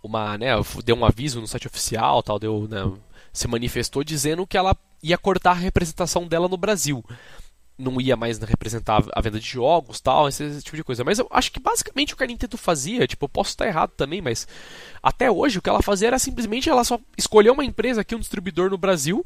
Uma, 0.03 0.39
né, 0.39 0.49
deu 0.83 0.97
um 0.97 1.05
aviso 1.05 1.43
no 1.43 1.47
site 1.47 1.67
oficial, 1.67 2.23
tal, 2.23 2.39
deu, 2.39 2.67
né, 2.67 2.91
se 3.35 3.47
manifestou 3.47 4.03
dizendo 4.03 4.47
que 4.47 4.57
ela 4.57 4.75
ia 5.03 5.19
cortar 5.19 5.51
a 5.51 5.55
representação 5.55 6.27
dela 6.27 6.49
no 6.49 6.57
Brasil. 6.57 7.05
Não 7.79 8.01
ia 8.01 8.17
mais 8.17 8.39
representar 8.39 9.03
a 9.13 9.21
venda 9.21 9.39
de 9.39 9.47
jogos, 9.47 10.01
tal, 10.01 10.27
esse, 10.27 10.43
esse 10.43 10.63
tipo 10.63 10.77
de 10.77 10.85
coisa. 10.85 11.05
Mas 11.05 11.19
eu 11.19 11.29
acho 11.31 11.53
que 11.53 11.61
basicamente 11.61 12.15
o 12.15 12.17
que 12.17 12.25
a 12.25 12.27
Nintendo 12.27 12.57
fazia, 12.57 13.07
tipo, 13.07 13.27
eu 13.27 13.29
posso 13.29 13.51
estar 13.51 13.67
errado 13.67 13.91
também, 13.91 14.23
mas 14.23 14.49
até 15.03 15.31
hoje 15.31 15.59
o 15.59 15.63
que 15.63 15.69
ela 15.69 15.83
fazia 15.83 16.09
era 16.09 16.19
simplesmente 16.19 16.71
ela 16.71 16.83
só 16.83 16.99
escolher 17.19 17.51
uma 17.51 17.65
empresa 17.65 18.01
aqui, 18.01 18.15
um 18.15 18.21
distribuidor 18.21 18.71
no 18.71 18.79
Brasil 18.79 19.25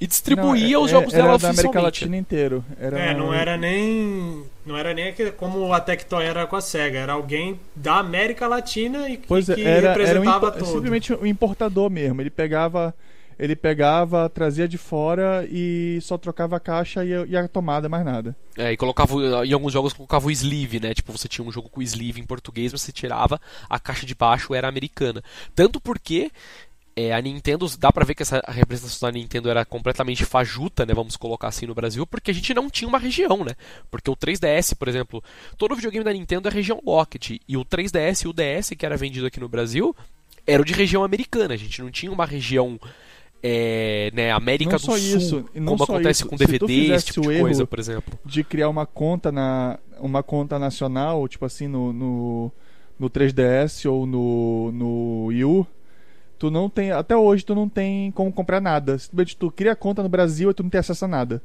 e 0.00 0.06
distribuía 0.06 0.76
Não, 0.76 0.82
os 0.84 0.90
é- 0.90 0.92
jogos 0.94 1.14
era 1.14 1.22
dela 1.24 1.38
da 1.38 1.50
América. 1.50 1.80
Latina 1.80 2.16
inteiro. 2.16 2.64
Era 2.78 2.98
É, 2.98 3.14
não 3.14 3.32
era 3.32 3.56
nem. 3.56 4.44
Não 4.66 4.76
era 4.76 4.92
nem 4.94 5.14
como 5.36 5.72
a 5.72 5.80
Tectoy 5.80 6.24
era 6.24 6.46
com 6.46 6.56
a 6.56 6.60
SEGA. 6.60 6.98
Era 6.98 7.12
alguém 7.12 7.60
da 7.76 7.98
América 7.98 8.46
Latina 8.48 9.08
e 9.08 9.16
que, 9.18 9.26
Pois 9.28 9.48
é, 9.48 9.54
que 9.54 9.62
era, 9.62 9.88
era 9.88 9.88
um 9.88 9.92
representava 10.04 10.50
todo. 10.52 10.66
simplesmente 10.66 11.12
um 11.14 11.26
importador 11.26 11.90
mesmo. 11.90 12.20
Ele 12.20 12.30
pegava, 12.30 12.94
ele 13.38 13.54
pegava, 13.54 14.28
trazia 14.28 14.66
de 14.66 14.78
fora 14.78 15.46
e 15.50 15.98
só 16.02 16.16
trocava 16.18 16.56
a 16.56 16.60
caixa 16.60 17.04
e 17.04 17.14
a, 17.14 17.26
e 17.26 17.36
a 17.36 17.46
tomada, 17.46 17.88
mais 17.88 18.04
nada. 18.04 18.34
É, 18.56 18.72
e 18.72 18.76
colocava, 18.76 19.14
o- 19.14 19.44
em 19.44 19.52
alguns 19.52 19.72
jogos 19.72 19.92
colocava 19.92 20.26
o 20.26 20.30
sleeve, 20.30 20.80
né? 20.80 20.94
Tipo, 20.94 21.12
você 21.12 21.28
tinha 21.28 21.46
um 21.46 21.52
jogo 21.52 21.68
com 21.68 21.82
sleeve 21.82 22.20
em 22.20 22.24
português, 22.26 22.72
você 22.72 22.90
tirava, 22.90 23.38
a 23.68 23.78
caixa 23.78 24.06
de 24.06 24.14
baixo 24.14 24.54
era 24.54 24.66
americana. 24.66 25.22
Tanto 25.54 25.78
porque 25.80 26.30
é, 26.96 27.12
a 27.12 27.20
Nintendo, 27.20 27.66
dá 27.78 27.90
pra 27.90 28.04
ver 28.04 28.14
que 28.14 28.22
essa 28.22 28.42
representação 28.46 29.08
da 29.08 29.18
Nintendo 29.18 29.50
era 29.50 29.64
completamente 29.64 30.24
fajuta, 30.24 30.86
né? 30.86 30.94
Vamos 30.94 31.16
colocar 31.16 31.48
assim 31.48 31.66
no 31.66 31.74
Brasil, 31.74 32.06
porque 32.06 32.30
a 32.30 32.34
gente 32.34 32.54
não 32.54 32.70
tinha 32.70 32.88
uma 32.88 32.98
região, 32.98 33.44
né? 33.44 33.54
Porque 33.90 34.10
o 34.10 34.16
3DS, 34.16 34.76
por 34.76 34.86
exemplo, 34.86 35.22
todo 35.58 35.74
videogame 35.74 36.04
da 36.04 36.12
Nintendo 36.12 36.48
é 36.48 36.52
região 36.52 36.80
Locked, 36.84 37.40
e 37.48 37.56
o 37.56 37.64
3DS 37.64 38.24
e 38.24 38.28
o 38.28 38.32
DS 38.32 38.70
que 38.78 38.86
era 38.86 38.96
vendido 38.96 39.26
aqui 39.26 39.40
no 39.40 39.48
Brasil 39.48 39.94
era 40.46 40.62
de 40.64 40.72
região 40.72 41.02
americana, 41.02 41.54
a 41.54 41.56
gente 41.56 41.82
não 41.82 41.90
tinha 41.90 42.12
uma 42.12 42.26
região. 42.26 42.78
É, 43.46 44.10
né, 44.14 44.30
América 44.30 44.70
Não 44.70 44.78
do 44.78 44.82
só 44.82 44.92
Sul, 44.96 45.18
isso, 45.18 45.44
não 45.54 45.76
como 45.76 45.84
acontece 45.84 46.22
isso, 46.22 46.28
com 46.30 46.34
DVD, 46.34 46.94
esse 46.94 47.06
tipo 47.06 47.30
de 47.30 47.40
coisa, 47.40 47.66
por 47.66 47.78
exemplo. 47.78 48.18
De 48.24 48.42
criar 48.42 48.70
uma 48.70 48.86
conta 48.86 49.30
na 49.30 49.78
uma 49.98 50.22
conta 50.22 50.58
nacional, 50.58 51.28
tipo 51.28 51.44
assim 51.44 51.68
no 51.68 51.92
no, 51.92 52.52
no 52.98 53.10
3DS 53.10 53.90
ou 53.90 54.06
no 54.06 54.72
no 54.72 55.24
Wii 55.26 55.44
U, 55.44 55.66
tu 56.38 56.50
não 56.50 56.68
tem 56.68 56.90
até 56.90 57.16
hoje 57.16 57.44
tu 57.44 57.54
não 57.54 57.68
tem 57.68 58.10
como 58.12 58.32
comprar 58.32 58.60
nada. 58.60 58.98
Simplesmente 58.98 59.36
tu 59.36 59.50
cria 59.50 59.72
a 59.72 59.76
conta 59.76 60.02
no 60.02 60.08
Brasil 60.08 60.50
e 60.50 60.54
tu 60.54 60.62
não 60.62 60.70
tem 60.70 60.78
acesso 60.80 61.04
a 61.04 61.08
nada. 61.08 61.42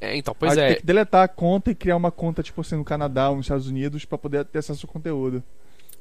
É, 0.00 0.16
então, 0.16 0.34
pois 0.38 0.52
Aí 0.52 0.56
tu 0.56 0.60
é. 0.60 0.68
Tem 0.68 0.76
que 0.76 0.86
deletar 0.86 1.24
a 1.24 1.28
conta 1.28 1.70
e 1.70 1.74
criar 1.74 1.96
uma 1.96 2.10
conta 2.10 2.42
tipo 2.42 2.60
assim 2.60 2.76
no 2.76 2.84
Canadá 2.84 3.30
ou 3.30 3.36
nos 3.36 3.46
Estados 3.46 3.66
Unidos 3.66 4.04
pra 4.04 4.16
poder 4.16 4.44
ter 4.44 4.58
acesso 4.58 4.86
ao 4.86 4.92
conteúdo. 4.92 5.42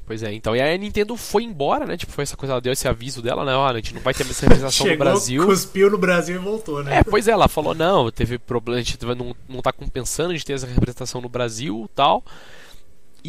Pois 0.08 0.24
é, 0.24 0.34
então, 0.34 0.56
e 0.56 0.62
aí 0.62 0.74
a 0.74 0.78
Nintendo 0.78 1.18
foi 1.18 1.44
embora, 1.44 1.86
né? 1.86 1.98
Tipo, 1.98 2.14
foi 2.14 2.24
essa 2.24 2.38
coisa, 2.38 2.54
ela 2.54 2.62
deu 2.62 2.72
esse 2.72 2.88
aviso 2.88 3.22
dela, 3.22 3.44
né? 3.44 3.54
Olha, 3.54 3.74
a 3.74 3.82
gente 3.82 3.94
não 3.94 4.00
vai 4.02 4.14
ter 4.14 4.24
essa 4.24 4.46
representação 4.48 4.88
no 4.88 4.98
Brasil. 4.98 5.46
cuspiu 5.46 5.92
no 5.92 5.98
Brasil 5.98 6.38
e 6.38 6.40
voltou, 6.40 6.82
né? 6.82 7.00
É, 7.00 7.04
pois 7.04 7.28
é, 7.28 7.32
ela 7.32 7.50
falou, 7.50 7.76
não, 7.76 8.10
teve 8.10 8.38
problema, 8.40 8.80
a 8.80 8.82
gente 8.82 8.98
não, 9.06 9.36
não 9.50 9.62
tá 9.62 9.74
compensando 9.74 10.30
a 10.30 10.34
gente 10.34 10.46
ter 10.46 10.54
essa 10.54 10.66
representação 10.66 11.20
no 11.20 11.28
Brasil 11.28 11.90
tal. 11.94 12.24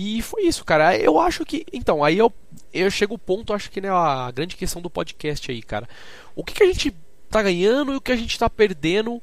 E 0.01 0.23
foi 0.23 0.43
isso, 0.45 0.65
cara. 0.65 0.97
Eu 0.97 1.19
acho 1.19 1.45
que. 1.45 1.67
Então, 1.73 2.05
aí 2.05 2.17
eu, 2.17 2.33
eu 2.73 2.89
chego 2.89 3.15
ao 3.15 3.19
ponto, 3.19 3.53
acho 3.53 3.69
que 3.69 3.81
né, 3.81 3.91
a 3.91 4.31
grande 4.31 4.55
questão 4.55 4.81
do 4.81 4.89
podcast 4.89 5.51
aí, 5.51 5.61
cara. 5.61 5.89
O 6.37 6.45
que, 6.45 6.55
que 6.55 6.63
a 6.63 6.67
gente 6.67 6.95
tá 7.29 7.43
ganhando 7.43 7.93
e 7.93 7.97
o 7.97 8.01
que 8.01 8.13
a 8.13 8.17
gente 8.17 8.39
tá 8.39 8.49
perdendo 8.49 9.21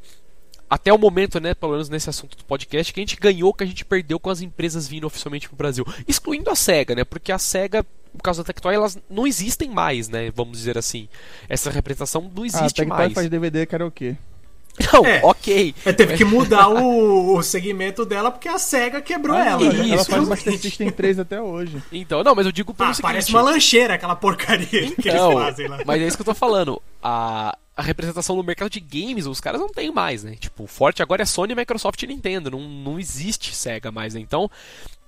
até 0.70 0.92
o 0.92 0.98
momento, 0.98 1.40
né, 1.40 1.54
pelo 1.54 1.72
menos 1.72 1.88
nesse 1.88 2.10
assunto 2.10 2.36
do 2.36 2.44
podcast, 2.44 2.92
que 2.92 3.00
a 3.00 3.04
gente 3.04 3.16
ganhou, 3.16 3.54
que 3.54 3.64
a 3.64 3.68
gente 3.68 3.86
perdeu 3.86 4.20
com 4.20 4.30
as 4.30 4.42
empresas 4.42 4.86
vindo 4.86 5.08
oficialmente 5.08 5.48
pro 5.48 5.56
Brasil. 5.56 5.86
Excluindo 6.06 6.50
a 6.50 6.56
SEGA, 6.56 6.94
né? 6.94 7.06
Porque 7.06 7.32
a 7.32 7.40
SEGA, 7.40 7.82
por 8.12 8.22
causa 8.22 8.44
da 8.44 8.48
Tectoy, 8.48 8.76
elas 8.76 8.98
não 9.10 9.26
existem 9.26 9.70
mais, 9.70 10.10
né? 10.10 10.30
Vamos 10.36 10.58
dizer 10.58 10.78
assim. 10.78 11.08
Essa 11.48 11.70
representação 11.70 12.30
não 12.36 12.44
ah, 12.44 12.48
existe 12.48 12.74
Tectoy 12.74 12.98
mais. 12.98 13.14
faz 13.14 13.30
DVD 13.30 13.66
karaokê. 13.66 14.18
Não, 14.94 15.06
É. 15.06 15.22
ok. 15.24 15.74
É, 15.86 15.94
teve 15.94 16.16
que 16.18 16.26
mudar 16.26 16.68
o, 16.70 17.36
o 17.38 17.42
segmento 17.44 18.06
dela 18.06 18.30
porque 18.32 18.48
a 18.50 18.58
SEGA 18.58 19.02
quebrou 19.02 19.36
Ah, 19.36 19.46
ela, 19.46 19.64
ela, 19.64 19.74
né? 19.74 19.90
ela 19.90 20.02
Isso, 20.02 20.12
faz. 20.12 20.28
Master 20.28 20.60
System 20.60 20.92
3 20.92 21.20
até 21.20 21.42
hoje. 21.42 21.82
Então, 21.92 22.24
não, 22.24 22.36
mas 22.36 22.46
eu 22.46 22.52
digo 22.52 22.74
pelo 22.74 22.90
Ah, 22.90 22.94
seguinte. 22.94 23.10
parece 23.10 23.30
uma 23.32 23.42
lancheira 23.42 23.94
aquela 23.94 24.16
porcaria 24.16 24.68
que 24.68 24.76
eles 24.78 24.96
Então, 25.00 25.34
fazem 25.34 25.68
lá. 25.68 25.80
mas 25.86 26.02
é 26.02 26.08
isso 26.08 26.18
que 26.18 26.22
eu 26.22 26.26
tô 26.26 26.36
falando. 26.36 26.82
A, 27.02 27.58
a 27.78 27.82
representação 27.82 28.36
no 28.36 28.44
mercado 28.44 28.70
de 28.70 28.80
games, 28.80 29.26
os 29.28 29.40
caras 29.40 29.62
não 29.62 29.70
tem 29.70 29.92
mais, 29.92 30.24
né? 30.24 30.36
Tipo, 30.40 30.64
o 30.64 30.68
forte 30.68 31.02
agora 31.02 31.22
é 31.22 31.26
Sony, 31.26 31.56
Microsoft 31.56 32.02
e 32.04 32.08
Nintendo. 32.08 32.52
Não, 32.52 32.60
não 32.62 33.00
existe 33.00 33.56
SEGA 33.56 33.92
mais, 33.92 34.14
né? 34.14 34.20
Então, 34.20 34.50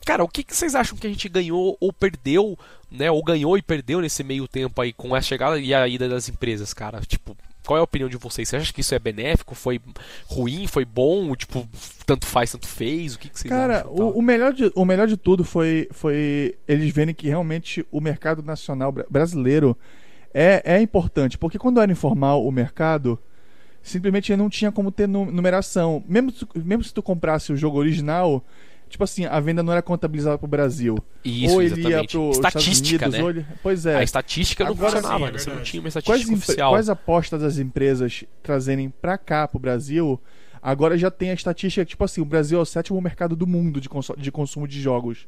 cara, 0.06 0.24
o 0.24 0.28
que, 0.30 0.44
que 0.44 0.56
vocês 0.56 0.76
acham 0.76 0.98
que 0.98 1.08
a 1.08 1.10
gente 1.10 1.28
ganhou 1.28 1.76
ou 1.82 1.92
perdeu, 1.92 2.58
né? 2.92 3.12
Ou 3.12 3.22
ganhou 3.24 3.58
e 3.58 3.62
perdeu 3.62 4.00
nesse 4.00 4.24
meio 4.24 4.48
tempo 4.48 4.80
aí 4.82 4.94
com 4.94 5.14
a 5.14 5.22
chegada 5.22 5.60
e 5.60 5.74
a 5.74 5.86
ida 5.88 6.08
das 6.08 6.30
empresas, 6.30 6.74
cara? 6.74 7.02
Tipo, 7.02 7.36
qual 7.68 7.78
é 7.78 7.82
a 7.82 7.84
opinião 7.84 8.10
de 8.10 8.18
vocês? 8.18 8.48
Você 8.50 8.56
acha 8.56 8.74
que 8.74 8.82
isso 8.82 8.96
é 8.96 9.00
benéfico? 9.00 9.54
Foi 9.54 9.80
ruim? 10.26 10.66
Foi 10.68 10.86
bom? 10.86 11.36
Tipo, 11.36 11.68
tanto 12.06 12.26
faz, 12.26 12.52
tanto 12.54 12.66
fez? 12.68 13.16
O 13.16 13.20
que, 13.20 13.30
que 13.30 13.38
vocês 13.40 13.50
Cara, 13.52 13.80
acham? 13.82 13.94
tal? 13.96 14.08
o, 14.08 14.20
o 14.20 14.22
melhor 14.22 14.54
de, 14.54 14.72
o 14.74 14.86
melhor 14.86 15.08
de 15.08 15.18
tudo 15.18 15.44
foi, 15.44 15.88
foi 15.92 16.56
eles 16.68 16.94
verem 16.94 17.14
que 17.14 17.28
realmente 17.28 17.86
o 17.92 18.00
mercado 18.00 18.42
nacional 18.42 18.92
bra- 18.92 19.06
brasileiro 19.10 19.78
é, 20.34 20.62
é 20.78 20.82
importante. 20.82 21.38
Porque 21.38 21.60
quando 21.60 21.82
era 21.82 21.92
informal 21.92 22.46
o 22.46 22.52
mercado, 22.52 23.20
simplesmente 23.84 24.36
não 24.36 24.50
tinha 24.50 24.72
como 24.72 24.92
ter 24.92 25.08
nu- 25.08 25.30
numeração. 25.32 26.04
Mesmo, 26.08 26.32
mesmo 26.56 26.84
se 26.84 26.94
tu 26.94 27.04
comprasse 27.04 27.52
o 27.52 27.58
jogo 27.58 27.78
original, 27.78 28.44
tipo 28.90 29.04
assim, 29.04 29.26
a 29.26 29.40
venda 29.40 29.62
não 29.64 29.72
era 29.74 29.82
contabilizada 29.82 30.38
pro 30.38 30.48
Brasil. 30.48 30.98
Isso, 31.24 31.54
ou 31.54 31.62
ele 31.62 31.76
ia 31.76 31.88
exatamente. 31.90 32.12
pro 32.18 32.30
Estatística, 32.32 32.96
Estados 33.06 33.20
Unidos, 33.20 33.36
né? 33.36 33.42
ele... 33.52 33.58
Pois 33.64 33.86
é. 33.86 33.96
A 33.98 34.04
estatística 34.04 34.64
não 34.64 34.72
Agora 34.72 34.90
sim, 34.92 34.96
funcionava, 34.98 35.28
é 35.28 35.32
né? 35.32 35.38
Você 35.38 35.50
não 35.50 35.62
tinha 35.62 35.82
uma 35.82 35.88
estatística 35.90 36.32
empre- 36.34 36.44
oficial. 36.46 36.76
as 36.76 36.90
apostas 36.90 37.42
das 37.42 37.58
empresas 37.58 38.24
trazerem 38.42 38.90
pra 38.90 39.18
cá, 39.18 39.48
pro 39.48 39.60
Brasil, 39.60 40.20
agora 40.62 40.98
já 40.98 41.12
tem 41.12 41.30
a 41.32 41.34
estatística, 41.34 41.86
tipo 41.86 42.04
assim, 42.04 42.22
o 42.22 42.26
Brasil 42.26 42.60
é 42.60 42.62
o 42.62 42.66
sétimo 42.66 43.00
mercado 43.02 43.36
do 43.36 43.46
mundo 43.46 43.80
de, 43.82 43.90
conso- 43.90 44.16
de 44.18 44.32
consumo 44.32 44.68
de 44.68 44.82
jogos. 44.82 45.28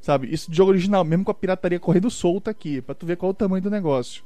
Sabe? 0.00 0.26
Isso 0.32 0.50
de 0.50 0.56
jogo 0.56 0.70
original, 0.72 1.04
mesmo 1.04 1.24
com 1.24 1.30
a 1.30 1.34
pirataria 1.34 1.78
correndo 1.78 2.10
solta 2.10 2.50
aqui, 2.50 2.80
pra 2.82 2.94
tu 2.94 3.06
ver 3.06 3.16
qual 3.16 3.30
é 3.30 3.32
o 3.32 3.34
tamanho 3.34 3.62
do 3.62 3.70
negócio. 3.70 4.24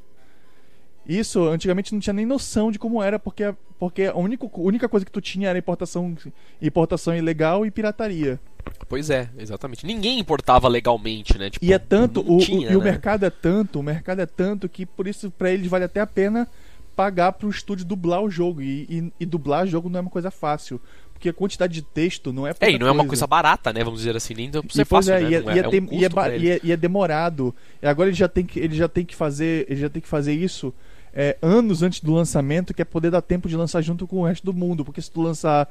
Isso, 1.09 1.45
antigamente 1.45 1.93
não 1.93 2.01
tinha 2.01 2.13
nem 2.15 2.27
noção 2.27 2.73
de 2.73 2.79
como 2.81 3.01
era, 3.01 3.17
porque, 3.19 3.55
porque 3.79 4.05
a 4.05 4.17
única, 4.17 4.49
única 4.55 4.89
coisa 4.89 5.07
que 5.07 5.13
tu 5.13 5.21
tinha 5.21 5.49
era 5.49 5.59
importação, 5.59 6.17
importação 6.61 7.15
ilegal 7.17 7.65
e 7.65 7.71
pirataria. 7.71 8.41
Pois 8.89 9.11
é, 9.11 9.29
exatamente. 9.39 9.85
Ninguém 9.87 10.19
importava 10.19 10.69
legalmente, 10.69 11.37
né? 11.39 11.51
Tipo, 11.51 11.65
E 11.65 11.73
é 11.73 11.79
tanto, 11.79 12.21
o, 12.21 12.37
o- 12.37 12.41
tinha, 12.41 12.71
e 12.71 12.77
o 12.77 12.79
né? 12.79 12.85
mercado 12.85 13.25
é 13.25 13.31
tanto, 13.31 13.81
o 13.81 13.83
mercado 13.83 14.21
é 14.21 14.27
tanto 14.27 14.69
que 14.69 14.87
por 14.87 15.07
isso 15.07 15.31
pra 15.31 15.51
eles 15.51 15.67
vale 15.69 15.85
até 15.85 16.01
a 16.01 16.07
pena 16.07 16.49
pagar 16.95 17.33
para 17.33 17.47
o 17.47 17.51
estúdio 17.51 17.85
dublar 17.85 18.23
o 18.23 18.31
jogo. 18.31 18.63
E, 18.63 18.87
e, 18.89 19.13
e, 19.21 19.27
dublar 19.27 19.67
jogo 19.67 19.89
não 19.89 19.99
é 19.99 20.01
uma 20.01 20.11
coisa 20.11 20.31
fácil. 20.31 20.81
Porque 21.13 21.29
a 21.31 21.33
quantidade 21.33 21.73
de 21.73 21.83
texto 21.83 22.31
não 22.33 22.47
é 22.47 22.55
É, 22.61 22.71
e 22.71 22.79
não 22.79 22.87
é 22.87 22.91
uma 22.91 23.07
coisa 23.07 23.27
barata, 23.27 23.73
né? 23.73 23.83
Vamos 23.83 24.01
dizer 24.01 24.15
assim, 24.15 24.35
nem 24.35 24.51
pra 24.51 24.63
ser 24.69 24.85
fácil, 24.85 25.15
é, 25.15 25.21
né? 25.21 25.31
E 25.31 25.35
é, 25.35 25.39
é, 25.39 25.41
é, 25.41 25.69
um 25.69 26.23
é, 26.25 26.39
e, 26.39 26.51
é, 26.51 26.61
e 26.63 26.73
é 26.73 26.77
demorado. 26.77 27.55
E 27.81 27.87
agora 27.87 28.11
ele 28.11 28.17
já 28.17 28.29
tem 28.29 28.45
que, 28.45 28.61
ele 28.61 28.77
já 28.77 28.87
tem 28.87 29.05
que 29.05 29.17
fazer, 29.17 29.67
ele 29.69 29.81
já 29.81 29.89
tem 29.89 30.03
que 30.03 30.09
fazer 30.09 30.35
isso 30.35 30.75
é, 31.19 31.39
anos 31.41 31.83
antes 31.83 32.01
do 32.01 32.13
lançamento, 32.13 32.75
que 32.75 32.83
é 32.83 32.85
poder 32.85 33.11
dar 33.11 33.23
tempo 33.23 33.49
de 33.49 33.57
lançar 33.57 33.81
junto 33.81 34.07
com 34.07 34.21
o 34.21 34.27
resto 34.27 34.45
do 34.45 34.53
mundo. 34.53 34.85
Porque 34.85 35.01
se 35.01 35.11
tu 35.11 35.23
lançar 35.23 35.67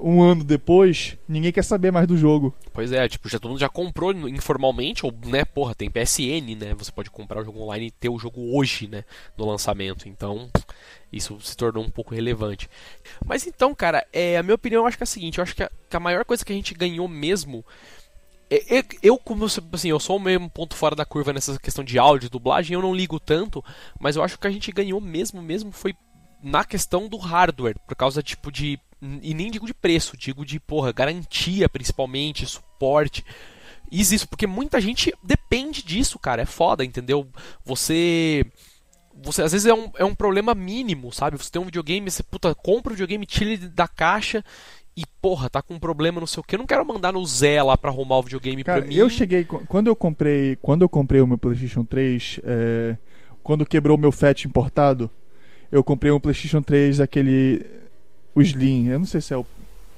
um 0.00 0.22
ano 0.22 0.42
depois, 0.42 1.18
ninguém 1.28 1.52
quer 1.52 1.62
saber 1.62 1.90
mais 1.90 2.06
do 2.06 2.16
jogo. 2.16 2.54
Pois 2.72 2.90
é, 2.92 3.06
tipo, 3.06 3.28
já 3.28 3.38
todo 3.38 3.50
mundo 3.50 3.60
já 3.60 3.68
comprou 3.68 4.12
informalmente, 4.28 5.04
ou, 5.04 5.12
né, 5.26 5.44
porra, 5.44 5.74
tem 5.74 5.90
PSN, 5.90 6.56
né? 6.58 6.74
Você 6.78 6.90
pode 6.90 7.10
comprar 7.10 7.42
o 7.42 7.44
jogo 7.44 7.60
online 7.60 7.88
e 7.88 7.90
ter 7.90 8.08
o 8.08 8.18
jogo 8.18 8.56
hoje, 8.56 8.88
né? 8.88 9.04
No 9.36 9.44
lançamento. 9.44 10.08
Então, 10.08 10.48
isso 11.12 11.38
se 11.42 11.54
tornou 11.54 11.84
um 11.84 11.90
pouco 11.90 12.14
relevante. 12.14 12.66
Mas 13.22 13.46
então, 13.46 13.74
cara, 13.74 14.06
é, 14.10 14.38
a 14.38 14.42
minha 14.42 14.54
opinião 14.54 14.82
eu 14.82 14.86
acho 14.86 14.96
que 14.96 15.02
é 15.02 15.04
a 15.04 15.06
seguinte: 15.06 15.38
eu 15.38 15.42
acho 15.42 15.54
que 15.54 15.62
a, 15.62 15.70
que 15.90 15.96
a 15.96 16.00
maior 16.00 16.24
coisa 16.24 16.42
que 16.42 16.52
a 16.52 16.56
gente 16.56 16.72
ganhou 16.72 17.06
mesmo 17.06 17.62
eu, 19.02 19.18
como 19.18 19.44
assim, 19.44 19.88
eu 19.88 19.98
sou 19.98 20.16
o 20.16 20.20
mesmo 20.20 20.48
ponto 20.48 20.76
fora 20.76 20.94
da 20.94 21.04
curva 21.04 21.32
nessa 21.32 21.58
questão 21.58 21.82
de 21.82 21.98
áudio, 21.98 22.30
dublagem, 22.30 22.74
eu 22.74 22.82
não 22.82 22.94
ligo 22.94 23.18
tanto, 23.18 23.64
mas 23.98 24.14
eu 24.14 24.22
acho 24.22 24.38
que 24.38 24.46
a 24.46 24.50
gente 24.50 24.70
ganhou 24.70 25.00
mesmo, 25.00 25.42
mesmo 25.42 25.72
foi 25.72 25.94
na 26.42 26.64
questão 26.64 27.08
do 27.08 27.16
hardware, 27.16 27.78
por 27.86 27.96
causa 27.96 28.22
tipo 28.22 28.52
de 28.52 28.78
e 29.22 29.34
nem 29.34 29.50
digo 29.50 29.66
de 29.66 29.74
preço, 29.74 30.16
digo 30.16 30.44
de 30.44 30.58
porra, 30.58 30.92
garantia 30.92 31.68
principalmente, 31.68 32.46
suporte. 32.46 33.24
Isso, 33.90 34.26
porque 34.28 34.46
muita 34.46 34.80
gente 34.80 35.12
depende 35.22 35.82
disso, 35.82 36.18
cara, 36.18 36.42
é 36.42 36.46
foda, 36.46 36.84
entendeu? 36.84 37.28
Você 37.64 38.44
você 39.22 39.42
às 39.42 39.52
vezes 39.52 39.66
é 39.66 39.74
um, 39.74 39.90
é 39.96 40.04
um 40.04 40.14
problema 40.14 40.54
mínimo, 40.54 41.12
sabe? 41.12 41.36
Você 41.36 41.50
tem 41.50 41.60
um 41.60 41.66
videogame, 41.66 42.10
você 42.10 42.22
puta, 42.22 42.54
compra 42.54 42.92
o 42.92 42.94
videogame, 42.94 43.26
tira 43.26 43.50
ele 43.50 43.68
da 43.68 43.88
caixa 43.88 44.44
e 44.96 45.04
porra, 45.20 45.50
tá 45.50 45.60
com 45.60 45.74
um 45.74 45.78
problema, 45.78 46.18
não 46.18 46.26
sei 46.26 46.40
o 46.40 46.42
que. 46.42 46.54
Eu 46.54 46.60
não 46.60 46.66
quero 46.66 46.84
mandar 46.86 47.12
no 47.12 47.24
Zé 47.26 47.62
lá 47.62 47.76
pra 47.76 47.90
arrumar 47.90 48.16
o 48.16 48.22
videogame 48.22 48.64
Cara, 48.64 48.80
pra 48.80 48.88
mim. 48.88 48.94
Eu 48.94 49.10
cheguei. 49.10 49.44
Quando 49.44 49.88
eu 49.88 49.94
comprei. 49.94 50.56
Quando 50.56 50.82
eu 50.82 50.88
comprei 50.88 51.20
o 51.20 51.26
meu 51.26 51.36
Playstation 51.36 51.84
3, 51.84 52.40
é, 52.42 52.96
quando 53.42 53.66
quebrou 53.66 53.98
o 53.98 54.00
meu 54.00 54.10
FAT 54.10 54.46
importado, 54.46 55.10
eu 55.70 55.84
comprei 55.84 56.10
um 56.10 56.18
Playstation 56.18 56.62
3, 56.62 57.00
aquele. 57.00 57.66
O 58.34 58.40
Slim. 58.40 58.88
Eu 58.88 58.98
não 58.98 59.06
sei 59.06 59.20
se 59.20 59.34
é 59.34 59.36
o. 59.36 59.44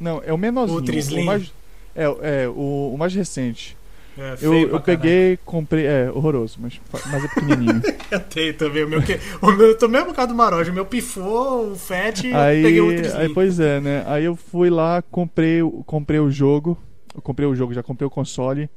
Não, 0.01 0.21
é 0.25 0.33
o 0.33 0.39
menorzinho. 0.39 0.99
Slim. 0.99 1.23
O 1.23 1.27
mais, 1.27 1.53
é, 1.95 2.05
é 2.43 2.49
o, 2.49 2.93
o 2.93 2.97
mais 2.99 3.15
recente. 3.15 3.78
É, 4.19 4.37
eu 4.43 4.53
eu 4.69 4.81
peguei, 4.81 5.39
comprei. 5.45 5.87
É, 5.87 6.11
horroroso, 6.11 6.59
mas, 6.61 6.81
mas 7.07 7.25
é 7.25 7.29
pequenininho. 7.29 7.81
eu 8.11 8.21
tenho 8.21 8.55
também. 8.55 8.83
O 8.83 8.89
meu, 8.89 9.01
que, 9.01 9.21
o 9.41 9.53
meu, 9.53 9.79
eu 9.81 9.89
mesmo 9.89 10.07
por 10.07 10.15
causa 10.15 10.33
do 10.33 10.35
Maroja. 10.35 10.73
O 10.73 10.75
meu 10.75 10.85
pifou, 10.85 11.71
o 11.71 11.77
FAT 11.77 12.25
e 12.25 12.35
aí, 12.35 12.63
peguei 12.63 12.81
o 12.81 12.91
Ultra 12.91 13.19
Aí, 13.21 13.33
pois 13.33 13.61
é, 13.61 13.81
né? 13.81 14.03
Aí 14.09 14.25
eu 14.25 14.35
fui 14.35 14.71
lá, 14.71 15.01
comprei, 15.03 15.61
comprei 15.87 16.19
o 16.19 16.29
jogo. 16.29 16.77
Eu 17.15 17.23
comprei 17.23 17.47
o 17.47 17.55
jogo, 17.55 17.73
já 17.73 17.83
comprei 17.83 18.09
o 18.09 18.11
console. 18.11 18.69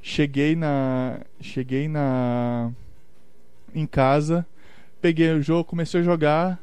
Cheguei 0.00 0.56
na. 0.56 1.20
Cheguei 1.42 1.88
na. 1.88 2.70
Em 3.74 3.86
casa. 3.86 4.46
Peguei 5.02 5.30
o 5.32 5.42
jogo, 5.42 5.64
comecei 5.64 6.00
a 6.00 6.02
jogar. 6.02 6.58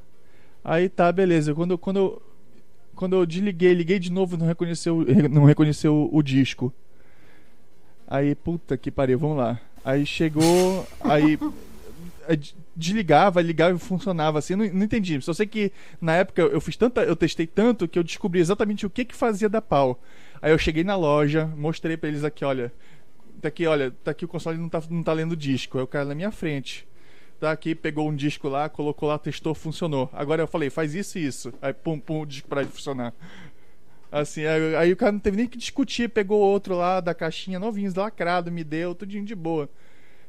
Aí 0.63 0.89
tá, 0.89 1.11
beleza. 1.11 1.53
Quando, 1.53 1.77
quando, 1.77 1.97
eu, 1.97 2.21
quando 2.95 3.15
eu 3.15 3.27
desliguei, 3.27 3.73
liguei 3.75 3.99
de 3.99 4.11
novo, 4.11 4.37
não 4.37 4.47
reconheceu, 4.47 5.05
não 5.29 5.45
reconheceu 5.45 6.09
o 6.11 6.23
disco. 6.23 6.73
Aí, 8.13 8.35
puta 8.35 8.77
que 8.77 8.91
pariu, 8.91 9.17
vamos 9.17 9.37
lá. 9.37 9.59
Aí 9.83 10.05
chegou, 10.05 10.85
aí 10.99 11.35
desligava, 12.75 13.41
ligava 13.41 13.75
e 13.75 13.79
funcionava 13.79 14.37
assim, 14.37 14.55
não, 14.55 14.67
não 14.67 14.83
entendi. 14.83 15.19
Só 15.19 15.33
sei 15.33 15.47
que 15.47 15.71
na 15.99 16.17
época 16.17 16.43
eu 16.43 16.61
fiz 16.61 16.77
tanta, 16.77 17.01
eu 17.01 17.15
testei 17.15 17.47
tanto 17.47 17.87
que 17.87 17.97
eu 17.97 18.03
descobri 18.03 18.39
exatamente 18.39 18.85
o 18.85 18.89
que 18.91 19.03
que 19.03 19.15
fazia 19.15 19.49
da 19.49 19.59
pau. 19.59 19.99
Aí 20.43 20.51
eu 20.51 20.59
cheguei 20.59 20.83
na 20.83 20.95
loja, 20.95 21.47
mostrei 21.57 21.97
para 21.97 22.07
eles 22.07 22.23
aqui, 22.23 22.45
olha, 22.45 22.71
tá 23.41 23.47
aqui, 23.47 23.65
olha, 23.65 23.89
tá 24.03 24.11
aqui 24.11 24.25
o 24.25 24.27
console 24.27 24.59
não 24.59 24.69
tá, 24.69 24.83
não 24.91 25.01
tá 25.01 25.11
lendo 25.11 25.35
disco. 25.35 25.79
Aí 25.79 25.83
o 25.83 25.87
cara 25.87 26.05
na 26.05 26.13
minha 26.13 26.29
frente. 26.29 26.87
Tá 27.39 27.51
aqui, 27.51 27.73
pegou 27.73 28.07
um 28.07 28.15
disco 28.15 28.47
lá, 28.47 28.69
colocou 28.69 29.09
lá, 29.09 29.17
testou, 29.17 29.55
funcionou. 29.55 30.07
Agora 30.13 30.43
eu 30.43 30.47
falei, 30.47 30.69
faz 30.69 30.93
isso 30.93 31.17
e 31.17 31.25
isso. 31.25 31.51
Aí 31.59 31.73
pum, 31.73 31.99
pum, 31.99 32.21
o 32.21 32.25
disco 32.27 32.47
para 32.47 32.63
funcionar. 32.63 33.11
Assim, 34.13 34.45
aí, 34.45 34.75
aí, 34.75 34.93
o 34.93 34.95
cara 34.95 35.11
não 35.11 35.19
teve 35.19 35.37
nem 35.37 35.47
que 35.47 35.57
discutir, 35.57 36.07
pegou 36.07 36.39
outro 36.39 36.75
lá 36.75 37.01
da 37.01 37.15
caixinha 37.15 37.57
novinho, 37.57 37.91
lacrado, 37.95 38.51
me 38.51 38.63
deu, 38.63 38.93
tudinho 38.93 39.25
de 39.25 39.33
boa. 39.33 39.67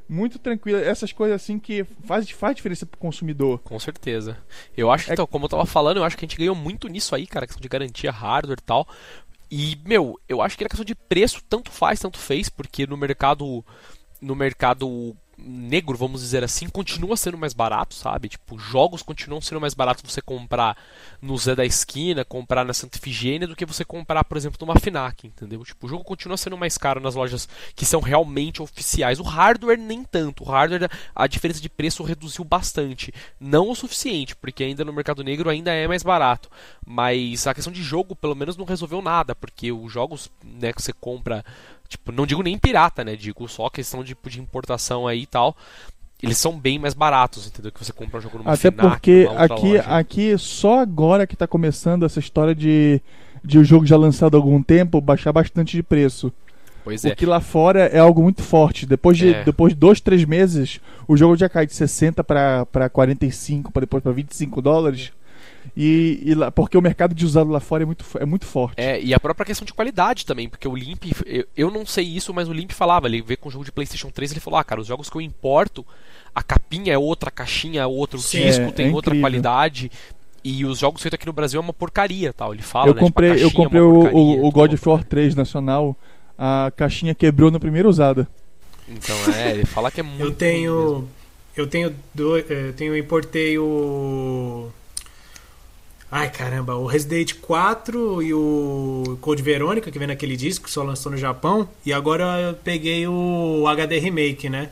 Muito 0.09 0.39
tranquilo, 0.39 0.79
essas 0.79 1.13
coisas 1.13 1.43
assim 1.43 1.59
que 1.59 1.85
faz, 2.03 2.31
faz 2.31 2.57
diferença 2.57 2.87
pro 2.87 2.99
consumidor. 2.99 3.59
Com 3.59 3.79
certeza. 3.79 4.39
Eu 4.75 4.91
acho 4.91 5.05
que, 5.05 5.11
é... 5.11 5.13
então, 5.13 5.27
como 5.27 5.45
eu 5.45 5.51
tava 5.51 5.67
falando, 5.67 5.99
eu 5.99 6.05
acho 6.05 6.17
que 6.17 6.25
a 6.25 6.27
gente 6.27 6.39
ganhou 6.39 6.55
muito 6.55 6.89
nisso 6.89 7.15
aí, 7.15 7.27
cara, 7.27 7.47
questão 7.47 7.61
de 7.61 7.69
garantia 7.69 8.11
hardware 8.11 8.59
e 8.59 8.65
tal. 8.65 8.89
E, 9.51 9.79
meu, 9.85 10.19
eu 10.27 10.41
acho 10.41 10.57
que 10.57 10.65
a 10.65 10.69
questão 10.69 10.85
de 10.85 10.95
preço 10.95 11.43
tanto 11.47 11.71
faz, 11.71 12.01
tanto 12.01 12.19
fez, 12.19 12.49
porque 12.49 12.87
no 12.87 12.97
mercado 12.97 13.63
no 14.19 14.35
mercado 14.35 15.15
negro, 15.39 15.97
vamos 15.97 16.21
dizer 16.21 16.45
assim, 16.45 16.69
continua 16.69 17.17
sendo 17.17 17.37
mais 17.39 17.53
barato, 17.53 17.95
sabe? 17.95 18.29
Tipo, 18.29 18.59
jogos 18.59 19.03
continuam 19.03 19.41
sendo 19.41 19.61
mais 19.61 19.75
baratos 19.75 20.03
você 20.11 20.21
comprar 20.21 20.77
no 21.21 21.37
Zé 21.37 21.55
da 21.55 21.65
Esquina, 21.65 22.25
comprar 22.25 22.65
na 22.65 22.73
Santa 22.73 22.99
Ifigênia, 22.99 23.47
do 23.47 23.57
que 23.57 23.67
você 23.67 23.85
comprar, 23.85 24.25
por 24.25 24.37
exemplo, 24.37 24.59
numa 24.61 24.79
Finac, 24.79 25.27
entendeu? 25.27 25.65
Tipo, 25.65 25.87
o 25.87 25.89
jogo 25.89 26.05
continua 26.05 26.37
sendo 26.37 26.57
mais 26.57 26.79
caro 26.79 27.01
nas 27.01 27.15
lojas 27.15 27.49
que 27.75 27.85
são 27.85 28.01
realmente 28.01 28.63
oficiais. 28.63 29.21
O 29.21 29.25
hardware 29.25 29.79
nem 29.79 30.05
tanto. 30.05 30.45
O 30.45 30.47
hardware, 30.47 30.91
a 31.15 31.27
diferença 31.27 31.61
de 31.61 31.69
preço 31.69 32.03
reduziu 32.03 32.45
bastante. 32.45 33.13
Não 33.41 33.71
o 33.71 33.75
suficiente, 33.75 34.37
porque 34.37 34.65
ainda 34.65 34.85
no 34.85 34.93
mercado 34.93 35.25
negro 35.25 35.51
ainda 35.51 35.73
é 35.73 35.89
mais 35.89 36.03
barato. 36.03 36.51
Mas 36.87 37.47
a 37.47 37.55
questão 37.55 37.73
de 37.73 37.83
jogo, 37.83 38.15
pelo 38.15 38.35
menos, 38.35 38.57
não 38.57 38.65
resolveu 38.65 39.03
nada, 39.03 39.35
porque 39.35 39.73
os 39.73 39.93
jogos 39.93 40.31
né, 40.43 40.73
que 40.73 40.83
você 40.83 40.93
compra 40.93 41.45
Tipo, 41.89 42.13
não 42.13 42.27
digo 42.27 42.43
nem 42.43 42.59
pirata, 42.59 43.05
né? 43.05 43.17
Digo 43.17 43.47
só 43.49 43.69
questão 43.71 44.03
de, 44.03 44.17
de 44.27 44.41
importação 44.41 45.07
aí 45.07 45.23
e 45.23 45.27
tal. 45.27 45.57
Eles 46.23 46.39
são 46.39 46.59
bem 46.59 46.79
mais 46.79 46.95
baratos, 46.95 47.47
entendeu? 47.47 47.71
Que 47.71 47.85
você 47.85 47.93
compra 47.93 48.19
um 48.19 48.23
jogo 48.23 48.39
numa 48.39 48.53
Até 48.53 48.71
Finac, 48.71 48.89
porque 48.89 49.29
aqui, 49.37 49.79
aqui 49.79 50.39
só 50.39 50.81
agora 50.81 51.27
que 51.27 51.37
tá 51.37 51.47
começando 51.47 52.07
essa 52.07 52.19
história 52.19 52.55
de, 52.55 53.01
de 53.45 53.59
o 53.59 53.65
jogo 53.65 53.85
já 53.85 53.97
lançado 53.97 54.35
há 54.35 54.39
algum 54.39 54.63
tempo 54.63 55.01
baixar 55.03 55.33
bastante 55.33 55.77
de 55.77 55.83
preço. 55.83 56.33
Pois 56.83 57.05
o 57.05 57.09
é. 57.09 57.15
que 57.15 57.27
lá 57.27 57.41
fora 57.41 57.87
é 57.87 57.99
algo 57.99 58.23
muito 58.23 58.43
forte. 58.43 58.87
Depois 58.87 59.17
de, 59.17 59.35
É. 59.35 59.45
depois 59.45 59.73
de 59.73 59.79
dois, 59.79 60.01
três 60.01 60.25
meses, 60.25 60.81
o 61.09 61.17
jogo 61.17 61.37
já 61.37 61.49
cai 61.49 61.67
de 61.67 61.75
60 61.75 62.23
para 62.25 62.89
45, 62.91 63.73
para 63.73 63.81
depois 63.81 64.03
para 64.03 64.13
25 64.13 64.63
dólares. 64.63 65.13
E, 65.77 66.21
e 66.25 66.35
lá, 66.35 66.51
porque 66.51 66.77
o 66.77 66.83
mercado 66.83 67.15
de 67.15 67.25
usado 67.25 67.51
lá 67.51 67.61
fora 67.61 67.83
é 67.83 67.87
muito, 67.87 68.05
é 68.19 68.25
muito 68.25 68.47
forte. 68.47 68.75
É, 68.77 69.01
e 69.01 69.13
a 69.15 69.21
própria 69.21 69.47
questão 69.47 69.65
de 69.65 69.73
qualidade 69.73 70.25
também, 70.27 70.49
porque 70.49 70.69
o 70.69 70.75
Limp, 70.77 71.05
eu, 71.27 71.47
eu 71.57 71.71
não 71.71 71.85
sei 71.87 72.05
isso, 72.05 72.33
mas 72.33 72.49
o 72.49 72.53
Limp 72.53 72.71
falava, 72.73 73.07
ele 73.07 73.23
vê 73.23 73.37
com 73.37 73.49
o 73.49 73.53
jogo 73.53 73.65
de 73.65 73.73
PlayStation 73.73 74.11
3, 74.11 74.33
ele 74.33 74.41
falou: 74.41 74.59
"Ah, 74.59 74.65
cara, 74.65 74.81
os 74.81 74.87
jogos 74.87 75.09
que 75.11 75.17
eu 75.17 75.21
importo, 75.21 75.85
a 76.35 76.43
capinha 76.43 76.93
é 76.93 76.99
outra, 76.99 77.29
a 77.29 77.33
caixinha 77.33 77.83
é 77.83 77.87
outro, 77.87 78.19
o 78.19 78.23
Sim, 78.23 78.43
disco 78.43 78.65
é- 78.65 78.73
tem 78.73 78.87
é 78.89 78.91
outra 78.91 79.11
incrível. 79.15 79.23
qualidade". 79.23 79.91
E 80.47 80.67
os 80.67 80.79
jogos 80.81 81.01
feitos 81.01 81.15
aqui 81.15 81.25
no 81.27 81.33
Brasil 81.33 81.59
é 81.59 81.63
uma 81.63 81.73
porcaria, 81.73 82.31
tal. 82.33 82.53
Ele 82.53 82.63
fala, 82.63 82.89
eu 82.89 82.95
né? 82.95 83.01
tipo, 83.01 83.07
comprei, 83.07 83.31
eu 83.31 83.35
caixinha 83.39 83.51
é 83.51 83.65
comprei 83.65 83.81
o, 83.81 83.93
porcaria, 83.95 84.19
o, 84.19 84.31
o 84.33 84.43
tudo 84.43 84.53
God 84.53 84.71
uma 84.71 84.75
of 84.75 84.89
War 84.91 85.05
3 85.05 85.35
nacional, 85.35 85.97
a 86.37 86.71
caixinha 86.77 87.15
quebrou 87.15 87.51
na 87.51 87.59
primeira 87.59 87.89
usada. 87.89 88.29
Então, 88.87 89.17
é, 89.35 89.53
ele 89.53 89.65
fala 89.65 89.91
que 89.91 90.01
é 90.01 90.03
muito 90.03 90.23
Eu 90.23 90.33
tenho. 90.33 91.09
Eu 91.57 91.67
tenho 91.67 91.95
dois. 92.13 92.45
Eu 92.51 92.73
tenho, 92.75 92.93
eu 92.95 92.99
importei 92.99 93.59
o. 93.59 94.64
Ai 96.17 96.31
caramba, 96.31 96.77
o 96.77 96.87
Resident 96.87 97.35
4 97.41 98.23
e 98.23 98.33
o 98.33 99.19
Code 99.21 99.43
Verônica, 99.43 99.91
que 99.91 99.99
vem 99.99 100.07
naquele 100.07 100.37
disco, 100.37 100.67
que 100.67 100.71
só 100.71 100.85
lançou 100.85 101.11
no 101.11 101.19
Japão. 101.19 101.69
E 101.85 101.93
agora 101.93 102.41
eu 102.41 102.55
peguei 102.55 103.05
o 103.09 103.67
HD 103.67 103.99
Remake, 103.99 104.49
né? 104.49 104.71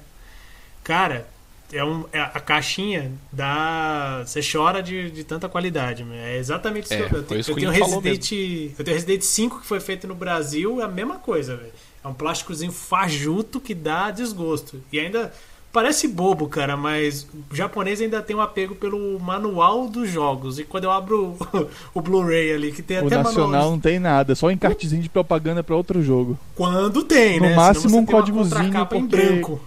Cara, 0.85 1.27
é 1.73 1.83
um, 1.83 2.05
é- 2.13 2.21
a 2.21 2.39
caixinha 2.39 3.11
dá. 3.33 4.23
Você 4.25 4.41
chora 4.41 4.81
de, 4.81 5.11
de 5.11 5.25
tanta 5.25 5.49
qualidade. 5.49 6.07
É 6.13 6.39
exatamente 6.39 6.85
isso 6.85 6.95
É, 6.95 7.09
que 7.09 7.13
eu, 7.17 7.23
tenho. 7.25 7.41
Eu 7.41 7.55
tenho 7.57 7.71
Resident. 7.73 8.33
Eu 8.79 8.85
tenho 8.85 8.95
Resident 8.95 9.23
5 9.23 9.61
que 9.63 9.67
foi 9.67 9.81
feito 9.81 10.07
no 10.07 10.15
Brasil, 10.15 10.81
é 10.81 10.85
a 10.85 10.89
mesma 10.89 11.19
coisa, 11.19 11.57
velho. 11.57 11.73
É 12.05 12.07
um 12.07 12.15
plásticozinho 12.15 12.71
fajuto 12.71 13.61
que 13.61 13.75
dá 13.75 14.13
desgosto. 14.13 14.81
E 14.93 15.01
ainda 15.01 15.35
parece 15.73 16.07
bobo, 16.07 16.49
cara, 16.49 16.77
mas 16.77 17.27
o 17.51 17.55
japonês 17.57 18.01
ainda 18.01 18.21
tem 18.23 18.37
um 18.37 18.41
apego 18.41 18.75
pelo 18.75 19.19
manual 19.19 19.89
dos 19.89 20.11
jogos. 20.11 20.59
E 20.59 20.65
quando 20.65 20.85
eu 20.85 20.91
abro 20.93 21.37
o, 21.41 21.69
o 21.99 22.03
Blu-ray 22.03 22.53
ali, 22.53 22.73
que 22.73 22.83
tem 22.83 22.99
o 22.99 23.07
até 23.07 23.17
nacional 23.17 23.49
manual. 23.51 23.71
não 23.71 23.81
tem 23.81 23.99
nada, 23.99 24.35
só 24.35 24.51
encartezinho 24.51 25.03
de 25.03 25.09
propaganda 25.09 25.63
para 25.63 25.75
outro 25.75 26.03
jogo. 26.03 26.39
Quando 26.55 27.03
tem, 27.03 27.41
No 27.41 27.47
né? 27.47 27.55
máximo 27.55 27.89
Senão 27.91 28.03
um 28.03 28.07
códigozinho, 28.07 28.57
contracapa 28.65 28.97
em 28.97 29.07
porque- 29.07 29.17
branco. 29.17 29.61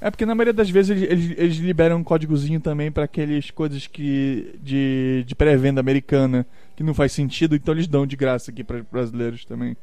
É 0.00 0.10
porque 0.10 0.26
na 0.26 0.34
maioria 0.34 0.52
das 0.52 0.68
vezes 0.68 0.90
eles, 0.90 1.10
eles, 1.10 1.38
eles 1.38 1.56
liberam 1.56 1.96
um 1.96 2.04
códigozinho 2.04 2.60
também 2.60 2.92
para 2.92 3.04
aqueles 3.04 3.50
coisas 3.50 3.86
que 3.86 4.54
de, 4.62 5.24
de 5.26 5.34
pré-venda 5.34 5.80
americana 5.80 6.44
que 6.76 6.82
não 6.82 6.92
faz 6.92 7.12
sentido, 7.12 7.56
então 7.56 7.72
eles 7.72 7.86
dão 7.86 8.06
de 8.06 8.14
graça 8.14 8.50
aqui 8.50 8.62
para 8.62 8.82
brasileiros 8.92 9.46
também. 9.46 9.74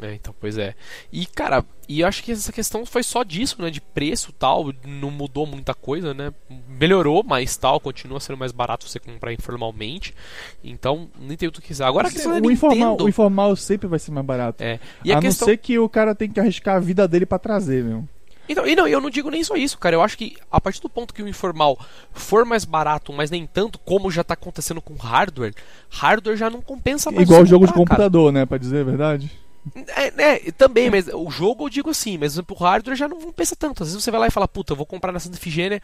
É, 0.00 0.14
então, 0.14 0.34
pois 0.38 0.58
é. 0.58 0.74
E, 1.10 1.24
cara, 1.24 1.64
e 1.88 2.00
eu 2.00 2.06
acho 2.06 2.22
que 2.22 2.32
essa 2.32 2.52
questão 2.52 2.84
foi 2.84 3.02
só 3.02 3.22
disso, 3.22 3.62
né? 3.62 3.70
De 3.70 3.80
preço 3.80 4.30
tal, 4.32 4.72
não 4.84 5.10
mudou 5.10 5.46
muita 5.46 5.72
coisa, 5.72 6.12
né? 6.12 6.32
Melhorou, 6.68 7.24
mas 7.24 7.56
tal, 7.56 7.80
continua 7.80 8.20
sendo 8.20 8.36
mais 8.36 8.52
barato 8.52 8.86
você 8.86 9.00
comprar 9.00 9.32
informalmente. 9.32 10.14
Então, 10.62 11.08
nem 11.18 11.36
tem 11.36 11.48
o 11.48 11.52
que 11.52 11.62
quiser. 11.62 11.84
Agora 11.84 12.08
a 12.08 12.10
questão 12.10 12.36
é 12.36 12.40
o, 12.40 12.50
informal, 12.50 12.90
Nintendo. 12.90 13.04
o 13.04 13.08
informal 13.08 13.56
sempre 13.56 13.88
vai 13.88 13.98
ser 13.98 14.10
mais 14.10 14.26
barato. 14.26 14.62
É. 14.62 14.78
E 15.02 15.12
a 15.12 15.18
a 15.18 15.20
questão... 15.20 15.46
não 15.46 15.54
ser 15.54 15.58
que 15.58 15.78
o 15.78 15.88
cara 15.88 16.14
tem 16.14 16.30
que 16.30 16.38
arriscar 16.38 16.76
a 16.76 16.80
vida 16.80 17.08
dele 17.08 17.24
pra 17.24 17.38
trazer, 17.38 17.82
meu. 17.82 18.04
Então, 18.48 18.66
e 18.66 18.76
não, 18.76 18.86
eu 18.86 19.00
não 19.00 19.10
digo 19.10 19.30
nem 19.30 19.42
só 19.42 19.56
isso, 19.56 19.78
cara. 19.78 19.96
Eu 19.96 20.02
acho 20.02 20.16
que 20.16 20.36
a 20.50 20.60
partir 20.60 20.80
do 20.80 20.88
ponto 20.88 21.12
que 21.12 21.22
o 21.22 21.28
informal 21.28 21.78
for 22.12 22.44
mais 22.44 22.64
barato, 22.64 23.12
mas 23.12 23.30
nem 23.30 23.46
tanto, 23.46 23.78
como 23.78 24.10
já 24.10 24.22
tá 24.22 24.34
acontecendo 24.34 24.80
com 24.80 24.94
hardware, 24.94 25.54
hardware 25.88 26.36
já 26.36 26.48
não 26.48 26.60
compensa 26.60 27.10
mais. 27.10 27.22
Igual 27.22 27.44
jogo 27.44 27.66
de 27.66 27.72
comprar, 27.72 27.96
cara. 27.96 28.04
computador, 28.04 28.32
né? 28.32 28.46
Pra 28.46 28.58
dizer 28.58 28.80
a 28.80 28.84
verdade. 28.84 29.30
É, 29.74 30.22
é, 30.46 30.52
também, 30.52 30.90
mas 30.90 31.08
o 31.08 31.28
jogo 31.30 31.64
eu 31.64 31.68
digo 31.68 31.90
assim, 31.90 32.16
mas 32.16 32.38
o 32.38 32.44
hardware 32.54 32.96
já 32.96 33.08
não 33.08 33.20
compensa 33.20 33.56
tanto. 33.56 33.82
Às 33.82 33.90
vezes 33.90 34.04
você 34.04 34.10
vai 34.10 34.20
lá 34.20 34.26
e 34.28 34.30
fala, 34.30 34.46
puta, 34.46 34.72
eu 34.72 34.76
vou 34.76 34.86
comprar 34.86 35.12
na 35.12 35.18
Santa 35.18 35.36
Efigênia. 35.36 35.82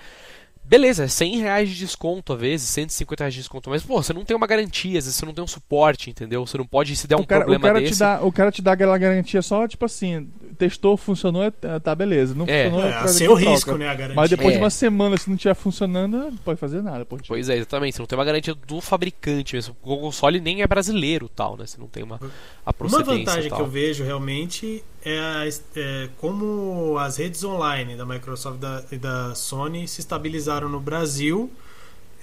Beleza, 0.64 1.04
é 1.04 1.08
100 1.08 1.38
reais 1.40 1.68
de 1.68 1.76
desconto, 1.76 2.32
às 2.32 2.40
vezes, 2.40 2.68
150 2.70 3.24
reais 3.24 3.34
de 3.34 3.40
desconto, 3.40 3.68
mas 3.68 3.82
pô, 3.82 4.00
você 4.02 4.12
não 4.12 4.24
tem 4.24 4.34
uma 4.36 4.46
garantia, 4.46 4.98
às 4.98 5.04
vezes 5.04 5.16
você 5.16 5.26
não 5.26 5.34
tem 5.34 5.42
um 5.44 5.46
suporte, 5.46 6.08
entendeu? 6.08 6.46
Você 6.46 6.56
não 6.56 6.64
pode, 6.64 6.94
se 6.96 7.06
der 7.06 7.16
um 7.16 7.20
o 7.20 7.26
cara, 7.26 7.40
o 7.42 7.44
problema 7.44 7.66
cara 7.68 7.80
desse. 7.80 7.92
te 7.94 7.98
dá, 7.98 8.20
o 8.22 8.32
cara 8.32 8.50
te 8.52 8.62
dá 8.62 8.72
aquela 8.72 8.96
garantia 8.96 9.42
só, 9.42 9.66
tipo 9.68 9.84
assim, 9.84 10.28
testou, 10.56 10.96
funcionou, 10.96 11.42
é- 11.44 11.50
tá 11.80 11.94
beleza. 11.94 12.34
Não 12.34 12.46
É. 12.48 12.70
funcionou, 12.70 12.88
É, 12.88 12.92
pra- 12.92 13.08
seu 13.08 13.36
troca. 13.36 13.50
risco, 13.50 13.74
né, 13.76 13.88
a 13.88 13.94
garantia. 13.94 14.14
Mas 14.16 14.30
depois 14.30 14.48
É. 14.48 14.52
de 14.52 14.62
uma 14.62 14.70
semana, 14.70 15.16
se 15.18 15.28
não 15.28 15.34
estiver 15.36 15.54
funcionando, 15.54 16.16
não 16.16 16.36
pode 16.38 16.58
fazer 16.60 16.80
nada. 16.80 17.04
Pode 17.04 17.28
Pois 17.28 17.48
é, 17.48 17.56
exatamente. 17.56 17.96
Você 17.96 18.02
não 18.02 18.06
tem 18.06 18.18
uma 18.18 18.24
garantia 18.24 18.54
do 18.54 18.80
fabricante 18.80 19.56
mesmo. 19.56 19.76
O 19.82 19.98
console 19.98 20.40
nem 20.40 20.62
é 20.62 20.66
brasileiro 20.66 21.28
tal, 21.28 21.56
né? 21.56 21.66
Você 21.66 21.76
não 21.78 21.88
tem 21.88 22.02
uma 22.02 22.20
a 22.64 22.72
Uma 22.80 23.02
vantagem 23.02 23.50
tal. 23.50 23.58
que 23.58 23.64
eu 23.64 23.68
vejo 23.68 24.04
realmente 24.04 24.82
é, 25.04 25.18
a- 25.18 25.48
é 25.76 26.08
como 26.18 26.96
as 26.98 27.16
redes 27.16 27.42
online 27.44 27.96
da 27.96 28.04
Microsoft 28.06 28.56
e 28.58 28.60
da, 28.60 28.84
e 28.92 28.96
da 28.98 29.34
Sony 29.34 29.86
se 29.88 30.00
estabilizaram 30.00 30.68
no 30.68 30.80
Brasil 30.80 31.50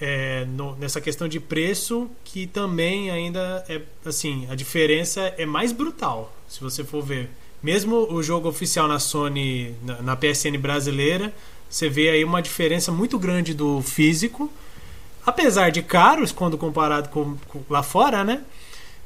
é, 0.01 0.45
no- 0.45 0.75
nessa 0.77 1.01
questão 1.01 1.27
de 1.27 1.39
preço 1.39 2.09
que 2.23 2.47
também 2.47 3.11
ainda 3.11 3.63
é 3.67 3.81
assim 4.05 4.47
a 4.49 4.55
diferença 4.55 5.33
é 5.37 5.45
mais 5.45 5.71
brutal 5.71 6.33
se 6.47 6.61
você 6.61 6.83
for 6.83 7.03
ver 7.03 7.29
mesmo 7.61 8.07
o 8.13 8.23
jogo 8.23 8.47
oficial 8.47 8.87
na 8.87 8.97
Sony 8.99 9.75
na, 9.83 10.01
na 10.01 10.15
PSN 10.15 10.57
brasileira 10.57 11.33
você 11.69 11.89
vê 11.89 12.09
aí 12.09 12.23
uma 12.23 12.41
diferença 12.41 12.91
muito 12.91 13.19
grande 13.19 13.53
do 13.53 13.81
físico 13.81 14.49
apesar 15.25 15.69
de 15.69 15.81
caros 15.83 16.31
quando 16.31 16.57
comparado 16.57 17.09
com, 17.09 17.35
com 17.49 17.61
lá 17.69 17.83
fora 17.83 18.23
né 18.23 18.41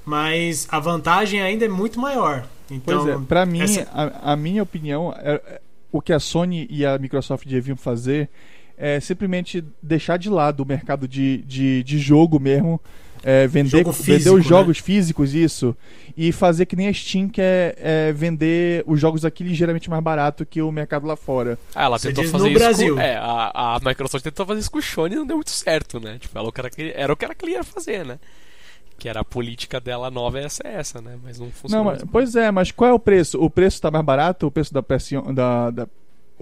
mas 0.06 0.68
a 0.70 0.80
vantagem 0.80 1.42
ainda 1.42 1.64
é 1.64 1.70
muito 1.70 1.98
maior. 1.98 2.46
Então, 2.76 3.04
Pois 3.06 3.16
é, 3.16 3.20
pra 3.26 3.46
mim, 3.46 3.62
essa- 3.62 3.88
a, 3.94 4.34
a 4.34 4.36
minha 4.36 4.64
opinião, 4.64 5.14
é, 5.18 5.34
é, 5.36 5.62
o 5.92 6.02
que 6.02 6.12
a 6.14 6.20
Sony 6.20 6.68
e 6.70 6.86
a 6.86 6.98
Microsoft 6.98 7.46
deviam 7.48 7.78
fazer 7.78 8.30
é 8.78 9.00
simplesmente 9.00 9.64
deixar 9.82 10.18
de 10.18 10.30
lado 10.30 10.62
o 10.62 10.66
mercado 10.66 11.08
de, 11.08 11.38
de, 11.48 11.84
de 11.84 12.00
jogo 12.00 12.40
mesmo, 12.40 12.82
é, 13.26 13.48
vender, 13.48 13.70
Jogo 13.70 13.92
vender 13.92 14.04
físico, 14.18 14.36
os 14.36 14.44
né? 14.44 14.50
jogos 14.50 14.78
físicos, 14.80 15.34
isso, 15.34 15.78
e 16.18 16.32
fazer 16.34 16.66
que 16.66 16.76
nem 16.76 16.88
a 16.90 16.94
Steam, 16.94 17.30
que 17.30 17.40
é, 17.40 17.76
é 17.78 18.12
vender 18.12 18.84
os 18.86 19.00
jogos 19.00 19.24
aqui 19.24 19.44
ligeiramente 19.44 19.90
mais 19.90 20.04
barato 20.04 20.46
que 20.46 20.62
o 20.62 20.72
mercado 20.72 21.06
lá 21.08 21.16
fora. 21.16 21.58
Ah, 21.74 21.84
ela 21.86 21.98
Você 22.00 22.08
tentou 22.10 22.26
fazer 22.26 22.44
no 22.46 22.50
isso 22.50 22.60
Brasil. 22.60 22.96
Com, 22.96 23.02
é, 23.02 23.16
a, 23.16 23.76
a 23.76 23.80
Microsoft 23.82 24.24
tentou 24.24 24.46
fazer 24.46 24.60
isso 24.60 24.72
com 24.72 24.80
o 24.80 24.82
Sony 24.82 25.14
e 25.14 25.18
não 25.20 25.26
deu 25.26 25.38
muito 25.38 25.52
certo, 25.52 26.00
né? 26.02 26.18
Tipo, 26.20 26.38
ela, 26.38 26.50
o 26.50 26.52
cara 26.52 26.70
era 26.96 27.14
o 27.14 27.16
que 27.16 27.24
ela 27.24 27.36
queria 27.36 27.64
fazer, 27.64 28.04
né? 28.06 28.20
Que 29.04 29.10
era 29.10 29.20
a 29.20 29.26
política 29.26 29.82
dela 29.82 30.10
nova 30.10 30.40
essa 30.40 30.64
é 30.66 30.76
essa, 30.76 31.02
né? 31.02 31.20
Mas 31.22 31.38
não 31.38 31.48
Não, 31.48 31.52
funcionou. 31.52 31.84
mas, 31.92 32.04
pois 32.10 32.36
é, 32.38 32.50
mas 32.52 32.72
qual 32.72 32.90
é 32.90 32.94
o 32.94 32.98
preço? 33.00 33.38
O 33.38 33.50
preço 33.50 33.82
tá 33.82 33.92
mais 33.92 34.06
barato? 34.06 34.48
O 34.48 34.52
preço 34.52 34.74
da, 34.74 34.82
PS, 34.82 35.10
da, 35.34 35.70
da, 35.72 35.88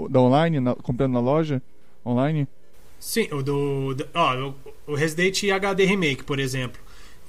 da 0.07 0.19
online, 0.21 0.59
na- 0.59 0.75
comprando 0.75 1.11
na 1.13 1.19
loja? 1.19 1.59
Online? 2.05 2.47
Sim, 2.99 3.27
o 3.31 3.41
do. 3.41 3.95
do- 3.95 4.07
ó, 4.13 4.35
o- 4.35 4.55
o 4.91 4.93
Resident 4.95 5.43
HD 5.43 5.85
Remake, 5.85 6.23
por 6.23 6.37
exemplo. 6.39 6.79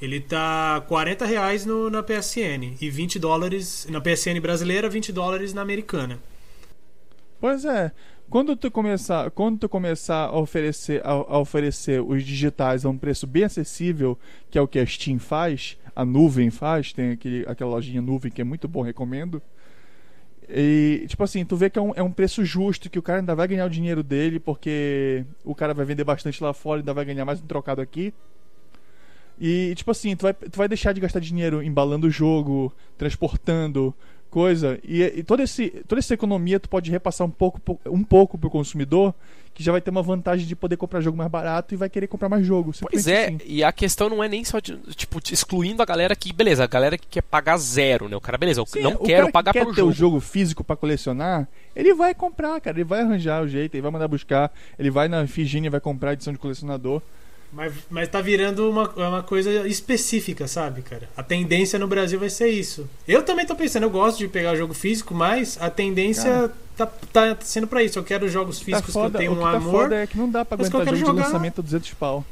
Ele 0.03 0.21
tá 0.21 0.83
40 0.87 1.25
reais 1.25 1.65
no, 1.65 1.89
na 1.89 2.03
PSN 2.03 2.77
e 2.79 2.91
20 2.91 3.19
dólares 3.19 3.87
na 3.89 4.03
PSN 4.03 4.39
brasileira, 4.39 4.87
20 4.91 5.13
dólares 5.13 5.55
na 5.55 5.63
americana. 5.63 6.19
Pois 7.41 7.65
é. 7.65 7.91
Quando 8.33 8.57
tu 8.57 8.71
começar, 8.71 9.31
quando 9.31 9.59
tu 9.59 9.69
começar 9.69 10.25
a 10.25 10.39
oferecer, 10.39 11.03
a, 11.05 11.11
a 11.11 11.39
oferecer 11.39 12.01
os 12.01 12.25
digitais 12.25 12.83
a 12.83 12.89
um 12.89 12.97
preço 12.97 13.27
bem 13.27 13.45
acessível, 13.45 14.19
que 14.51 14.57
é 14.57 14.61
o 14.63 14.67
que 14.67 14.79
a 14.79 14.87
Steam 14.87 15.19
faz, 15.19 15.77
a 15.95 16.03
nuvem 16.03 16.49
faz, 16.49 16.95
tem 16.95 17.11
aquele, 17.11 17.45
aquela 17.47 17.73
lojinha 17.73 18.01
nuvem 18.01 18.33
que 18.33 18.41
é 18.41 18.45
muito 18.45 18.67
bom, 18.67 18.81
recomendo. 18.81 19.43
E, 20.49 21.05
tipo 21.09 21.23
assim, 21.23 21.45
tu 21.45 21.57
vê 21.57 21.69
que 21.69 21.79
é 21.79 21.83
um, 21.83 21.93
é 21.95 22.03
um 22.03 22.11
preço 22.11 22.43
justo, 22.43 22.89
que 22.89 22.99
o 22.99 23.03
cara 23.03 23.19
ainda 23.19 23.35
vai 23.35 23.47
ganhar 23.47 23.67
o 23.67 23.71
dinheiro 23.71 24.03
dele, 24.03 24.41
porque 24.41 25.27
o 25.45 25.55
cara 25.55 25.75
vai 25.75 25.85
vender 25.85 26.05
bastante 26.05 26.43
lá 26.43 26.55
fora 26.55 26.79
e 26.79 26.81
ainda 26.81 26.95
vai 26.95 27.05
ganhar 27.05 27.27
mais 27.27 27.39
um 27.39 27.47
trocado 27.47 27.83
aqui. 27.83 28.15
E, 29.39 29.75
tipo 29.77 29.91
assim, 29.91 30.17
tu 30.17 30.23
vai, 30.23 30.33
tu 30.33 30.57
vai 30.57 30.69
deixar 30.69 30.95
de 30.95 31.03
gastar 31.03 31.21
dinheiro 31.21 31.63
embalando 31.63 32.07
o 32.07 32.11
jogo, 32.11 32.73
transportando, 32.97 33.95
coisa. 34.33 34.81
E, 34.83 35.03
e 35.03 35.23
toda, 35.23 35.43
esse, 35.43 35.69
toda 35.87 35.99
essa 35.99 36.15
economia 36.15 36.59
tu 36.59 36.69
pode 36.69 36.91
repassar 36.91 37.27
um 37.27 37.31
pouco, 37.31 37.79
um 37.87 38.03
pouco 38.03 38.39
pro 38.39 38.49
consumidor, 38.49 39.15
que 39.53 39.63
já 39.63 39.71
vai 39.71 39.83
ter 39.83 39.91
uma 39.91 40.03
vantagem 40.03 40.47
de 40.47 40.57
poder 40.57 40.79
comprar 40.79 41.03
jogo 41.03 41.19
mais 41.19 41.31
barato 41.31 41.75
e 41.75 41.77
vai 41.77 41.91
querer 41.91 42.07
comprar 42.07 42.31
mais 42.31 42.47
jogo. 42.47 42.73
Pois 42.81 43.07
é, 43.07 43.27
assim. 43.27 43.39
e 43.45 43.63
a 43.63 43.71
questão 43.71 44.09
não 44.09 44.25
é 44.25 44.29
nem 44.29 44.43
só 44.43 44.59
de, 44.59 44.79
tipo, 44.95 45.21
excluindo 45.31 45.83
a 45.83 45.85
galera 45.85 46.17
que, 46.17 46.33
beleza, 46.33 46.65
a 46.65 46.67
galera 46.67 46.97
que 46.97 47.07
quer 47.07 47.23
pagar 47.23 47.59
zero, 47.59 48.09
né? 48.09 48.17
O 48.17 48.21
cara, 48.21 48.39
beleza, 48.39 48.61
eu 48.61 48.67
Sim, 48.67 48.81
não 48.81 48.93
o 48.93 48.99
quero 48.99 49.31
pagar 49.31 49.53
que 49.53 49.59
quer 49.59 49.65
pelo 49.65 49.75
ter 49.75 49.83
jogo. 49.83 49.91
o 49.91 49.95
jogo 49.95 50.21
físico 50.21 50.65
pra 50.65 50.75
colecionar, 50.75 51.47
ele 51.77 51.93
vai 51.93 52.15
comprar, 52.15 52.59
cara. 52.61 52.77
Ele 52.77 52.85
vai 52.85 53.03
arranjar 53.03 53.43
o 53.43 53.49
jeito, 53.49 53.75
ele 53.75 53.83
vai 53.83 53.91
mandar 53.91 54.09
buscar, 54.09 54.51
ele 54.79 54.91
vai 54.91 55.09
na 55.09 55.27
Figine 55.27 55.67
e 55.67 55.71
vai 55.71 55.81
comprar 55.81 56.11
a 56.11 56.13
edição 56.15 56.33
de 56.33 56.39
colecionador. 56.39 57.03
Mas, 57.53 57.73
mas 57.91 58.09
tá 58.09 58.21
virando 58.23 58.71
uma, 58.71 58.89
uma 58.91 59.23
coisa 59.23 59.69
específica, 59.69 60.49
sabe, 60.49 60.81
cara? 60.81 61.09
A 61.15 61.23
tendência 61.23 61.79
no 61.79 61.87
Brasil 61.87 62.19
vai 62.19 62.31
ser 62.31 62.49
isso. 62.49 62.89
Eu 63.07 63.23
também 63.23 63.45
tô 63.45 63.55
pensando, 63.55 63.83
eu 63.83 63.91
gosto 63.91 64.19
de 64.19 64.27
pegar 64.29 64.57
jogo 64.57 64.73
físico, 64.73 65.15
mas 65.15 65.59
a 65.61 65.69
tendência 65.69 66.51
tá, 66.77 66.87
tá 66.87 67.37
sendo 67.41 67.67
pra 67.67 67.83
isso. 67.83 67.99
Eu 67.99 68.05
quero 68.05 68.27
jogos 68.29 68.59
Tá 68.59 68.65
físicos 68.65 68.95
foda, 68.95 69.11
que 69.11 69.17
eu 69.17 69.19
tenho 69.19 69.33
um 69.33 69.37
que 69.37 69.43
tá 69.43 69.51
amor. 69.59 69.83
foda 69.83 69.97
é 69.97 70.07
que 70.07 70.17
não 70.17 70.31
dá 70.31 70.45
pra 70.47 70.57
que 70.57 70.65
aguentar 70.65 70.85
quero 70.85 70.97
jogo 70.97 71.11
de 71.13 71.17
jogar- 71.19 71.25
lançamento 71.27 71.61
a 71.61 71.63
200 71.63 71.91
pau. 71.95 72.25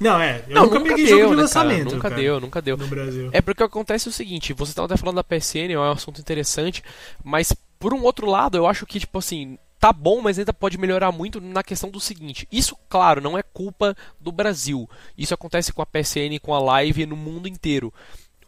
Não, 0.00 0.18
é. 0.18 0.42
Eu 0.48 0.54
Não, 0.54 0.62
nunca, 0.62 0.78
nunca 0.78 0.90
peguei 0.92 1.04
deu, 1.06 1.18
jogo 1.18 1.30
de 1.30 1.36
né, 1.36 1.42
lançamento. 1.42 1.78
cara? 1.84 1.94
Nunca 1.96 2.08
cara, 2.08 2.20
deu, 2.22 2.40
nunca 2.40 2.62
deu. 2.62 2.76
No 2.78 2.86
Brasil. 2.86 3.28
É 3.34 3.42
porque 3.42 3.62
acontece 3.62 4.08
o 4.08 4.12
seguinte, 4.12 4.54
você 4.54 4.72
estava 4.72 4.86
até 4.86 4.96
falando 4.96 5.16
da 5.16 5.22
PSN, 5.24 5.72
é 5.74 5.78
um 5.78 5.90
assunto 5.92 6.22
interessante, 6.22 6.82
mas 7.22 7.52
por 7.78 7.92
um 7.92 8.02
outro 8.02 8.26
lado, 8.26 8.56
eu 8.56 8.66
acho 8.66 8.86
que, 8.86 8.98
tipo 8.98 9.18
assim, 9.18 9.58
tá 9.78 9.92
bom, 9.92 10.20
mas 10.20 10.38
ainda 10.38 10.52
pode 10.52 10.78
melhorar 10.78 11.12
muito 11.12 11.40
na 11.40 11.62
questão 11.62 11.90
do 11.90 12.00
seguinte. 12.00 12.46
Isso, 12.50 12.76
claro, 12.88 13.20
não 13.20 13.38
é 13.38 13.42
culpa 13.42 13.96
do 14.20 14.32
Brasil. 14.32 14.88
Isso 15.16 15.34
acontece 15.34 15.72
com 15.72 15.82
a 15.82 15.86
PSN, 15.86 16.38
com 16.42 16.54
a 16.54 16.58
Live 16.58 17.06
no 17.06 17.16
mundo 17.16 17.48
inteiro. 17.48 17.92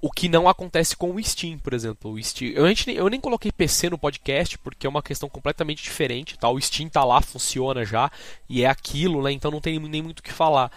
O 0.03 0.11
que 0.11 0.31
não 0.31 0.49
acontece 0.49 0.97
com 0.97 1.15
o 1.15 1.23
Steam, 1.23 1.59
por 1.59 1.75
exemplo. 1.75 2.13
O 2.13 2.23
Steam, 2.23 2.53
eu, 2.53 2.67
gente 2.69 2.87
nem- 2.87 2.97
eu 2.97 3.09
nem 3.11 3.21
coloquei 3.21 3.53
PC 3.53 3.91
no 3.91 3.99
podcast 3.99 4.57
porque 4.59 4.87
é 4.87 4.91
uma 4.91 5.03
questão 5.03 5.29
completamente 5.29 5.83
diferente. 5.83 6.39
Tá? 6.39 6.49
O 6.49 6.59
Steam 6.61 6.89
tá 6.89 7.05
lá, 7.05 7.21
funciona 7.21 7.85
já, 7.85 8.11
e 8.49 8.63
é 8.65 8.67
aquilo, 8.67 9.23
né? 9.23 9.31
então 9.31 9.51
não 9.51 9.61
tem 9.61 9.79
nem 9.79 10.03
muito 10.03 10.21
o 10.21 10.23
que 10.23 10.33
falar. 10.33 10.73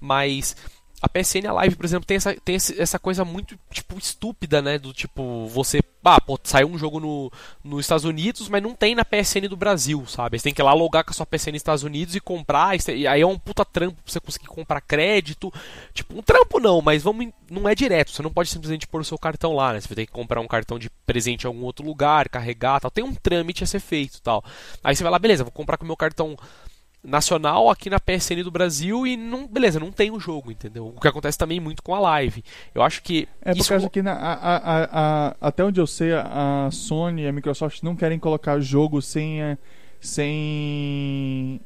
Mas 0.00 0.54
a 1.02 1.08
PSN 1.08 1.52
Live, 1.52 1.76
por 1.76 1.84
exemplo, 1.84 2.06
tem 2.06 2.16
essa, 2.16 2.34
tem 2.34 2.54
essa 2.56 2.98
coisa 2.98 3.24
muito, 3.24 3.58
tipo, 3.70 3.98
estúpida, 3.98 4.62
né? 4.62 4.78
Do 4.78 4.92
tipo, 4.92 5.46
você. 5.48 5.80
Ah, 6.04 6.20
pô, 6.20 6.38
saiu 6.42 6.68
um 6.68 6.78
jogo 6.78 7.00
no, 7.00 7.30
nos 7.62 7.80
Estados 7.80 8.04
Unidos, 8.04 8.48
mas 8.48 8.62
não 8.62 8.74
tem 8.74 8.94
na 8.94 9.04
PSN 9.04 9.48
do 9.48 9.56
Brasil, 9.56 10.06
sabe? 10.06 10.38
Você 10.38 10.44
tem 10.44 10.54
que 10.54 10.62
ir 10.62 10.64
lá 10.64 10.72
logar 10.72 11.04
com 11.04 11.10
a 11.10 11.14
sua 11.14 11.26
PSN 11.26 11.52
nos 11.52 11.56
Estados 11.56 11.82
Unidos 11.82 12.14
e 12.14 12.20
comprar. 12.20 12.76
e 12.88 13.06
aí 13.06 13.20
é 13.20 13.26
um 13.26 13.38
puta 13.38 13.64
trampo 13.64 13.96
pra 14.02 14.12
você 14.12 14.20
conseguir 14.20 14.46
comprar 14.46 14.80
crédito. 14.80 15.52
Tipo, 15.92 16.18
um 16.18 16.22
trampo 16.22 16.60
não, 16.60 16.80
mas 16.80 17.02
vamos, 17.02 17.28
não 17.50 17.68
é 17.68 17.74
direto. 17.74 18.12
Você 18.12 18.22
não 18.22 18.32
pode 18.32 18.48
simplesmente 18.48 18.86
pôr 18.86 19.00
o 19.00 19.04
seu 19.04 19.18
cartão 19.18 19.54
lá, 19.54 19.72
né? 19.72 19.80
Você 19.80 19.88
vai 19.88 19.96
ter 19.96 20.06
que 20.06 20.12
comprar 20.12 20.40
um 20.40 20.48
cartão 20.48 20.78
de 20.78 20.88
presente 21.04 21.44
em 21.44 21.46
algum 21.46 21.64
outro 21.64 21.84
lugar, 21.84 22.28
carregar 22.28 22.80
tal. 22.80 22.90
Tem 22.90 23.04
um 23.04 23.14
trâmite 23.14 23.64
a 23.64 23.66
ser 23.66 23.80
feito 23.80 24.22
tal. 24.22 24.42
Aí 24.82 24.94
você 24.94 25.02
vai 25.02 25.12
lá, 25.12 25.18
beleza, 25.18 25.44
vou 25.44 25.52
comprar 25.52 25.76
com 25.76 25.84
o 25.84 25.86
meu 25.86 25.96
cartão 25.96 26.36
nacional 27.02 27.70
aqui 27.70 27.88
na 27.88 27.98
PSN 28.00 28.42
do 28.42 28.50
Brasil 28.50 29.06
e 29.06 29.16
não, 29.16 29.46
beleza, 29.46 29.78
não 29.80 29.90
tem 29.92 30.10
o 30.10 30.18
jogo, 30.20 30.50
entendeu? 30.50 30.92
O 30.96 31.00
que 31.00 31.08
acontece 31.08 31.38
também 31.38 31.60
muito 31.60 31.82
com 31.82 31.94
a 31.94 32.00
live. 32.00 32.42
Eu 32.74 32.82
acho 32.82 33.02
que 33.02 33.28
É 33.40 33.52
por 33.52 33.58
isso 33.60 33.68
causa 33.70 33.88
que 33.88 34.02
na- 34.02 34.12
a- 34.14 34.56
a- 34.56 34.88
a- 35.30 35.36
até 35.40 35.64
onde 35.64 35.80
eu 35.80 35.86
sei, 35.86 36.12
a 36.12 36.68
Sony 36.72 37.22
e 37.22 37.28
a 37.28 37.32
Microsoft 37.32 37.82
não 37.82 37.94
querem 37.96 38.18
colocar 38.18 38.58
jogo 38.60 39.00
sem, 39.00 39.42
a- 39.42 39.56
sem 40.00 41.60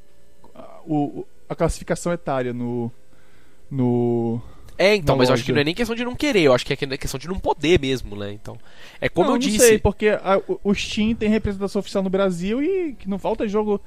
a- 0.54 0.80
o, 0.86 1.26
a 1.48 1.54
classificação 1.54 2.12
etária 2.12 2.52
no. 2.52 2.90
no 3.70 4.40
é, 4.84 4.96
então, 4.96 5.16
mas 5.16 5.28
eu 5.28 5.34
acho 5.34 5.44
que 5.44 5.52
não 5.52 5.60
é 5.60 5.64
nem 5.64 5.74
questão 5.74 5.94
de 5.96 6.04
não 6.04 6.14
querer, 6.14 6.42
eu 6.42 6.52
acho 6.54 6.64
que 6.66 6.72
é 6.72 6.76
questão 6.96 7.18
de 7.18 7.28
não 7.28 7.38
poder 7.38 7.78
mesmo, 7.80 8.16
né? 8.16 8.32
Então, 8.32 8.58
é 9.00 9.08
como 9.08 9.28
não, 9.28 9.36
eu 9.36 9.40
não 9.40 9.46
disse, 9.48 9.58
sei, 9.66 9.78
porque 9.78 10.08
a- 10.08 10.40
o- 10.64 10.74
Steam 10.74 11.14
tem 11.14 11.28
representação 11.28 11.80
oficial 11.80 12.02
no 12.02 12.10
Brasil 12.10 12.62
e 12.62 12.94
que 12.98 13.08
não 13.08 13.18
falta 13.18 13.46
jogo. 13.48 13.80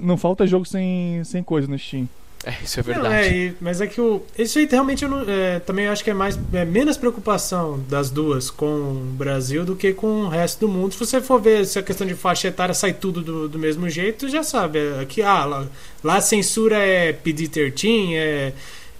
Não 0.00 0.16
falta 0.16 0.46
jogo 0.46 0.64
sem, 0.64 1.22
sem 1.24 1.42
coisa 1.42 1.68
no 1.68 1.78
Steam. 1.78 2.08
É, 2.46 2.54
isso 2.62 2.78
é 2.78 2.82
Não, 2.82 2.92
verdade. 2.92 3.14
é, 3.26 3.32
e- 3.36 3.54
mas 3.58 3.80
é 3.80 3.86
que 3.86 3.98
o. 3.98 4.22
Isso 4.38 4.58
aí 4.58 4.68
realmente 4.70 5.02
eu 5.02 5.08
não, 5.08 5.20
é, 5.26 5.60
também 5.60 5.86
acho 5.86 6.04
que 6.04 6.10
é 6.10 6.14
mais 6.14 6.38
é 6.52 6.62
menos 6.64 6.96
preocupação 6.98 7.82
das 7.88 8.10
duas 8.10 8.50
com 8.50 8.66
o 8.66 9.14
Brasil 9.16 9.64
do 9.64 9.74
que 9.74 9.94
com 9.94 10.24
o 10.24 10.28
resto 10.28 10.60
do 10.60 10.68
mundo. 10.68 10.92
Se 10.92 10.98
você 10.98 11.22
for 11.22 11.40
ver 11.40 11.64
se 11.64 11.78
a 11.78 11.82
questão 11.82 12.06
de 12.06 12.14
faixa 12.14 12.48
etária 12.48 12.74
sai 12.74 12.92
tudo 12.92 13.22
do, 13.22 13.48
do 13.48 13.58
mesmo 13.58 13.88
jeito, 13.88 14.28
já 14.28 14.42
sabe. 14.42 14.78
é, 14.78 15.00
Aqui, 15.00 15.22
ah, 15.22 15.44
lá, 15.46 15.66
lá 16.02 16.16
a 16.16 16.20
censura 16.20 16.76
é 16.76 17.14
PD-13, 17.14 18.14
é, 18.14 18.52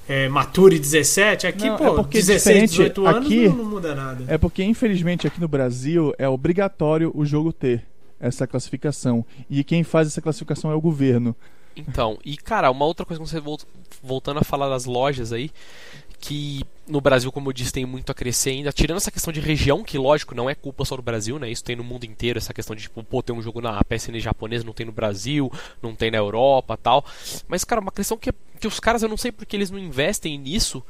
é 0.08 0.28
Mature 0.28 0.78
17. 0.78 1.46
Aqui, 1.46 1.68
Não, 1.68 1.76
pô, 1.76 1.86
é 1.86 1.94
porque 1.96 2.18
16, 2.18 2.42
diferente, 2.70 2.70
18 2.70 3.06
anos 3.06 3.26
aqui- 3.26 3.48
não, 3.48 3.56
não 3.56 3.64
muda 3.64 3.94
nada. 3.94 4.24
É 4.28 4.36
porque, 4.38 4.62
infelizmente, 4.62 5.26
aqui 5.26 5.40
no 5.40 5.48
Brasil 5.48 6.12
é 6.18 6.28
obrigatório 6.28 7.10
o 7.14 7.24
jogo 7.24 7.52
ter 7.52 7.84
essa 8.20 8.46
classificação. 8.46 9.24
E 9.50 9.62
quem 9.64 9.82
faz 9.82 10.08
essa 10.08 10.20
classificação 10.22 10.70
é 10.70 10.74
o 10.74 10.80
governo. 10.80 11.34
Então, 11.76 12.18
e 12.24 12.36
cara, 12.36 12.70
uma 12.70 12.84
outra 12.84 13.04
coisa 13.04 13.22
que 13.22 13.28
você 13.28 13.40
vol- 13.40 13.58
voltando 14.02 14.38
a 14.38 14.44
falar 14.44 14.68
das 14.68 14.84
lojas 14.84 15.32
aí, 15.32 15.50
que 16.20 16.62
no 16.86 17.00
Brasil, 17.00 17.32
como 17.32 17.48
eu 17.48 17.52
disse, 17.52 17.72
tem 17.72 17.86
muito 17.86 18.10
a 18.12 18.14
crescer 18.14 18.50
ainda, 18.50 18.72
tirando 18.72 18.98
essa 18.98 19.10
questão 19.10 19.32
de 19.32 19.40
região, 19.40 19.82
que 19.82 19.96
lógico, 19.96 20.34
não 20.34 20.50
é 20.50 20.54
culpa 20.54 20.84
só 20.84 20.96
do 20.96 21.02
Brasil, 21.02 21.38
né? 21.38 21.50
Isso 21.50 21.64
tem 21.64 21.76
no 21.76 21.84
mundo 21.84 22.04
inteiro, 22.04 22.38
essa 22.38 22.52
questão 22.52 22.76
de 22.76 22.82
tipo, 22.82 23.02
pô, 23.02 23.22
ter 23.22 23.32
um 23.32 23.40
jogo 23.40 23.60
na 23.60 23.82
PSN 23.84 24.18
japonesa, 24.20 24.64
não 24.64 24.72
tem 24.72 24.86
no 24.86 24.92
Brasil, 24.92 25.50
não 25.82 25.94
tem 25.94 26.10
na 26.10 26.18
Europa, 26.18 26.76
tal. 26.76 27.04
Mas 27.48 27.64
cara, 27.64 27.80
uma 27.80 27.92
questão 27.92 28.16
que 28.16 28.32
que 28.60 28.68
os 28.68 28.80
caras, 28.80 29.02
eu 29.02 29.08
não 29.08 29.16
sei 29.16 29.30
porque 29.30 29.56
eles 29.56 29.70
não 29.70 29.78
investem 29.78 30.38
nisso, 30.38 30.82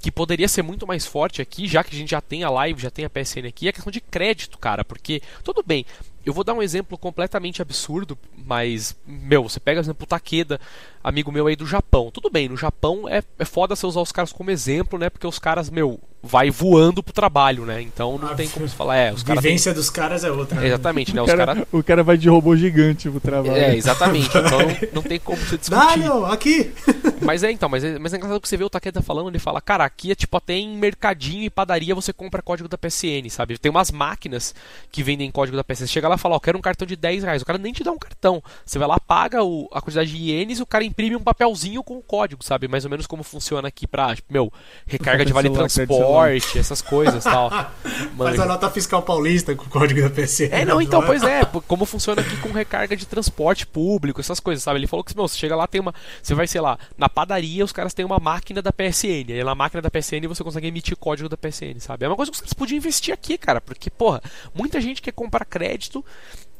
que 0.00 0.10
poderia 0.10 0.48
ser 0.48 0.62
muito 0.62 0.86
mais 0.86 1.04
forte 1.04 1.42
aqui, 1.42 1.68
já 1.68 1.84
que 1.84 1.94
a 1.94 1.98
gente 1.98 2.10
já 2.10 2.20
tem 2.20 2.42
a 2.42 2.50
live, 2.50 2.80
já 2.80 2.90
tem 2.90 3.04
a 3.04 3.10
PSN 3.10 3.46
aqui, 3.46 3.66
é 3.66 3.70
a 3.70 3.72
questão 3.72 3.92
de 3.92 4.00
crédito, 4.00 4.56
cara, 4.58 4.82
porque 4.82 5.20
tudo 5.44 5.62
bem, 5.62 5.84
eu 6.24 6.32
vou 6.32 6.42
dar 6.42 6.54
um 6.54 6.62
exemplo 6.62 6.96
completamente 6.96 7.60
absurdo, 7.60 8.18
mas, 8.34 8.96
meu, 9.06 9.42
você 9.42 9.60
pega, 9.60 9.80
por 9.80 9.84
exemplo, 9.84 10.04
o 10.04 10.06
Takeda, 10.06 10.58
amigo 11.02 11.30
meu 11.32 11.46
aí 11.46 11.56
do 11.56 11.66
Japão. 11.66 12.10
Tudo 12.12 12.30
bem, 12.30 12.48
no 12.48 12.56
Japão 12.56 13.08
é, 13.08 13.22
é 13.38 13.44
foda 13.44 13.74
você 13.76 13.86
usar 13.86 14.00
os 14.00 14.12
caras 14.12 14.32
como 14.32 14.50
exemplo, 14.50 14.98
né? 14.98 15.08
Porque 15.10 15.26
os 15.26 15.38
caras, 15.38 15.70
meu, 15.70 15.98
vai 16.22 16.50
voando 16.50 17.02
pro 17.02 17.12
trabalho, 17.14 17.64
né? 17.64 17.80
Então 17.80 18.18
não 18.18 18.28
A 18.28 18.34
tem 18.34 18.48
como 18.48 18.68
se 18.68 18.74
falar, 18.74 18.96
é, 18.96 19.12
os 19.12 19.22
vivência 19.22 19.72
dos 19.72 19.88
caras 19.88 20.22
é 20.24 20.30
outra. 20.30 20.60
né? 20.60 20.66
Exatamente, 20.66 21.14
né? 21.14 21.20
O 21.22 21.24
Os 21.24 21.30
cara, 21.30 21.46
caras. 21.46 21.64
o 21.72 21.82
cara 21.82 22.02
vai 22.02 22.16
de 22.18 22.28
robô 22.28 22.54
gigante 22.56 23.08
pro 23.08 23.20
trabalho. 23.20 23.56
É, 23.56 23.74
exatamente. 23.76 24.30
Então 24.40 24.58
não, 24.58 24.76
não 24.94 25.02
tem 25.02 25.18
como 25.18 25.36
você 25.38 25.56
discutir. 25.56 25.70
Daniel, 25.70 26.26
aqui! 26.26 26.72
Mas 27.22 27.42
é 27.42 27.50
então, 27.52 27.68
mas 27.68 27.84
é, 27.84 27.98
mas 27.98 28.14
é 28.14 28.16
engraçado 28.16 28.40
que 28.40 28.48
você 28.48 28.56
vê 28.56 28.64
o 28.64 28.70
Takeda 28.70 29.02
falando, 29.02 29.28
ele 29.28 29.38
fala, 29.38 29.60
cara, 29.60 29.84
aqui 29.84 30.10
é 30.10 30.14
tipo 30.14 30.34
até 30.38 30.54
em 30.54 30.74
mercadinho 30.74 31.44
e 31.44 31.50
padaria 31.50 31.94
você 31.94 32.14
compra 32.14 32.40
código 32.40 32.66
da 32.66 32.78
PSN, 32.78 33.28
sabe? 33.28 33.58
Tem 33.58 33.68
umas 33.70 33.90
máquinas 33.90 34.54
que 34.90 35.02
vendem 35.02 35.30
código 35.30 35.54
da 35.54 35.62
PSN. 35.62 35.80
Você 35.80 35.86
chega 35.88 36.08
lá 36.08 36.14
e 36.14 36.18
fala, 36.18 36.36
ó, 36.36 36.40
quero 36.40 36.56
um 36.56 36.62
cartão 36.62 36.86
de 36.86 36.96
10 36.96 37.22
reais. 37.24 37.42
O 37.42 37.44
cara 37.44 37.58
nem 37.58 37.74
te 37.74 37.84
dá 37.84 37.92
um 37.92 37.98
cartão. 37.98 38.42
Você 38.64 38.78
vai 38.78 38.88
lá, 38.88 38.98
paga 38.98 39.44
o- 39.44 39.68
a 39.70 39.82
quantidade 39.82 40.10
de 40.10 40.16
ienes 40.16 40.60
e 40.60 40.62
o 40.62 40.66
cara 40.66 40.82
imprime 40.90 41.16
um 41.16 41.20
papelzinho 41.20 41.82
com 41.82 41.96
o 41.96 42.02
código, 42.02 42.44
sabe? 42.44 42.68
Mais 42.68 42.84
ou 42.84 42.90
menos 42.90 43.06
como 43.06 43.22
funciona 43.22 43.68
aqui 43.68 43.86
pra, 43.86 44.14
tipo, 44.14 44.32
meu, 44.32 44.52
recarga 44.86 45.24
de 45.24 45.32
vale 45.32 45.50
transporte, 45.50 46.58
essas 46.58 46.82
coisas 46.82 47.24
e 47.24 47.30
tal. 47.30 47.50
Faz 47.80 48.12
Manja. 48.16 48.42
a 48.42 48.46
nota 48.46 48.70
fiscal 48.70 49.02
paulista 49.02 49.54
com 49.54 49.64
o 49.64 49.68
código 49.68 50.02
da 50.02 50.10
PC. 50.10 50.50
É, 50.52 50.64
não, 50.64 50.80
então, 50.80 51.02
pois 51.02 51.22
é, 51.22 51.42
como 51.66 51.84
funciona 51.84 52.20
aqui 52.20 52.36
com 52.38 52.50
recarga 52.50 52.96
de 52.96 53.06
transporte 53.06 53.66
público, 53.66 54.20
essas 54.20 54.40
coisas, 54.40 54.62
sabe? 54.62 54.78
Ele 54.78 54.86
falou 54.86 55.04
que, 55.04 55.16
meu, 55.16 55.26
você 55.26 55.38
chega 55.38 55.56
lá, 55.56 55.66
tem 55.66 55.80
uma. 55.80 55.94
Você 56.22 56.34
vai, 56.34 56.46
sei 56.46 56.60
lá, 56.60 56.78
na 56.98 57.08
padaria, 57.08 57.64
os 57.64 57.72
caras 57.72 57.94
têm 57.94 58.04
uma 58.04 58.18
máquina 58.18 58.60
da 58.60 58.72
PSN. 58.72 59.32
Aí 59.32 59.44
na 59.44 59.54
máquina 59.54 59.80
da 59.80 59.90
PSN 59.90 60.26
você 60.28 60.42
consegue 60.42 60.66
emitir 60.66 60.96
código 60.96 61.28
da 61.28 61.36
PSN, 61.36 61.78
sabe? 61.78 62.04
É 62.04 62.08
uma 62.08 62.16
coisa 62.16 62.30
que 62.30 62.36
os 62.36 62.40
caras 62.40 62.54
podiam 62.54 62.76
investir 62.76 63.14
aqui, 63.14 63.38
cara, 63.38 63.60
porque, 63.60 63.90
porra, 63.90 64.20
muita 64.54 64.80
gente 64.80 65.00
quer 65.00 65.12
comprar 65.12 65.44
crédito. 65.44 66.04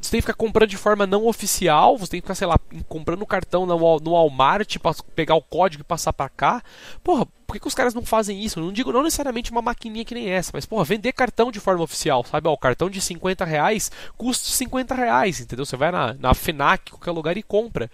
Você 0.01 0.13
tem 0.13 0.19
que 0.21 0.23
ficar 0.27 0.35
comprando 0.35 0.71
de 0.71 0.79
forma 0.79 1.07
não 1.07 1.27
oficial, 1.27 1.99
você 1.99 2.13
tem 2.13 2.21
que 2.21 2.25
ficar, 2.25 2.35
sei 2.35 2.47
lá, 2.47 2.59
comprando 2.89 3.27
cartão 3.27 3.67
no, 3.67 3.77
Wal- 3.77 4.01
no 4.01 4.13
Walmart 4.13 4.79
pra 4.79 4.95
pegar 5.15 5.35
o 5.35 5.43
código 5.43 5.83
e 5.83 5.85
passar 5.85 6.13
pra 6.15 6.29
cá. 6.29 6.63
Porra, 7.05 7.27
por 7.47 7.53
que, 7.53 7.61
que 7.61 7.69
os 7.69 7.75
caras 7.75 7.93
não 7.93 8.03
fazem 8.03 8.43
isso? 8.43 8.59
Não 8.61 8.73
digo 8.73 8.93
não 8.93 9.03
necessariamente 9.03 9.51
uma 9.51 9.61
maquininha 9.61 10.05
que 10.05 10.15
nem 10.15 10.31
essa, 10.31 10.53
mas, 10.55 10.65
porra, 10.65 10.85
vender 10.85 11.13
cartão 11.13 11.53
de 11.53 11.61
forma 11.61 11.85
oficial, 11.85 12.25
sabe? 12.25 12.49
Ó, 12.49 12.53
o 12.55 12.59
cartão 12.59 12.89
de 12.89 12.99
50 12.99 13.45
reais 13.45 13.91
custa 14.17 14.49
50 14.49 14.95
reais, 14.95 15.39
entendeu? 15.39 15.67
Você 15.67 15.77
vai 15.77 15.91
na, 15.93 16.15
na 16.15 16.33
FENAC, 16.33 16.93
qualquer 16.93 17.11
lugar 17.11 17.37
e 17.37 17.43
compra. 17.43 17.91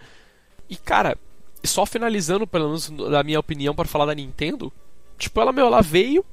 E, 0.69 0.77
cara, 0.77 1.17
só 1.63 1.85
finalizando, 1.85 2.47
pelo 2.47 2.67
menos 2.67 2.89
na 2.89 3.21
minha 3.21 3.39
opinião, 3.39 3.75
para 3.75 3.87
falar 3.87 4.05
da 4.05 4.15
Nintendo, 4.15 4.71
tipo, 5.17 5.41
ela, 5.41 5.51
meu, 5.51 5.65
ela 5.67 5.81
veio, 5.81 6.23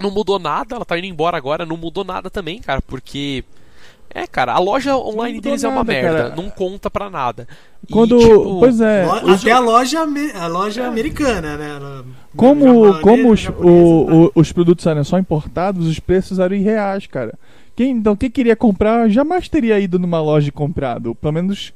não 0.00 0.10
mudou 0.10 0.38
nada, 0.38 0.76
ela 0.76 0.84
tá 0.84 0.96
indo 0.98 1.06
embora 1.06 1.36
agora, 1.36 1.66
não 1.66 1.76
mudou 1.76 2.02
nada 2.04 2.30
também, 2.30 2.60
cara, 2.60 2.80
porque. 2.80 3.44
É, 4.12 4.26
cara, 4.26 4.52
a 4.54 4.58
loja 4.58 4.96
online 4.96 5.36
mudou 5.36 5.50
deles 5.52 5.62
é 5.64 5.68
uma 5.68 5.76
nada, 5.76 5.92
merda, 5.92 6.22
cara. 6.30 6.34
não 6.36 6.50
conta 6.50 6.90
pra 6.90 7.08
nada. 7.08 7.46
E, 7.88 7.92
Quando, 7.92 8.18
tipo, 8.18 8.58
pois 8.58 8.80
é, 8.80 9.06
Lo- 9.06 9.30
Até 9.32 9.52
a 9.52 9.58
loja, 9.60 10.00
a 10.34 10.46
loja 10.48 10.86
americana, 10.86 11.56
né? 11.56 12.02
Como, 12.36 12.86
japonesa, 12.92 13.00
como 13.02 13.30
os, 13.32 13.48
o- 13.48 13.50
né? 13.52 14.14
o- 14.16 14.32
os 14.34 14.52
produtos 14.52 14.84
eram 14.86 15.04
só 15.04 15.18
importados, 15.18 15.86
os 15.86 16.00
preços 16.00 16.38
eram 16.38 16.56
irreais, 16.56 17.06
cara. 17.06 17.34
Quem, 17.76 17.92
então, 17.92 18.16
quem 18.16 18.30
queria 18.30 18.56
comprar 18.56 19.08
jamais 19.08 19.48
teria 19.48 19.78
ido 19.78 19.98
numa 19.98 20.20
loja 20.20 20.48
e 20.48 20.52
comprado. 20.52 21.14
Pelo 21.14 21.32
menos 21.32 21.72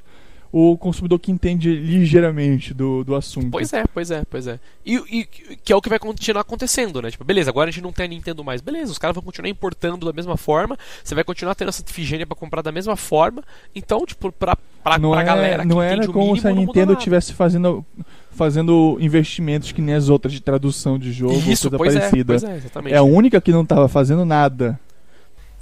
o 0.57 0.79
consumidor 0.79 1.19
que 1.19 1.33
entende 1.33 1.75
ligeiramente 1.75 2.73
do, 2.73 3.03
do 3.03 3.17
assunto. 3.17 3.51
Pois 3.51 3.73
é, 3.73 3.83
pois 3.93 4.13
é, 4.13 4.23
pois 4.31 4.47
é. 4.47 4.61
E, 4.87 4.95
e 5.11 5.25
que 5.25 5.73
é 5.73 5.75
o 5.75 5.83
que 5.83 5.89
vai 5.89 5.99
continuar 5.99 6.43
acontecendo, 6.43 7.03
né? 7.03 7.11
Tipo, 7.11 7.25
beleza, 7.25 7.51
agora 7.51 7.71
a 7.71 7.73
gente 7.73 7.83
não 7.83 7.91
tem 7.91 8.05
a 8.05 8.09
Nintendo 8.09 8.45
mais. 8.45 8.61
Beleza, 8.61 8.93
os 8.93 8.97
caras 8.97 9.17
vão 9.17 9.25
continuar 9.25 9.51
importando 9.51 10.07
da 10.07 10.13
mesma 10.13 10.37
forma. 10.37 10.79
Você 11.03 11.13
vai 11.13 11.25
continuar 11.25 11.57
tendo 11.57 11.71
essa 11.71 11.83
Ifigênia 11.85 12.25
pra 12.25 12.37
comprar 12.37 12.63
da 12.63 12.71
mesma 12.71 12.95
forma. 12.95 13.43
Então, 13.75 14.07
tipo, 14.07 14.31
pra, 14.31 14.57
pra, 14.85 14.97
não 14.97 15.11
pra 15.11 15.23
é, 15.23 15.25
galera 15.25 15.63
que 15.65 15.69
não 15.69 15.83
entende 15.83 16.03
era 16.03 16.11
o 16.11 16.13
como 16.13 16.27
mínimo, 16.27 16.41
se 16.41 16.47
a 16.47 16.53
Nintendo 16.53 16.93
estivesse 16.93 17.33
fazendo, 17.33 17.85
fazendo 18.31 18.97
investimentos 19.01 19.73
que 19.73 19.83
nem 19.83 19.97
as 19.97 20.09
outras 20.09 20.33
de 20.33 20.41
tradução 20.41 20.97
de 21.01 21.11
jogo 21.11 21.35
Isso, 21.51 21.67
ou 21.67 21.77
coisa 21.77 21.79
pois 21.79 21.97
é, 21.97 21.99
parecida. 21.99 22.33
pois 22.33 22.45
é, 22.45 22.57
exatamente. 22.59 22.95
É 22.95 22.99
a 22.99 23.03
única 23.03 23.41
que 23.41 23.51
não 23.51 23.67
tava 23.67 23.89
fazendo 23.89 24.25
nada. 24.25 24.79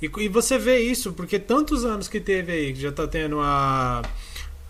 E, 0.03 0.11
e 0.19 0.29
você 0.29 0.59
vê 0.59 0.81
isso, 0.81 1.15
porque 1.15 1.39
tantos 1.39 1.83
anos 1.83 2.09
que 2.09 2.21
teve 2.21 2.53
aí, 2.53 2.75
que 2.75 2.81
já 2.83 2.93
tá 2.93 3.07
tendo 3.07 3.41
a, 3.41 4.03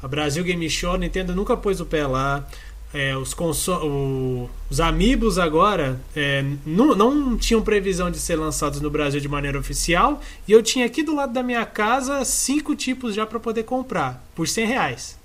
a 0.03 0.09
Brasil 0.09 0.42
Game 0.44 0.68
Show, 0.68 0.94
a 0.94 0.98
Nintendo 0.98 1.34
nunca 1.34 1.57
pôs 1.57 1.80
o 1.80 1.86
pé 1.86 2.07
lá. 2.07 2.46
É, 2.94 3.16
os, 3.16 3.32
o- 3.68 4.50
os 4.68 4.78
Amiibos 4.80 5.38
agora 5.38 5.98
é, 6.14 6.44
não, 6.66 6.94
não 6.94 7.38
tinham 7.38 7.62
previsão 7.62 8.11
de 8.11 8.18
ser 8.18 8.36
lançados 8.36 8.82
no 8.82 8.90
Brasil 8.90 9.18
de 9.20 9.28
maneira 9.28 9.59
oficial. 9.59 10.20
E 10.46 10.53
eu 10.53 10.62
tinha 10.62 10.84
aqui 10.84 11.03
do 11.03 11.14
lado 11.14 11.32
da 11.32 11.42
minha 11.42 11.64
casa 11.64 12.22
cinco 12.24 12.74
tipos 12.76 13.14
já 13.14 13.24
para 13.24 13.40
poder 13.40 13.62
comprar, 13.62 14.22
por 14.34 14.46
100 14.46 14.66
reais. 14.66 15.18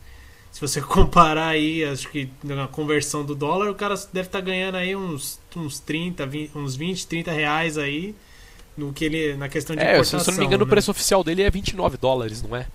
Se 0.52 0.62
você 0.62 0.80
comparar 0.82 1.48
aí, 1.50 1.84
acho 1.84 2.08
que 2.10 2.30
na 2.44 2.68
conversão 2.68 3.26
do 3.26 3.36
dólar, 3.36 3.70
o 3.70 3.76
cara 3.76 3.96
deve 4.14 4.28
estar 4.30 4.40
ganhando 4.42 4.76
aí 4.76 4.96
uns, 4.96 5.38
uns 5.56 5.78
30, 5.80 6.26
20, 6.26 6.52
uns 6.58 6.76
20, 6.78 7.06
30 7.06 7.32
reais 7.32 7.78
aí 7.78 8.16
no 8.78 8.94
que 8.94 9.06
ele, 9.06 9.36
na 9.36 9.50
questão 9.50 9.76
de 9.76 9.82
É, 9.82 10.02
se 10.04 10.16
importação. 10.16 10.20
se 10.20 10.30
eu 10.30 10.34
não 10.34 10.40
me 10.40 10.46
engano, 10.46 10.64
o 10.64 10.66
né? 10.66 10.70
preço 10.70 10.90
oficial 10.92 11.24
dele 11.24 11.42
é 11.42 11.50
29 11.50 11.98
dólares, 11.98 12.42
não 12.42 12.56
é? 12.56 12.68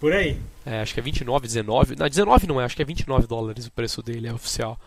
Por 0.00 0.12
aí. 0.12 0.38
É, 0.64 0.80
acho 0.80 0.92
que 0.94 1.00
é 1.00 1.02
29, 1.02 1.46
19. 1.46 1.96
Não, 1.96 2.08
19 2.08 2.46
não 2.46 2.60
é, 2.60 2.64
acho 2.64 2.76
que 2.76 2.82
é 2.82 2.84
29 2.84 3.26
dólares 3.26 3.66
o 3.66 3.72
preço 3.72 4.02
dele, 4.02 4.28
é 4.28 4.32
oficial. 4.32 4.78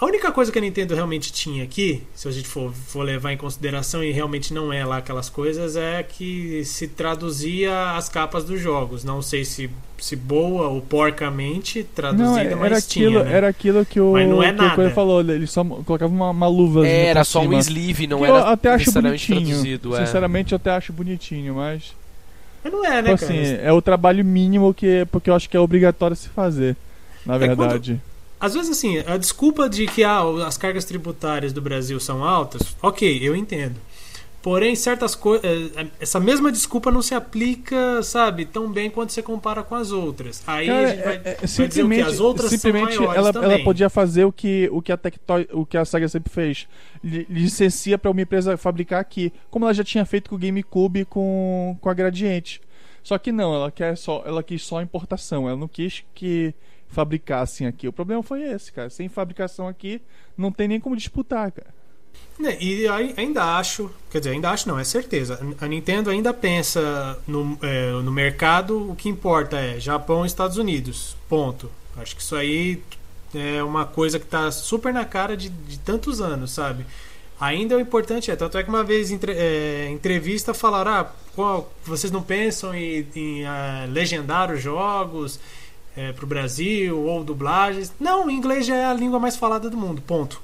A 0.00 0.06
única 0.06 0.32
coisa 0.32 0.50
que 0.50 0.58
a 0.58 0.62
Nintendo 0.62 0.94
realmente 0.94 1.30
tinha 1.30 1.62
aqui, 1.62 2.02
se 2.14 2.26
a 2.26 2.30
gente 2.30 2.48
for, 2.48 2.72
for 2.72 3.02
levar 3.02 3.32
em 3.34 3.36
consideração, 3.36 4.02
e 4.02 4.10
realmente 4.10 4.54
não 4.54 4.72
é 4.72 4.82
lá 4.82 4.96
aquelas 4.96 5.28
coisas, 5.28 5.76
é 5.76 6.02
que 6.02 6.64
se 6.64 6.88
traduzia 6.88 7.90
as 7.90 8.08
capas 8.08 8.42
dos 8.44 8.58
jogos. 8.58 9.04
Não 9.04 9.20
sei 9.20 9.44
se, 9.44 9.68
se 9.98 10.16
boa 10.16 10.68
ou 10.68 10.80
porcamente 10.80 11.84
traduzida, 11.84 12.30
Não, 12.30 12.38
era 12.38 12.56
mas 12.56 12.78
aquilo, 12.78 13.10
tinha. 13.12 13.24
né? 13.24 13.32
era 13.36 13.48
aquilo 13.48 13.84
que 13.84 14.00
o, 14.00 14.12
Mas 14.12 14.26
não 14.26 14.42
é 14.42 14.52
o 14.52 14.90
falou, 14.90 15.20
ele 15.20 15.46
só 15.46 15.62
colocava 15.62 16.10
uma, 16.10 16.30
uma 16.30 16.48
luva 16.48 16.88
Era 16.88 17.22
só 17.22 17.42
um 17.42 17.52
sleeve, 17.58 18.06
não 18.06 18.20
Que 18.20 18.24
era 18.24 18.38
eu 18.38 18.46
até 18.46 18.70
acho 18.70 18.78
necessariamente 18.78 19.28
bonitinho. 19.28 19.48
traduzido. 19.50 19.96
É. 19.96 20.06
Sinceramente, 20.06 20.52
eu 20.52 20.56
até 20.56 20.70
acho 20.70 20.94
bonitinho, 20.94 21.56
mas. 21.56 21.99
Mas 22.62 22.72
não 22.72 22.84
é, 22.84 23.02
né, 23.02 23.14
tipo 23.16 23.26
cara? 23.26 23.40
assim, 23.40 23.58
é 23.62 23.72
o 23.72 23.80
trabalho 23.82 24.24
mínimo 24.24 24.74
que 24.74 25.06
porque 25.10 25.30
eu 25.30 25.34
acho 25.34 25.48
que 25.48 25.56
é 25.56 25.60
obrigatório 25.60 26.16
se 26.16 26.28
fazer. 26.28 26.76
Na 27.24 27.36
É 27.36 27.38
quando- 27.38 27.58
verdade. 27.58 28.00
Às 28.38 28.54
vezes, 28.54 28.70
assim, 28.70 28.98
a 29.06 29.18
desculpa 29.18 29.68
de 29.68 29.86
que 29.86 30.02
ah, 30.02 30.22
as 30.46 30.56
cargas 30.56 30.86
tributárias 30.86 31.52
do 31.52 31.60
Brasil 31.60 32.00
são 32.00 32.24
altas, 32.24 32.74
ok, 32.82 33.18
eu 33.22 33.36
entendo. 33.36 33.74
Porém, 34.42 34.74
certas 34.74 35.14
coisas. 35.14 35.70
Essa 36.00 36.18
mesma 36.18 36.50
desculpa 36.50 36.90
não 36.90 37.02
se 37.02 37.14
aplica, 37.14 38.02
sabe, 38.02 38.46
tão 38.46 38.72
bem 38.72 38.88
quanto 38.88 39.12
você 39.12 39.22
compara 39.22 39.62
com 39.62 39.74
as 39.74 39.92
outras. 39.92 40.42
Aí 40.46 40.66
Cara, 40.66 40.86
a 40.86 40.90
gente 40.90 41.02
vai, 41.04 41.14
é- 41.16 41.18
é- 41.42 41.46
vai 41.46 41.68
dizer 41.68 41.82
o 41.84 41.88
que 41.90 42.00
as 42.00 42.20
outras 42.20 42.50
simplesmente 42.50 42.94
são 42.94 43.12
ela, 43.14 43.32
também. 43.34 43.50
ela 43.52 43.64
podia 43.64 43.90
fazer 43.90 44.24
o 44.24 44.32
que, 44.32 44.68
o 44.72 44.80
que 44.80 44.90
a 44.92 44.96
Tectoy, 44.96 45.46
o 45.52 45.66
que 45.66 45.76
a 45.76 45.84
Sega 45.84 46.08
sempre 46.08 46.32
fez. 46.32 46.66
Li- 47.04 47.26
Licencia 47.28 47.98
para 47.98 48.10
uma 48.10 48.22
empresa 48.22 48.56
fabricar 48.56 48.98
aqui. 49.00 49.30
Como 49.50 49.66
ela 49.66 49.74
já 49.74 49.84
tinha 49.84 50.06
feito 50.06 50.30
com 50.30 50.36
o 50.36 50.38
GameCube 50.38 51.04
com, 51.04 51.76
com 51.78 51.90
a 51.90 51.94
Gradiente. 51.94 52.62
Só 53.02 53.18
que 53.18 53.30
não, 53.32 53.54
ela 53.54 53.70
quer 53.70 53.94
só, 53.96 54.22
ela 54.24 54.42
quis 54.42 54.62
só 54.62 54.80
importação. 54.80 55.46
Ela 55.48 55.56
não 55.58 55.68
quis 55.68 56.02
que 56.14 56.54
fabricassem 56.88 57.66
aqui. 57.66 57.86
O 57.86 57.92
problema 57.92 58.22
foi 58.22 58.42
esse, 58.42 58.72
cara. 58.72 58.90
Sem 58.90 59.08
fabricação 59.08 59.68
aqui, 59.68 60.00
não 60.36 60.50
tem 60.50 60.66
nem 60.66 60.80
como 60.80 60.96
disputar, 60.96 61.52
cara. 61.52 61.78
Né, 62.38 62.56
E 62.58 62.88
ainda 63.18 63.58
acho, 63.58 63.90
quer 64.10 64.18
dizer, 64.18 64.30
ainda 64.30 64.50
acho 64.50 64.66
não, 64.66 64.78
é 64.78 64.84
certeza. 64.84 65.38
A 65.60 65.66
Nintendo 65.66 66.08
ainda 66.08 66.32
pensa 66.32 67.18
no, 67.26 67.58
é, 67.60 67.90
no 67.90 68.10
mercado, 68.10 68.90
o 68.90 68.96
que 68.96 69.10
importa 69.10 69.58
é 69.58 69.78
Japão 69.78 70.24
e 70.24 70.26
Estados 70.26 70.56
Unidos. 70.56 71.16
Ponto. 71.28 71.70
Acho 71.98 72.16
que 72.16 72.22
isso 72.22 72.34
aí 72.34 72.82
é 73.34 73.62
uma 73.62 73.84
coisa 73.84 74.18
que 74.18 74.24
está 74.24 74.50
super 74.50 74.92
na 74.92 75.04
cara 75.04 75.36
de, 75.36 75.50
de 75.50 75.78
tantos 75.78 76.20
anos, 76.20 76.50
sabe? 76.50 76.86
Ainda 77.38 77.76
o 77.76 77.80
importante 77.80 78.30
é, 78.30 78.36
tanto 78.36 78.58
é 78.58 78.62
que 78.62 78.68
uma 78.68 78.84
vez 78.84 79.10
em 79.10 79.18
é, 79.28 79.88
entrevista 79.90 80.52
falaram, 80.52 80.90
ah, 80.92 81.12
qual, 81.34 81.72
vocês 81.84 82.12
não 82.12 82.22
pensam 82.22 82.74
em, 82.74 83.06
em 83.14 83.44
uh, 83.44 83.90
legendar 83.90 84.52
os 84.52 84.60
jogos 84.60 85.40
é, 85.96 86.12
para 86.12 86.24
o 86.24 86.28
Brasil 86.28 86.98
ou 86.98 87.24
dublagens? 87.24 87.92
Não, 87.98 88.26
o 88.26 88.30
inglês 88.30 88.66
já 88.66 88.76
é 88.76 88.84
a 88.84 88.92
língua 88.92 89.18
mais 89.18 89.36
falada 89.36 89.70
do 89.70 89.76
mundo, 89.76 90.02
ponto. 90.02 90.40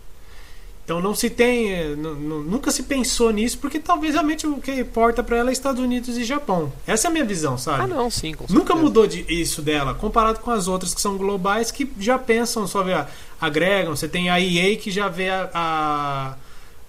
Então 0.86 1.00
não 1.00 1.16
se 1.16 1.28
tem, 1.28 1.72
é, 1.72 1.96
nunca 1.96 2.70
se 2.70 2.84
pensou 2.84 3.32
nisso, 3.32 3.58
porque 3.58 3.80
talvez 3.80 4.14
realmente 4.14 4.46
o 4.46 4.60
que 4.60 4.70
importa 4.70 5.20
para 5.20 5.36
ela 5.36 5.50
é 5.50 5.52
Estados 5.52 5.82
Unidos 5.82 6.16
e 6.16 6.22
Japão. 6.22 6.72
Essa 6.86 7.08
é 7.08 7.10
a 7.10 7.12
minha 7.12 7.24
visão, 7.24 7.58
sabe? 7.58 7.82
Ah, 7.82 7.86
não, 7.88 8.08
sim, 8.08 8.32
com 8.32 8.46
Nunca 8.48 8.72
mudou 8.76 9.04
de, 9.04 9.26
isso 9.28 9.60
dela, 9.60 9.94
comparado 9.94 10.38
com 10.38 10.52
as 10.52 10.68
outras 10.68 10.94
que 10.94 11.00
são 11.00 11.16
globais, 11.16 11.72
que 11.72 11.90
já 11.98 12.16
pensam, 12.20 12.68
só 12.68 12.84
ver, 12.84 13.04
agregam. 13.40 13.96
Você 13.96 14.06
tem 14.06 14.30
a 14.30 14.40
EA 14.40 14.76
que 14.76 14.92
já 14.92 15.08
vê 15.08 15.28
a, 15.28 15.50
a 15.52 16.36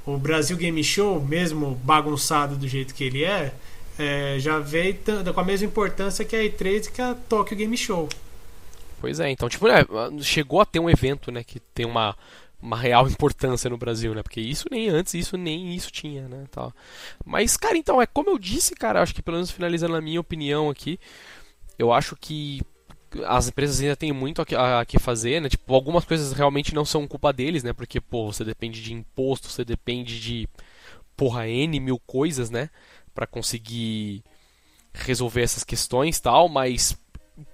o 0.05 0.15
Brasil 0.15 0.55
Game 0.55 0.81
Show, 0.83 1.19
mesmo 1.19 1.73
bagunçado 1.83 2.55
do 2.55 2.67
jeito 2.67 2.93
que 2.93 3.03
ele 3.03 3.23
é, 3.23 3.51
é 3.97 4.35
já 4.37 4.59
veio 4.59 4.95
com 5.33 5.39
a 5.39 5.43
mesma 5.43 5.65
importância 5.65 6.23
que 6.23 6.35
a 6.35 6.39
E3 6.39 6.85
e 6.85 6.91
que 6.91 7.01
a 7.01 7.15
Tokyo 7.27 7.57
Game 7.57 7.75
Show. 7.75 8.07
Pois 9.01 9.19
é, 9.19 9.29
então, 9.31 9.49
tipo, 9.49 9.67
é, 9.67 9.83
chegou 10.21 10.61
a 10.61 10.65
ter 10.65 10.79
um 10.79 10.89
evento, 10.89 11.31
né, 11.31 11.43
que 11.43 11.59
tem 11.59 11.85
uma, 11.85 12.15
uma 12.61 12.77
real 12.77 13.07
importância 13.07 13.69
no 13.69 13.77
Brasil, 13.77 14.13
né? 14.13 14.23
Porque 14.23 14.41
isso 14.41 14.65
nem 14.71 14.89
antes, 14.89 15.13
isso 15.13 15.37
nem 15.37 15.75
isso 15.75 15.91
tinha, 15.91 16.27
né? 16.27 16.45
Tal. 16.51 16.73
Mas, 17.25 17.57
cara, 17.57 17.77
então, 17.77 18.01
é 18.01 18.05
como 18.05 18.29
eu 18.29 18.37
disse, 18.37 18.75
cara, 18.75 19.01
acho 19.01 19.13
que 19.13 19.21
pelo 19.21 19.37
menos 19.37 19.51
finalizando 19.51 19.95
a 19.95 20.01
minha 20.01 20.19
opinião 20.19 20.69
aqui, 20.69 20.99
eu 21.77 21.93
acho 21.93 22.15
que 22.15 22.61
as 23.25 23.47
empresas 23.47 23.79
ainda 23.79 23.95
têm 23.95 24.11
muito 24.11 24.41
a 24.41 24.85
que 24.85 24.99
fazer, 24.99 25.41
né? 25.41 25.49
Tipo, 25.49 25.73
algumas 25.73 26.05
coisas 26.05 26.33
realmente 26.33 26.75
não 26.75 26.83
são 26.83 27.07
culpa 27.07 27.31
deles, 27.31 27.63
né? 27.63 27.73
Porque, 27.73 28.01
pô, 28.01 28.31
você 28.31 28.43
depende 28.43 28.81
de 28.81 28.93
imposto, 28.93 29.49
você 29.49 29.63
depende 29.63 30.19
de, 30.19 30.47
porra, 31.15 31.47
N 31.47 31.79
mil 31.79 31.99
coisas, 31.99 32.49
né? 32.49 32.69
para 33.17 33.25
conseguir 33.25 34.23
resolver 34.93 35.41
essas 35.41 35.63
questões 35.63 36.19
tal, 36.19 36.47
mas 36.47 36.95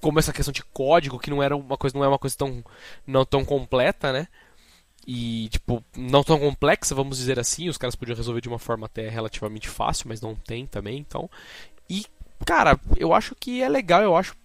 como 0.01 0.19
essa 0.19 0.33
questão 0.33 0.51
de 0.51 0.61
código, 0.61 1.17
que 1.17 1.29
não 1.29 1.41
era 1.41 1.55
uma 1.55 1.77
coisa, 1.77 1.97
não 1.97 2.03
é 2.03 2.07
uma 2.09 2.19
coisa 2.19 2.35
tão, 2.35 2.61
não 3.07 3.23
tão 3.23 3.45
completa, 3.45 4.11
né? 4.11 4.27
E, 5.05 5.49
tipo, 5.49 5.83
não 5.97 6.23
tão 6.23 6.39
complexa, 6.39 6.95
vamos 6.95 7.17
dizer 7.17 7.39
assim, 7.39 7.67
os 7.67 7.77
caras 7.77 7.95
podiam 7.95 8.15
resolver 8.15 8.41
de 8.41 8.47
uma 8.47 8.59
forma 8.59 8.85
até 8.85 9.09
relativamente 9.09 9.67
fácil, 9.67 10.07
mas 10.07 10.21
não 10.21 10.35
tem 10.35 10.65
também, 10.65 10.97
então. 10.97 11.29
E, 11.89 12.05
cara, 12.45 12.79
eu 12.97 13.13
acho 13.13 13.35
que 13.35 13.61
é 13.61 13.67
legal, 13.67 14.01
eu 14.01 14.15
acho 14.15 14.35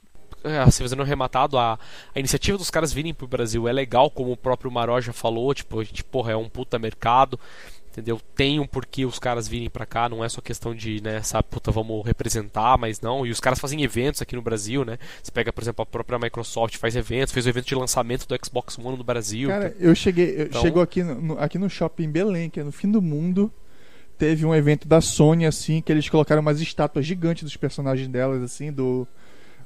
assim, 0.66 0.82
fazendo 0.82 1.02
um 1.02 1.06
rematado, 1.06 1.59
a, 1.59 1.78
a 2.14 2.18
iniciativa 2.18 2.56
dos 2.56 2.70
caras 2.70 2.92
virem 2.92 3.14
pro 3.14 3.26
Brasil 3.26 3.66
é 3.66 3.72
legal, 3.72 4.11
como 4.11 4.32
o 4.32 4.36
próprio 4.36 4.70
Maró 4.70 5.00
já 5.00 5.12
falou, 5.12 5.52
tipo, 5.54 5.80
a 5.80 5.84
gente, 5.84 6.04
porra, 6.04 6.32
é 6.32 6.36
um 6.36 6.48
puta 6.48 6.78
mercado, 6.78 7.38
entendeu? 7.99 8.20
Tem 8.34 8.61
um 8.61 8.66
porquê 8.66 9.05
os 9.05 9.18
caras 9.18 9.49
virem 9.49 9.68
para 9.68 9.84
cá, 9.84 10.09
não 10.09 10.24
é 10.24 10.28
só 10.28 10.40
questão 10.40 10.74
de, 10.74 11.03
né, 11.03 11.16
essa 11.16 11.42
puta, 11.42 11.70
vamos 11.70 12.07
representar, 12.07 12.78
mas 12.78 13.01
não, 13.01 13.26
e 13.26 13.30
os 13.30 13.40
caras 13.40 13.59
fazem 13.59 13.82
eventos 13.82 14.22
aqui 14.22 14.36
no 14.36 14.42
Brasil, 14.42 14.84
né? 14.84 14.99
Você 15.22 15.30
pega, 15.30 15.53
por 15.53 15.62
exemplo, 15.62 15.82
a 15.82 15.86
própria 15.86 16.18
Microsoft 16.18 16.76
faz 16.76 16.96
eventos, 16.96 17.32
fez 17.32 17.46
o 17.46 17.49
evento 17.49 17.66
de 17.66 17.74
lançamento 17.74 18.26
do 18.26 18.36
Xbox 18.44 18.78
One 18.78 18.96
no 18.96 19.05
Brasil. 19.05 19.49
Cara, 19.49 19.74
eu 19.78 19.94
cheguei, 19.94 20.36
eu, 20.36 20.46
então... 20.46 20.61
chegou 20.61 20.82
aqui 20.82 21.03
no, 21.03 21.38
aqui 21.38 21.59
no 21.59 21.68
shopping 21.68 22.11
Belém, 22.11 22.49
que 22.49 22.61
é 22.61 22.64
no 22.64 22.72
fim 22.72 22.90
do 22.90 23.03
mundo, 23.03 23.53
teve 24.16 24.46
um 24.46 24.55
evento 24.55 24.86
da 24.86 25.01
Sony, 25.01 25.46
assim, 25.46 25.80
que 25.80 25.90
eles 25.92 26.09
colocaram 26.09 26.40
umas 26.40 26.61
estátuas 26.61 27.05
gigantes 27.05 27.44
dos 27.44 27.57
personagens 27.57 28.09
delas, 28.09 28.42
assim, 28.42 28.72
do 28.72 29.07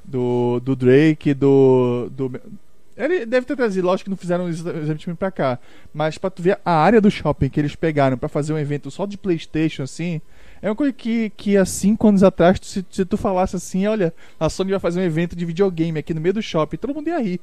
do, 0.05 0.61
do 0.61 0.75
Drake, 0.75 1.35
do, 1.35 2.09
do. 2.11 2.41
Ele 2.97 3.25
deve 3.25 3.47
ter 3.47 3.57
trazido, 3.57 3.87
lógico 3.87 4.05
que 4.05 4.11
não 4.11 4.17
fizeram 4.17 4.49
exatamente 4.49 5.15
pra 5.15 5.31
cá. 5.31 5.59
Mas 5.93 6.19
pra 6.19 6.31
tu 6.31 6.43
ver 6.43 6.59
a 6.65 6.73
área 6.73 7.01
do 7.01 7.11
shopping 7.11 7.49
que 7.49 7.59
eles 7.59 7.75
pegaram 7.75 8.19
para 8.19 8.29
fazer 8.29 8.53
um 8.53 8.59
evento 8.59 8.91
só 8.91 9.07
de 9.07 9.17
Playstation, 9.17 9.83
assim. 9.83 10.21
É 10.61 10.69
uma 10.69 10.77
coisa 10.77 10.93
que, 10.93 11.31
que 11.31 11.57
há 11.57 11.65
cinco 11.65 12.09
anos 12.09 12.23
atrás, 12.23 12.59
se, 12.63 12.85
se 12.91 13.05
tu 13.05 13.17
falasse 13.17 13.57
assim, 13.57 13.87
olha, 13.87 14.15
a 14.39 14.49
Sony 14.49 14.71
vai 14.71 14.81
fazer 14.81 15.01
um 15.01 15.05
evento 15.05 15.35
de 15.35 15.45
videogame 15.45 15.99
aqui 15.99 16.15
no 16.15 16.21
meio 16.21 16.35
do 16.35 16.43
shopping, 16.43 16.77
todo 16.77 16.95
mundo 16.95 17.09
ia 17.09 17.19
rir. 17.19 17.41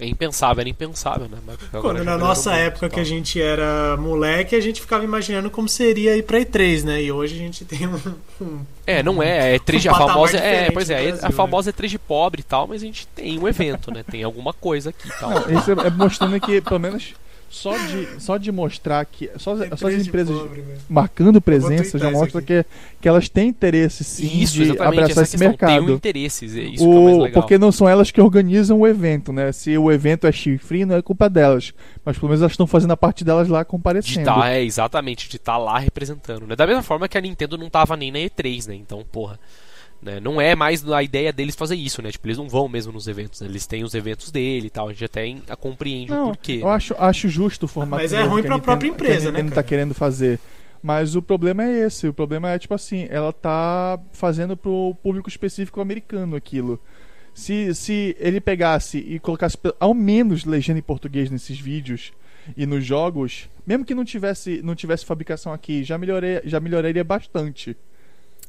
É 0.00 0.06
impensável, 0.06 0.60
era 0.60 0.68
impensável, 0.68 1.28
né? 1.28 1.38
Quando 1.80 2.02
na 2.02 2.18
nossa 2.18 2.52
época 2.54 2.88
que 2.88 2.98
a 2.98 3.04
gente 3.04 3.40
era 3.40 3.96
moleque, 3.96 4.56
a 4.56 4.60
gente 4.60 4.80
ficava 4.80 5.04
imaginando 5.04 5.48
como 5.50 5.68
seria 5.68 6.16
ir 6.16 6.24
pra 6.24 6.40
E3, 6.40 6.82
né? 6.82 7.02
E 7.02 7.12
hoje 7.12 7.34
a 7.34 7.38
gente 7.38 7.62
tem 7.66 7.86
um. 7.86 8.00
um 8.40 8.60
é, 8.86 9.02
não 9.02 9.22
é. 9.22 9.54
É 9.54 9.58
E3 9.58 9.86
um 9.86 9.94
a 9.94 9.98
famosa. 9.98 10.36
É, 10.38 10.70
pois 10.70 10.90
é, 10.90 11.02
Brasil, 11.02 11.26
a 11.26 11.30
famosa 11.30 11.70
né? 11.70 11.76
E3 11.78 11.88
de 11.88 11.98
pobre 11.98 12.40
e 12.40 12.44
tal, 12.44 12.66
mas 12.66 12.82
a 12.82 12.86
gente 12.86 13.06
tem 13.08 13.38
um 13.38 13.46
evento, 13.46 13.92
né? 13.92 14.02
Tem 14.02 14.24
alguma 14.24 14.52
coisa 14.52 14.90
aqui 14.90 15.08
e 15.08 15.12
tal. 15.12 15.30
Não, 15.30 15.58
isso 15.58 15.70
é 15.70 15.90
mostrando 15.90 16.40
que, 16.40 16.60
pelo 16.60 16.80
menos 16.80 17.14
só 17.48 17.76
de, 17.76 18.20
só 18.20 18.36
de 18.36 18.50
mostrar 18.50 19.04
que. 19.04 19.30
Só, 19.36 19.56
só 19.76 19.88
as 19.88 20.06
empresas 20.06 20.36
pobre, 20.36 20.64
marcando 20.88 21.40
presença 21.40 21.98
já 21.98 22.10
mostra 22.10 22.42
que, 22.42 22.64
que 23.00 23.08
elas 23.08 23.28
têm 23.28 23.48
interesse 23.48 24.02
sim 24.02 24.40
isso, 24.40 24.64
de 24.64 24.70
abraçar 24.72 25.24
esse 25.24 25.38
mercado. 25.38 25.86
Tem 25.86 25.94
interesses, 25.94 26.56
é 26.56 26.62
isso 26.62 26.88
o, 26.88 27.26
é 27.26 27.30
Porque 27.30 27.56
não 27.56 27.70
são 27.70 27.88
elas 27.88 28.10
que 28.10 28.20
organizam 28.20 28.80
o 28.80 28.86
evento, 28.86 29.32
né? 29.32 29.52
Se 29.52 29.76
o 29.78 29.90
evento 29.90 30.26
é 30.26 30.32
chifre, 30.32 30.84
não 30.84 30.96
é 30.96 31.02
culpa 31.02 31.28
delas. 31.28 31.72
Mas 32.04 32.18
pelo 32.18 32.28
menos 32.28 32.42
elas 32.42 32.52
estão 32.52 32.66
fazendo 32.66 32.92
a 32.92 32.96
parte 32.96 33.24
delas 33.24 33.48
lá 33.48 33.64
comparecendo. 33.64 34.18
De 34.18 34.24
tá, 34.24 34.50
é, 34.50 34.62
exatamente, 34.62 35.28
de 35.28 35.36
estar 35.36 35.52
tá 35.52 35.58
lá 35.58 35.78
representando. 35.78 36.46
Né? 36.46 36.56
Da 36.56 36.66
mesma 36.66 36.82
forma 36.82 37.08
que 37.08 37.16
a 37.16 37.20
Nintendo 37.20 37.56
não 37.56 37.70
tava 37.70 37.96
nem 37.96 38.10
na 38.10 38.18
E3, 38.18 38.68
né? 38.68 38.74
Então, 38.74 39.04
porra. 39.10 39.38
Né? 40.04 40.20
Não 40.20 40.38
é 40.38 40.54
mais 40.54 40.86
a 40.86 41.02
ideia 41.02 41.32
deles 41.32 41.56
fazer 41.56 41.76
isso, 41.76 42.02
né? 42.02 42.12
Tipo, 42.12 42.26
eles 42.26 42.36
não 42.36 42.46
vão 42.46 42.68
mesmo 42.68 42.92
nos 42.92 43.08
eventos, 43.08 43.40
né? 43.40 43.48
eles 43.48 43.66
têm 43.66 43.82
os 43.82 43.94
eventos 43.94 44.30
dele 44.30 44.66
e 44.66 44.70
tal. 44.70 44.88
A 44.88 44.92
gente 44.92 45.06
até 45.06 45.34
a 45.48 45.56
compreende 45.56 46.10
não, 46.10 46.24
o 46.24 46.28
porquê. 46.28 46.58
Eu 46.60 46.68
acho, 46.68 46.94
acho 46.98 47.26
justo 47.30 47.64
o 47.64 47.68
formato. 47.68 48.02
Mas 48.02 48.12
é 48.12 48.22
ruim 48.22 48.42
para 48.42 48.56
a 48.56 48.58
própria 48.58 48.88
empresa, 48.88 49.32
que 49.32 49.40
a 49.40 49.42
né? 49.42 49.50
tá 49.50 49.62
querendo 49.62 49.94
fazer. 49.94 50.38
Mas 50.82 51.16
o 51.16 51.22
problema 51.22 51.64
é 51.64 51.86
esse. 51.86 52.06
O 52.06 52.12
problema 52.12 52.50
é, 52.50 52.58
tipo 52.58 52.74
assim, 52.74 53.06
ela 53.08 53.32
tá 53.32 53.98
fazendo 54.12 54.54
pro 54.54 54.94
público 55.02 55.30
específico 55.30 55.80
americano 55.80 56.36
aquilo. 56.36 56.78
Se, 57.32 57.74
se 57.74 58.14
ele 58.20 58.42
pegasse 58.42 58.98
e 58.98 59.18
colocasse 59.18 59.56
ao 59.80 59.94
menos 59.94 60.44
legenda 60.44 60.78
em 60.78 60.82
português 60.82 61.30
nesses 61.30 61.58
vídeos 61.58 62.12
e 62.54 62.66
nos 62.66 62.84
jogos, 62.84 63.48
mesmo 63.66 63.86
que 63.86 63.94
não 63.94 64.04
tivesse, 64.04 64.60
não 64.62 64.74
tivesse 64.74 65.06
fabricação 65.06 65.50
aqui, 65.50 65.82
já, 65.82 65.96
melhorei, 65.96 66.42
já 66.44 66.60
melhoraria 66.60 67.02
bastante. 67.02 67.74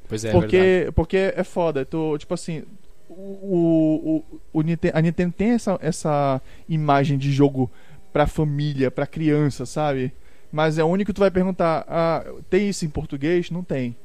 Pois 0.07 0.23
é, 0.23 0.31
porque, 0.31 0.85
é 0.87 0.91
porque 0.91 1.33
é 1.35 1.43
foda. 1.43 1.85
Tu, 1.85 2.17
tipo 2.19 2.33
assim, 2.33 2.63
o, 3.09 4.23
o, 4.53 4.59
o, 4.59 4.63
a 4.93 5.01
Nintendo 5.01 5.33
tem 5.35 5.49
essa, 5.49 5.77
essa 5.81 6.41
imagem 6.67 7.17
de 7.17 7.31
jogo 7.31 7.69
pra 8.11 8.27
família, 8.27 8.89
pra 8.89 9.07
criança, 9.07 9.65
sabe? 9.65 10.11
Mas 10.51 10.77
é 10.77 10.83
o 10.83 10.87
único 10.87 11.11
que 11.11 11.15
tu 11.15 11.19
vai 11.19 11.31
perguntar: 11.31 11.85
ah, 11.87 12.23
tem 12.49 12.69
isso 12.69 12.85
em 12.85 12.89
português? 12.89 13.49
Não 13.51 13.63
tem. 13.63 13.95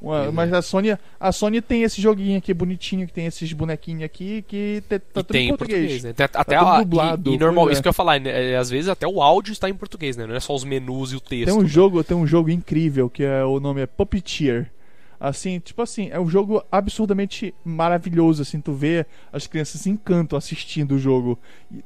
Uma, 0.00 0.30
mas 0.30 0.52
a 0.52 0.60
Sony, 0.60 0.96
a 1.18 1.32
Sony 1.32 1.62
tem 1.62 1.82
esse 1.82 2.00
joguinho 2.00 2.36
aqui 2.36 2.52
bonitinho, 2.52 3.06
que 3.06 3.12
tem 3.12 3.26
esses 3.26 3.50
bonequinhos 3.52 4.02
aqui, 4.02 4.44
que 4.46 4.82
tá 4.88 5.00
tudo 5.14 5.32
tem 5.32 5.46
em 5.46 5.48
português. 5.48 5.80
português 5.80 6.04
né? 6.04 6.10
Até, 6.10 6.28
tá 6.28 6.40
até 6.40 6.56
a, 6.56 6.80
dublado, 6.80 7.30
e, 7.30 7.34
e 7.34 7.38
normal, 7.38 7.70
isso 7.70 7.80
é. 7.80 7.82
que 7.82 7.88
eu 7.88 7.90
ia 7.90 7.94
falar, 7.94 8.20
né? 8.20 8.52
É, 8.52 8.56
às 8.56 8.68
vezes 8.68 8.88
até 8.88 9.06
o 9.06 9.22
áudio 9.22 9.52
está 9.52 9.70
em 9.70 9.74
português, 9.74 10.16
né? 10.16 10.26
Não 10.26 10.34
é 10.34 10.40
só 10.40 10.54
os 10.54 10.64
menus 10.64 11.12
e 11.12 11.16
o 11.16 11.20
texto. 11.20 11.46
Tem 11.46 11.54
um 11.54 11.62
né? 11.62 11.68
jogo, 11.68 12.04
tem 12.04 12.16
um 12.16 12.26
jogo 12.26 12.50
incrível 12.50 13.08
que 13.08 13.24
é 13.24 13.42
o 13.44 13.58
nome 13.58 13.80
é 13.80 13.86
Puppeteer. 13.86 14.70
Assim, 15.18 15.58
tipo 15.58 15.82
assim, 15.82 16.08
é 16.10 16.20
um 16.20 16.28
jogo 16.28 16.62
absurdamente 16.70 17.54
maravilhoso, 17.64 18.42
assim, 18.42 18.60
tu 18.60 18.72
vê 18.72 19.06
as 19.32 19.46
crianças 19.46 19.80
se 19.80 19.90
encantam 19.90 20.36
assistindo 20.36 20.92
o 20.92 20.98
jogo. 20.98 21.38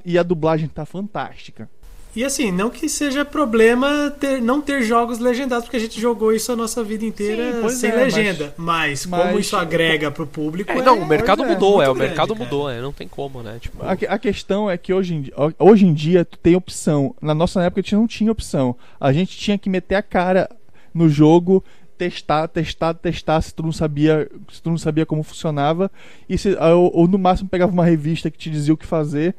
E, 0.04 0.18
a 0.18 0.22
dublagem 0.22 0.68
tá 0.68 0.84
fantástica. 0.84 1.68
E 2.14 2.24
assim, 2.24 2.50
não 2.50 2.70
que 2.70 2.88
seja 2.88 3.24
problema 3.24 4.12
ter, 4.18 4.42
não 4.42 4.60
ter 4.60 4.82
jogos 4.82 5.20
legendados, 5.20 5.66
porque 5.66 5.76
a 5.76 5.80
gente 5.80 6.00
jogou 6.00 6.32
isso 6.32 6.50
a 6.50 6.56
nossa 6.56 6.82
vida 6.82 7.04
inteira 7.04 7.68
Sim, 7.68 7.76
sem 7.76 7.90
é, 7.90 7.94
legenda. 7.94 8.52
Mas, 8.56 9.06
mas, 9.06 9.22
como 9.22 9.38
isso 9.38 9.56
agrega 9.56 10.10
pro 10.10 10.26
público. 10.26 10.72
É, 10.72 10.82
não, 10.82 10.98
o 10.98 11.06
mercado 11.06 11.44
é, 11.44 11.46
mudou, 11.46 11.80
é, 11.80 11.88
o 11.88 11.94
mercado 11.94 12.34
grande, 12.34 12.50
mudou, 12.50 12.68
é, 12.68 12.80
não 12.80 12.92
tem 12.92 13.06
como, 13.06 13.44
né? 13.44 13.58
Tipo... 13.60 13.84
A, 13.84 13.92
a, 13.92 14.18
questão 14.18 14.68
é 14.68 14.76
que 14.76 14.92
hoje 14.92 15.14
em, 15.14 15.22
dia, 15.22 15.34
hoje 15.56 15.86
em 15.86 15.94
dia 15.94 16.24
tu 16.24 16.36
tem 16.36 16.56
opção. 16.56 17.14
Na 17.22 17.34
nossa 17.34 17.62
época 17.62 17.80
a 17.80 17.82
gente 17.82 17.94
não 17.94 18.08
tinha 18.08 18.32
opção. 18.32 18.74
A 18.98 19.12
gente 19.12 19.38
tinha 19.38 19.56
que 19.56 19.70
meter 19.70 19.94
a 19.94 20.02
cara 20.02 20.50
no 20.92 21.08
jogo 21.08 21.62
testar, 22.00 22.48
testar, 22.48 22.94
testar 22.94 23.42
se 23.42 23.54
tu 23.54 23.62
não 23.62 23.72
sabia, 23.72 24.26
se 24.50 24.62
tu 24.62 24.70
não 24.70 24.78
sabia 24.78 25.04
como 25.04 25.22
funcionava 25.22 25.90
e 26.26 26.38
se, 26.38 26.54
ou, 26.54 26.90
ou 26.96 27.06
no 27.06 27.18
máximo 27.18 27.50
pegava 27.50 27.70
uma 27.70 27.84
revista 27.84 28.30
que 28.30 28.38
te 28.38 28.48
dizia 28.48 28.72
o 28.72 28.76
que 28.76 28.86
fazer, 28.86 29.34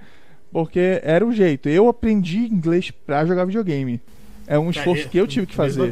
porque 0.51 1.01
era 1.01 1.25
o 1.25 1.33
jeito. 1.33 1.67
Eu 1.67 1.89
aprendi 1.89 2.37
inglês 2.37 2.91
para 2.91 3.25
jogar 3.25 3.45
videogame. 3.45 3.99
É 4.45 4.59
um 4.59 4.69
esforço 4.69 5.09
que 5.09 5.17
eu 5.17 5.25
tive 5.25 5.47
que 5.47 5.55
fazer. 5.55 5.91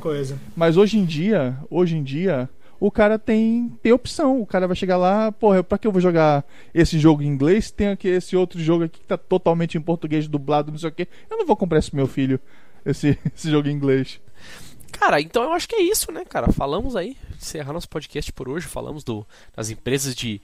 Mas 0.55 0.78
hoje 0.78 0.99
em 0.99 1.05
dia, 1.05 1.57
hoje 1.72 1.97
em 1.97 2.03
dia, 2.03 2.47
o 2.80 2.91
cara 2.91 3.17
tem, 3.17 3.72
tem 3.82 3.91
opção. 3.91 4.39
O 4.39 4.45
cara 4.45 4.67
vai 4.67 4.76
chegar 4.76 4.97
lá, 4.97 5.32
porra, 5.32 5.63
pra 5.63 5.80
que 5.80 5.88
eu 5.88 5.91
vou 5.91 6.01
jogar 6.01 6.45
esse 6.72 6.99
jogo 6.99 7.24
em 7.24 7.28
inglês? 7.28 7.72
Tem 7.72 7.88
aqui 7.88 8.07
esse 8.07 8.36
outro 8.36 8.59
jogo 8.59 8.84
aqui 8.84 8.99
que 8.99 9.07
tá 9.07 9.17
totalmente 9.17 9.76
em 9.76 9.82
português, 9.82 10.28
dublado, 10.28 10.72
não 10.72 10.78
sei 10.78 10.89
o 10.89 10.91
que. 10.91 11.07
Eu 11.32 11.38
não 11.38 11.47
vou 11.47 11.55
comprar 11.55 11.82
pro 11.82 11.95
meu 11.95 12.05
filho, 12.05 12.39
esse, 12.86 13.17
esse 13.36 13.49
jogo 13.49 13.67
em 13.67 13.72
inglês. 13.72 14.20
Cara, 14.99 15.21
então 15.21 15.43
eu 15.43 15.53
acho 15.53 15.67
que 15.67 15.75
é 15.75 15.81
isso, 15.81 16.11
né, 16.11 16.25
cara? 16.25 16.51
Falamos 16.51 16.95
aí, 16.95 17.15
encerrar 17.37 17.71
nosso 17.71 17.87
podcast 17.87 18.33
por 18.33 18.49
hoje, 18.49 18.67
falamos 18.67 19.01
do, 19.01 19.25
das 19.55 19.69
empresas 19.69 20.13
de 20.13 20.41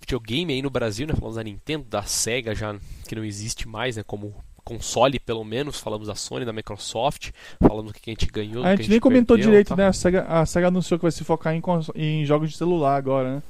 videogame 0.00 0.52
aí 0.52 0.62
no 0.62 0.70
Brasil, 0.70 1.08
né? 1.08 1.14
Falamos 1.14 1.34
da 1.34 1.42
Nintendo, 1.42 1.84
da 1.90 2.04
Sega 2.04 2.54
já, 2.54 2.76
que 3.08 3.16
não 3.16 3.24
existe 3.24 3.66
mais, 3.66 3.96
né, 3.96 4.04
como 4.06 4.32
console, 4.64 5.18
pelo 5.18 5.44
menos. 5.44 5.80
Falamos 5.80 6.06
da 6.06 6.14
Sony, 6.14 6.44
da 6.44 6.52
Microsoft, 6.52 7.30
falamos 7.60 7.90
o 7.90 7.94
que 7.94 8.10
a 8.10 8.12
gente 8.12 8.26
ganhou. 8.26 8.64
A 8.64 8.70
gente, 8.70 8.80
a 8.80 8.82
gente 8.82 8.90
nem 8.90 9.00
comentou 9.00 9.36
perdeu, 9.36 9.50
direito, 9.50 9.68
tá? 9.68 9.76
né? 9.76 9.86
A 9.88 9.92
SEGA, 9.92 10.22
a 10.22 10.46
SEGA 10.46 10.68
anunciou 10.68 10.98
que 10.98 11.04
vai 11.04 11.12
se 11.12 11.24
focar 11.24 11.52
em, 11.54 11.62
em 11.96 12.24
jogos 12.24 12.50
de 12.50 12.56
celular 12.56 12.96
agora, 12.96 13.36
né? 13.36 13.42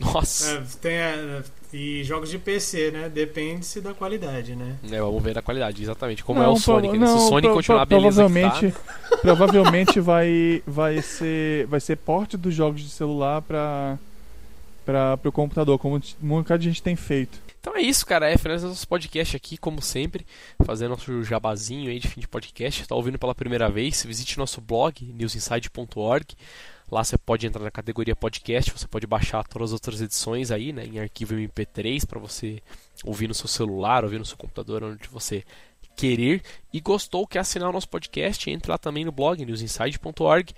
Nossa, 0.00 0.50
É, 0.52 0.62
tem, 0.80 0.92
é, 0.92 1.42
e 1.72 2.02
jogos 2.02 2.30
de 2.30 2.38
PC, 2.38 2.90
né? 2.90 3.08
Depende-se 3.08 3.80
da 3.80 3.94
qualidade, 3.94 4.56
né? 4.56 4.76
é, 4.90 4.98
vamos 5.00 5.22
ver 5.22 5.38
a 5.38 5.42
qualidade, 5.42 5.82
exatamente. 5.82 6.24
Como 6.24 6.40
Não, 6.40 6.46
é 6.46 6.48
o 6.48 6.56
Sonic, 6.56 6.96
prova- 6.98 6.98
né? 6.98 7.06
Se 7.06 7.12
o 7.12 7.16
não, 7.16 7.28
Sonic 7.28 7.46
pro- 7.48 7.54
continuar 7.56 7.82
a 7.82 7.86
pro- 7.86 7.96
beleza 7.98 8.24
que 8.24 8.30
provavelmente, 8.32 8.72
tá, 8.74 9.16
provavelmente 9.22 10.00
vai, 10.00 10.62
vai 10.66 11.00
ser 11.02 11.66
vai 11.66 11.78
ser 11.80 11.96
porte 11.96 12.36
dos 12.36 12.54
jogos 12.54 12.80
de 12.80 12.88
celular 12.88 13.42
para 13.42 13.98
para 14.84 15.18
o 15.24 15.30
computador, 15.30 15.78
como 15.78 15.96
um 16.22 16.28
bocado 16.38 16.62
de 16.62 16.68
gente 16.68 16.82
tem 16.82 16.96
feito. 16.96 17.38
Então 17.60 17.76
é 17.76 17.82
isso, 17.82 18.04
cara. 18.06 18.28
É, 18.28 18.36
finalizando 18.36 18.70
nosso 18.72 18.88
podcast 18.88 19.36
aqui, 19.36 19.56
como 19.56 19.80
sempre, 19.82 20.26
fazendo 20.64 20.90
nosso 20.90 21.22
jabazinho 21.22 21.90
aí 21.90 22.00
de 22.00 22.08
fim 22.08 22.20
de 22.20 22.26
podcast. 22.26 22.88
Tá 22.88 22.94
ouvindo 22.96 23.18
pela 23.18 23.34
primeira 23.34 23.68
vez? 23.68 24.02
Visite 24.04 24.38
nosso 24.38 24.60
blog, 24.60 25.04
newsinside.org. 25.16 26.34
Lá 26.90 27.04
você 27.04 27.16
pode 27.16 27.46
entrar 27.46 27.62
na 27.62 27.70
categoria 27.70 28.16
podcast, 28.16 28.72
você 28.72 28.88
pode 28.88 29.06
baixar 29.06 29.46
todas 29.46 29.70
as 29.70 29.72
outras 29.72 30.00
edições 30.00 30.50
aí, 30.50 30.72
né, 30.72 30.84
em 30.86 30.98
arquivo 30.98 31.34
MP3 31.34 32.04
para 32.04 32.18
você 32.18 32.60
ouvir 33.04 33.28
no 33.28 33.34
seu 33.34 33.46
celular, 33.46 34.04
ouvir 34.04 34.18
no 34.18 34.24
seu 34.24 34.36
computador, 34.36 34.82
onde 34.82 35.08
você 35.08 35.44
querer. 35.96 36.42
E 36.72 36.80
gostou, 36.80 37.26
quer 37.26 37.40
assinar 37.40 37.68
o 37.68 37.72
nosso 37.72 37.88
podcast? 37.88 38.50
Entre 38.50 38.70
lá 38.70 38.78
também 38.78 39.04
no 39.04 39.12
blog, 39.12 39.44
newsinside.org. 39.44 40.54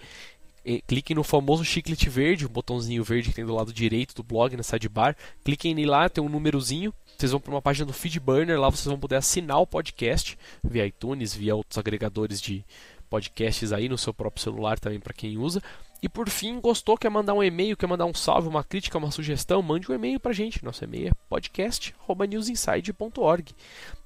Clique 0.87 1.13
no 1.15 1.25
famoso 1.25 1.65
chiclete 1.65 2.09
verde, 2.09 2.47
o 2.47 2.49
botãozinho 2.49 3.03
verde 3.03 3.31
que 3.31 3.35
tem 3.35 3.45
do 3.45 3.55
lado 3.55 3.73
direito 3.73 4.15
do 4.15 4.23
blog, 4.23 4.57
na 4.57 4.63
sidebar. 4.63 5.17
Cliquem 5.45 5.75
nele 5.75 5.91
lá, 5.91 6.09
tem 6.09 6.23
um 6.23 6.29
númerozinho. 6.29 6.95
Vocês 7.19 7.33
vão 7.33 7.41
para 7.41 7.53
uma 7.53 7.61
página 7.61 7.85
do 7.85 7.93
Feedburner, 7.93 8.59
lá 8.61 8.71
vocês 8.71 8.87
vão 8.87 8.99
poder 8.99 9.17
assinar 9.17 9.61
o 9.61 9.67
podcast 9.67 10.39
via 10.63 10.87
iTunes, 10.87 11.35
via 11.35 11.55
outros 11.55 11.79
agregadores 11.79 12.41
de 12.41 12.65
podcasts 13.11 13.73
aí 13.73 13.89
no 13.89 13.99
seu 13.99 14.15
próprio 14.15 14.43
celular 14.43 14.79
também 14.79 15.01
para 15.01 15.13
quem 15.13 15.37
usa. 15.37 15.61
E 16.03 16.09
por 16.09 16.29
fim, 16.29 16.61
gostou, 16.61 16.99
quer 16.99 17.11
mandar 17.11 17.33
um 17.33 17.43
e-mail, 17.43 17.77
quer 17.77 17.87
mandar 17.87 18.07
um 18.07 18.15
salve, 18.15 18.49
uma 18.49 18.65
crítica, 18.65 18.99
uma 18.99 19.13
sugestão, 19.13 19.63
mande 19.63 19.89
um 19.91 19.95
e-mail 19.95 20.19
pra 20.19 20.33
gente. 20.33 20.65
Nosso 20.65 20.83
e-mail 20.83 21.09
é 21.09 21.13
podcast@newsinside.org. 21.29 23.55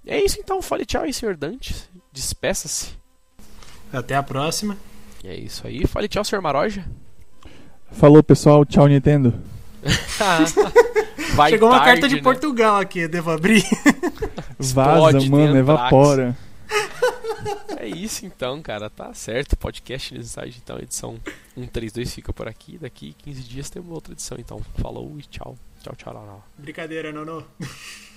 É 0.06 0.22
isso 0.22 0.38
então, 0.38 0.60
fale 0.60 0.84
tchau 0.84 1.04
aí, 1.04 1.12
senhor 1.12 1.36
Dante. 1.36 1.74
Despeça-se. 2.12 2.90
Até 3.90 4.14
a 4.14 4.22
próxima. 4.22 4.76
É 5.24 5.34
isso 5.34 5.66
aí, 5.66 5.86
fale 5.86 6.06
tchau, 6.06 6.22
senhor 6.22 6.42
Maroja. 6.42 6.84
Falou, 7.92 8.22
pessoal. 8.22 8.64
Tchau, 8.64 8.86
Nintendo. 8.86 9.34
Vai 11.34 11.50
Chegou 11.50 11.68
uma 11.68 11.78
tarde, 11.78 11.92
carta 11.92 12.08
de 12.08 12.16
né? 12.16 12.22
Portugal 12.22 12.78
aqui, 12.78 13.08
devo 13.08 13.30
abrir. 13.30 13.64
Vaza, 14.58 15.18
Explode, 15.18 15.30
mano, 15.30 15.56
evapora. 15.56 16.36
É 17.78 17.86
isso 17.86 18.24
então, 18.24 18.62
cara. 18.62 18.88
Tá 18.88 19.12
certo. 19.12 19.56
Podcast 19.56 20.14
Inside, 20.14 20.60
então, 20.62 20.78
edição 20.78 21.20
132 21.54 22.14
fica 22.14 22.32
por 22.32 22.48
aqui. 22.48 22.78
Daqui 22.78 23.14
15 23.18 23.42
dias 23.42 23.70
temos 23.70 23.92
outra 23.92 24.12
edição. 24.12 24.38
Então, 24.40 24.60
falou 24.80 25.18
e 25.18 25.22
tchau. 25.22 25.56
Tchau, 25.82 25.94
tchau, 25.94 26.14
lá. 26.14 26.42
Brincadeira, 26.58 27.12
Nono. 27.12 27.46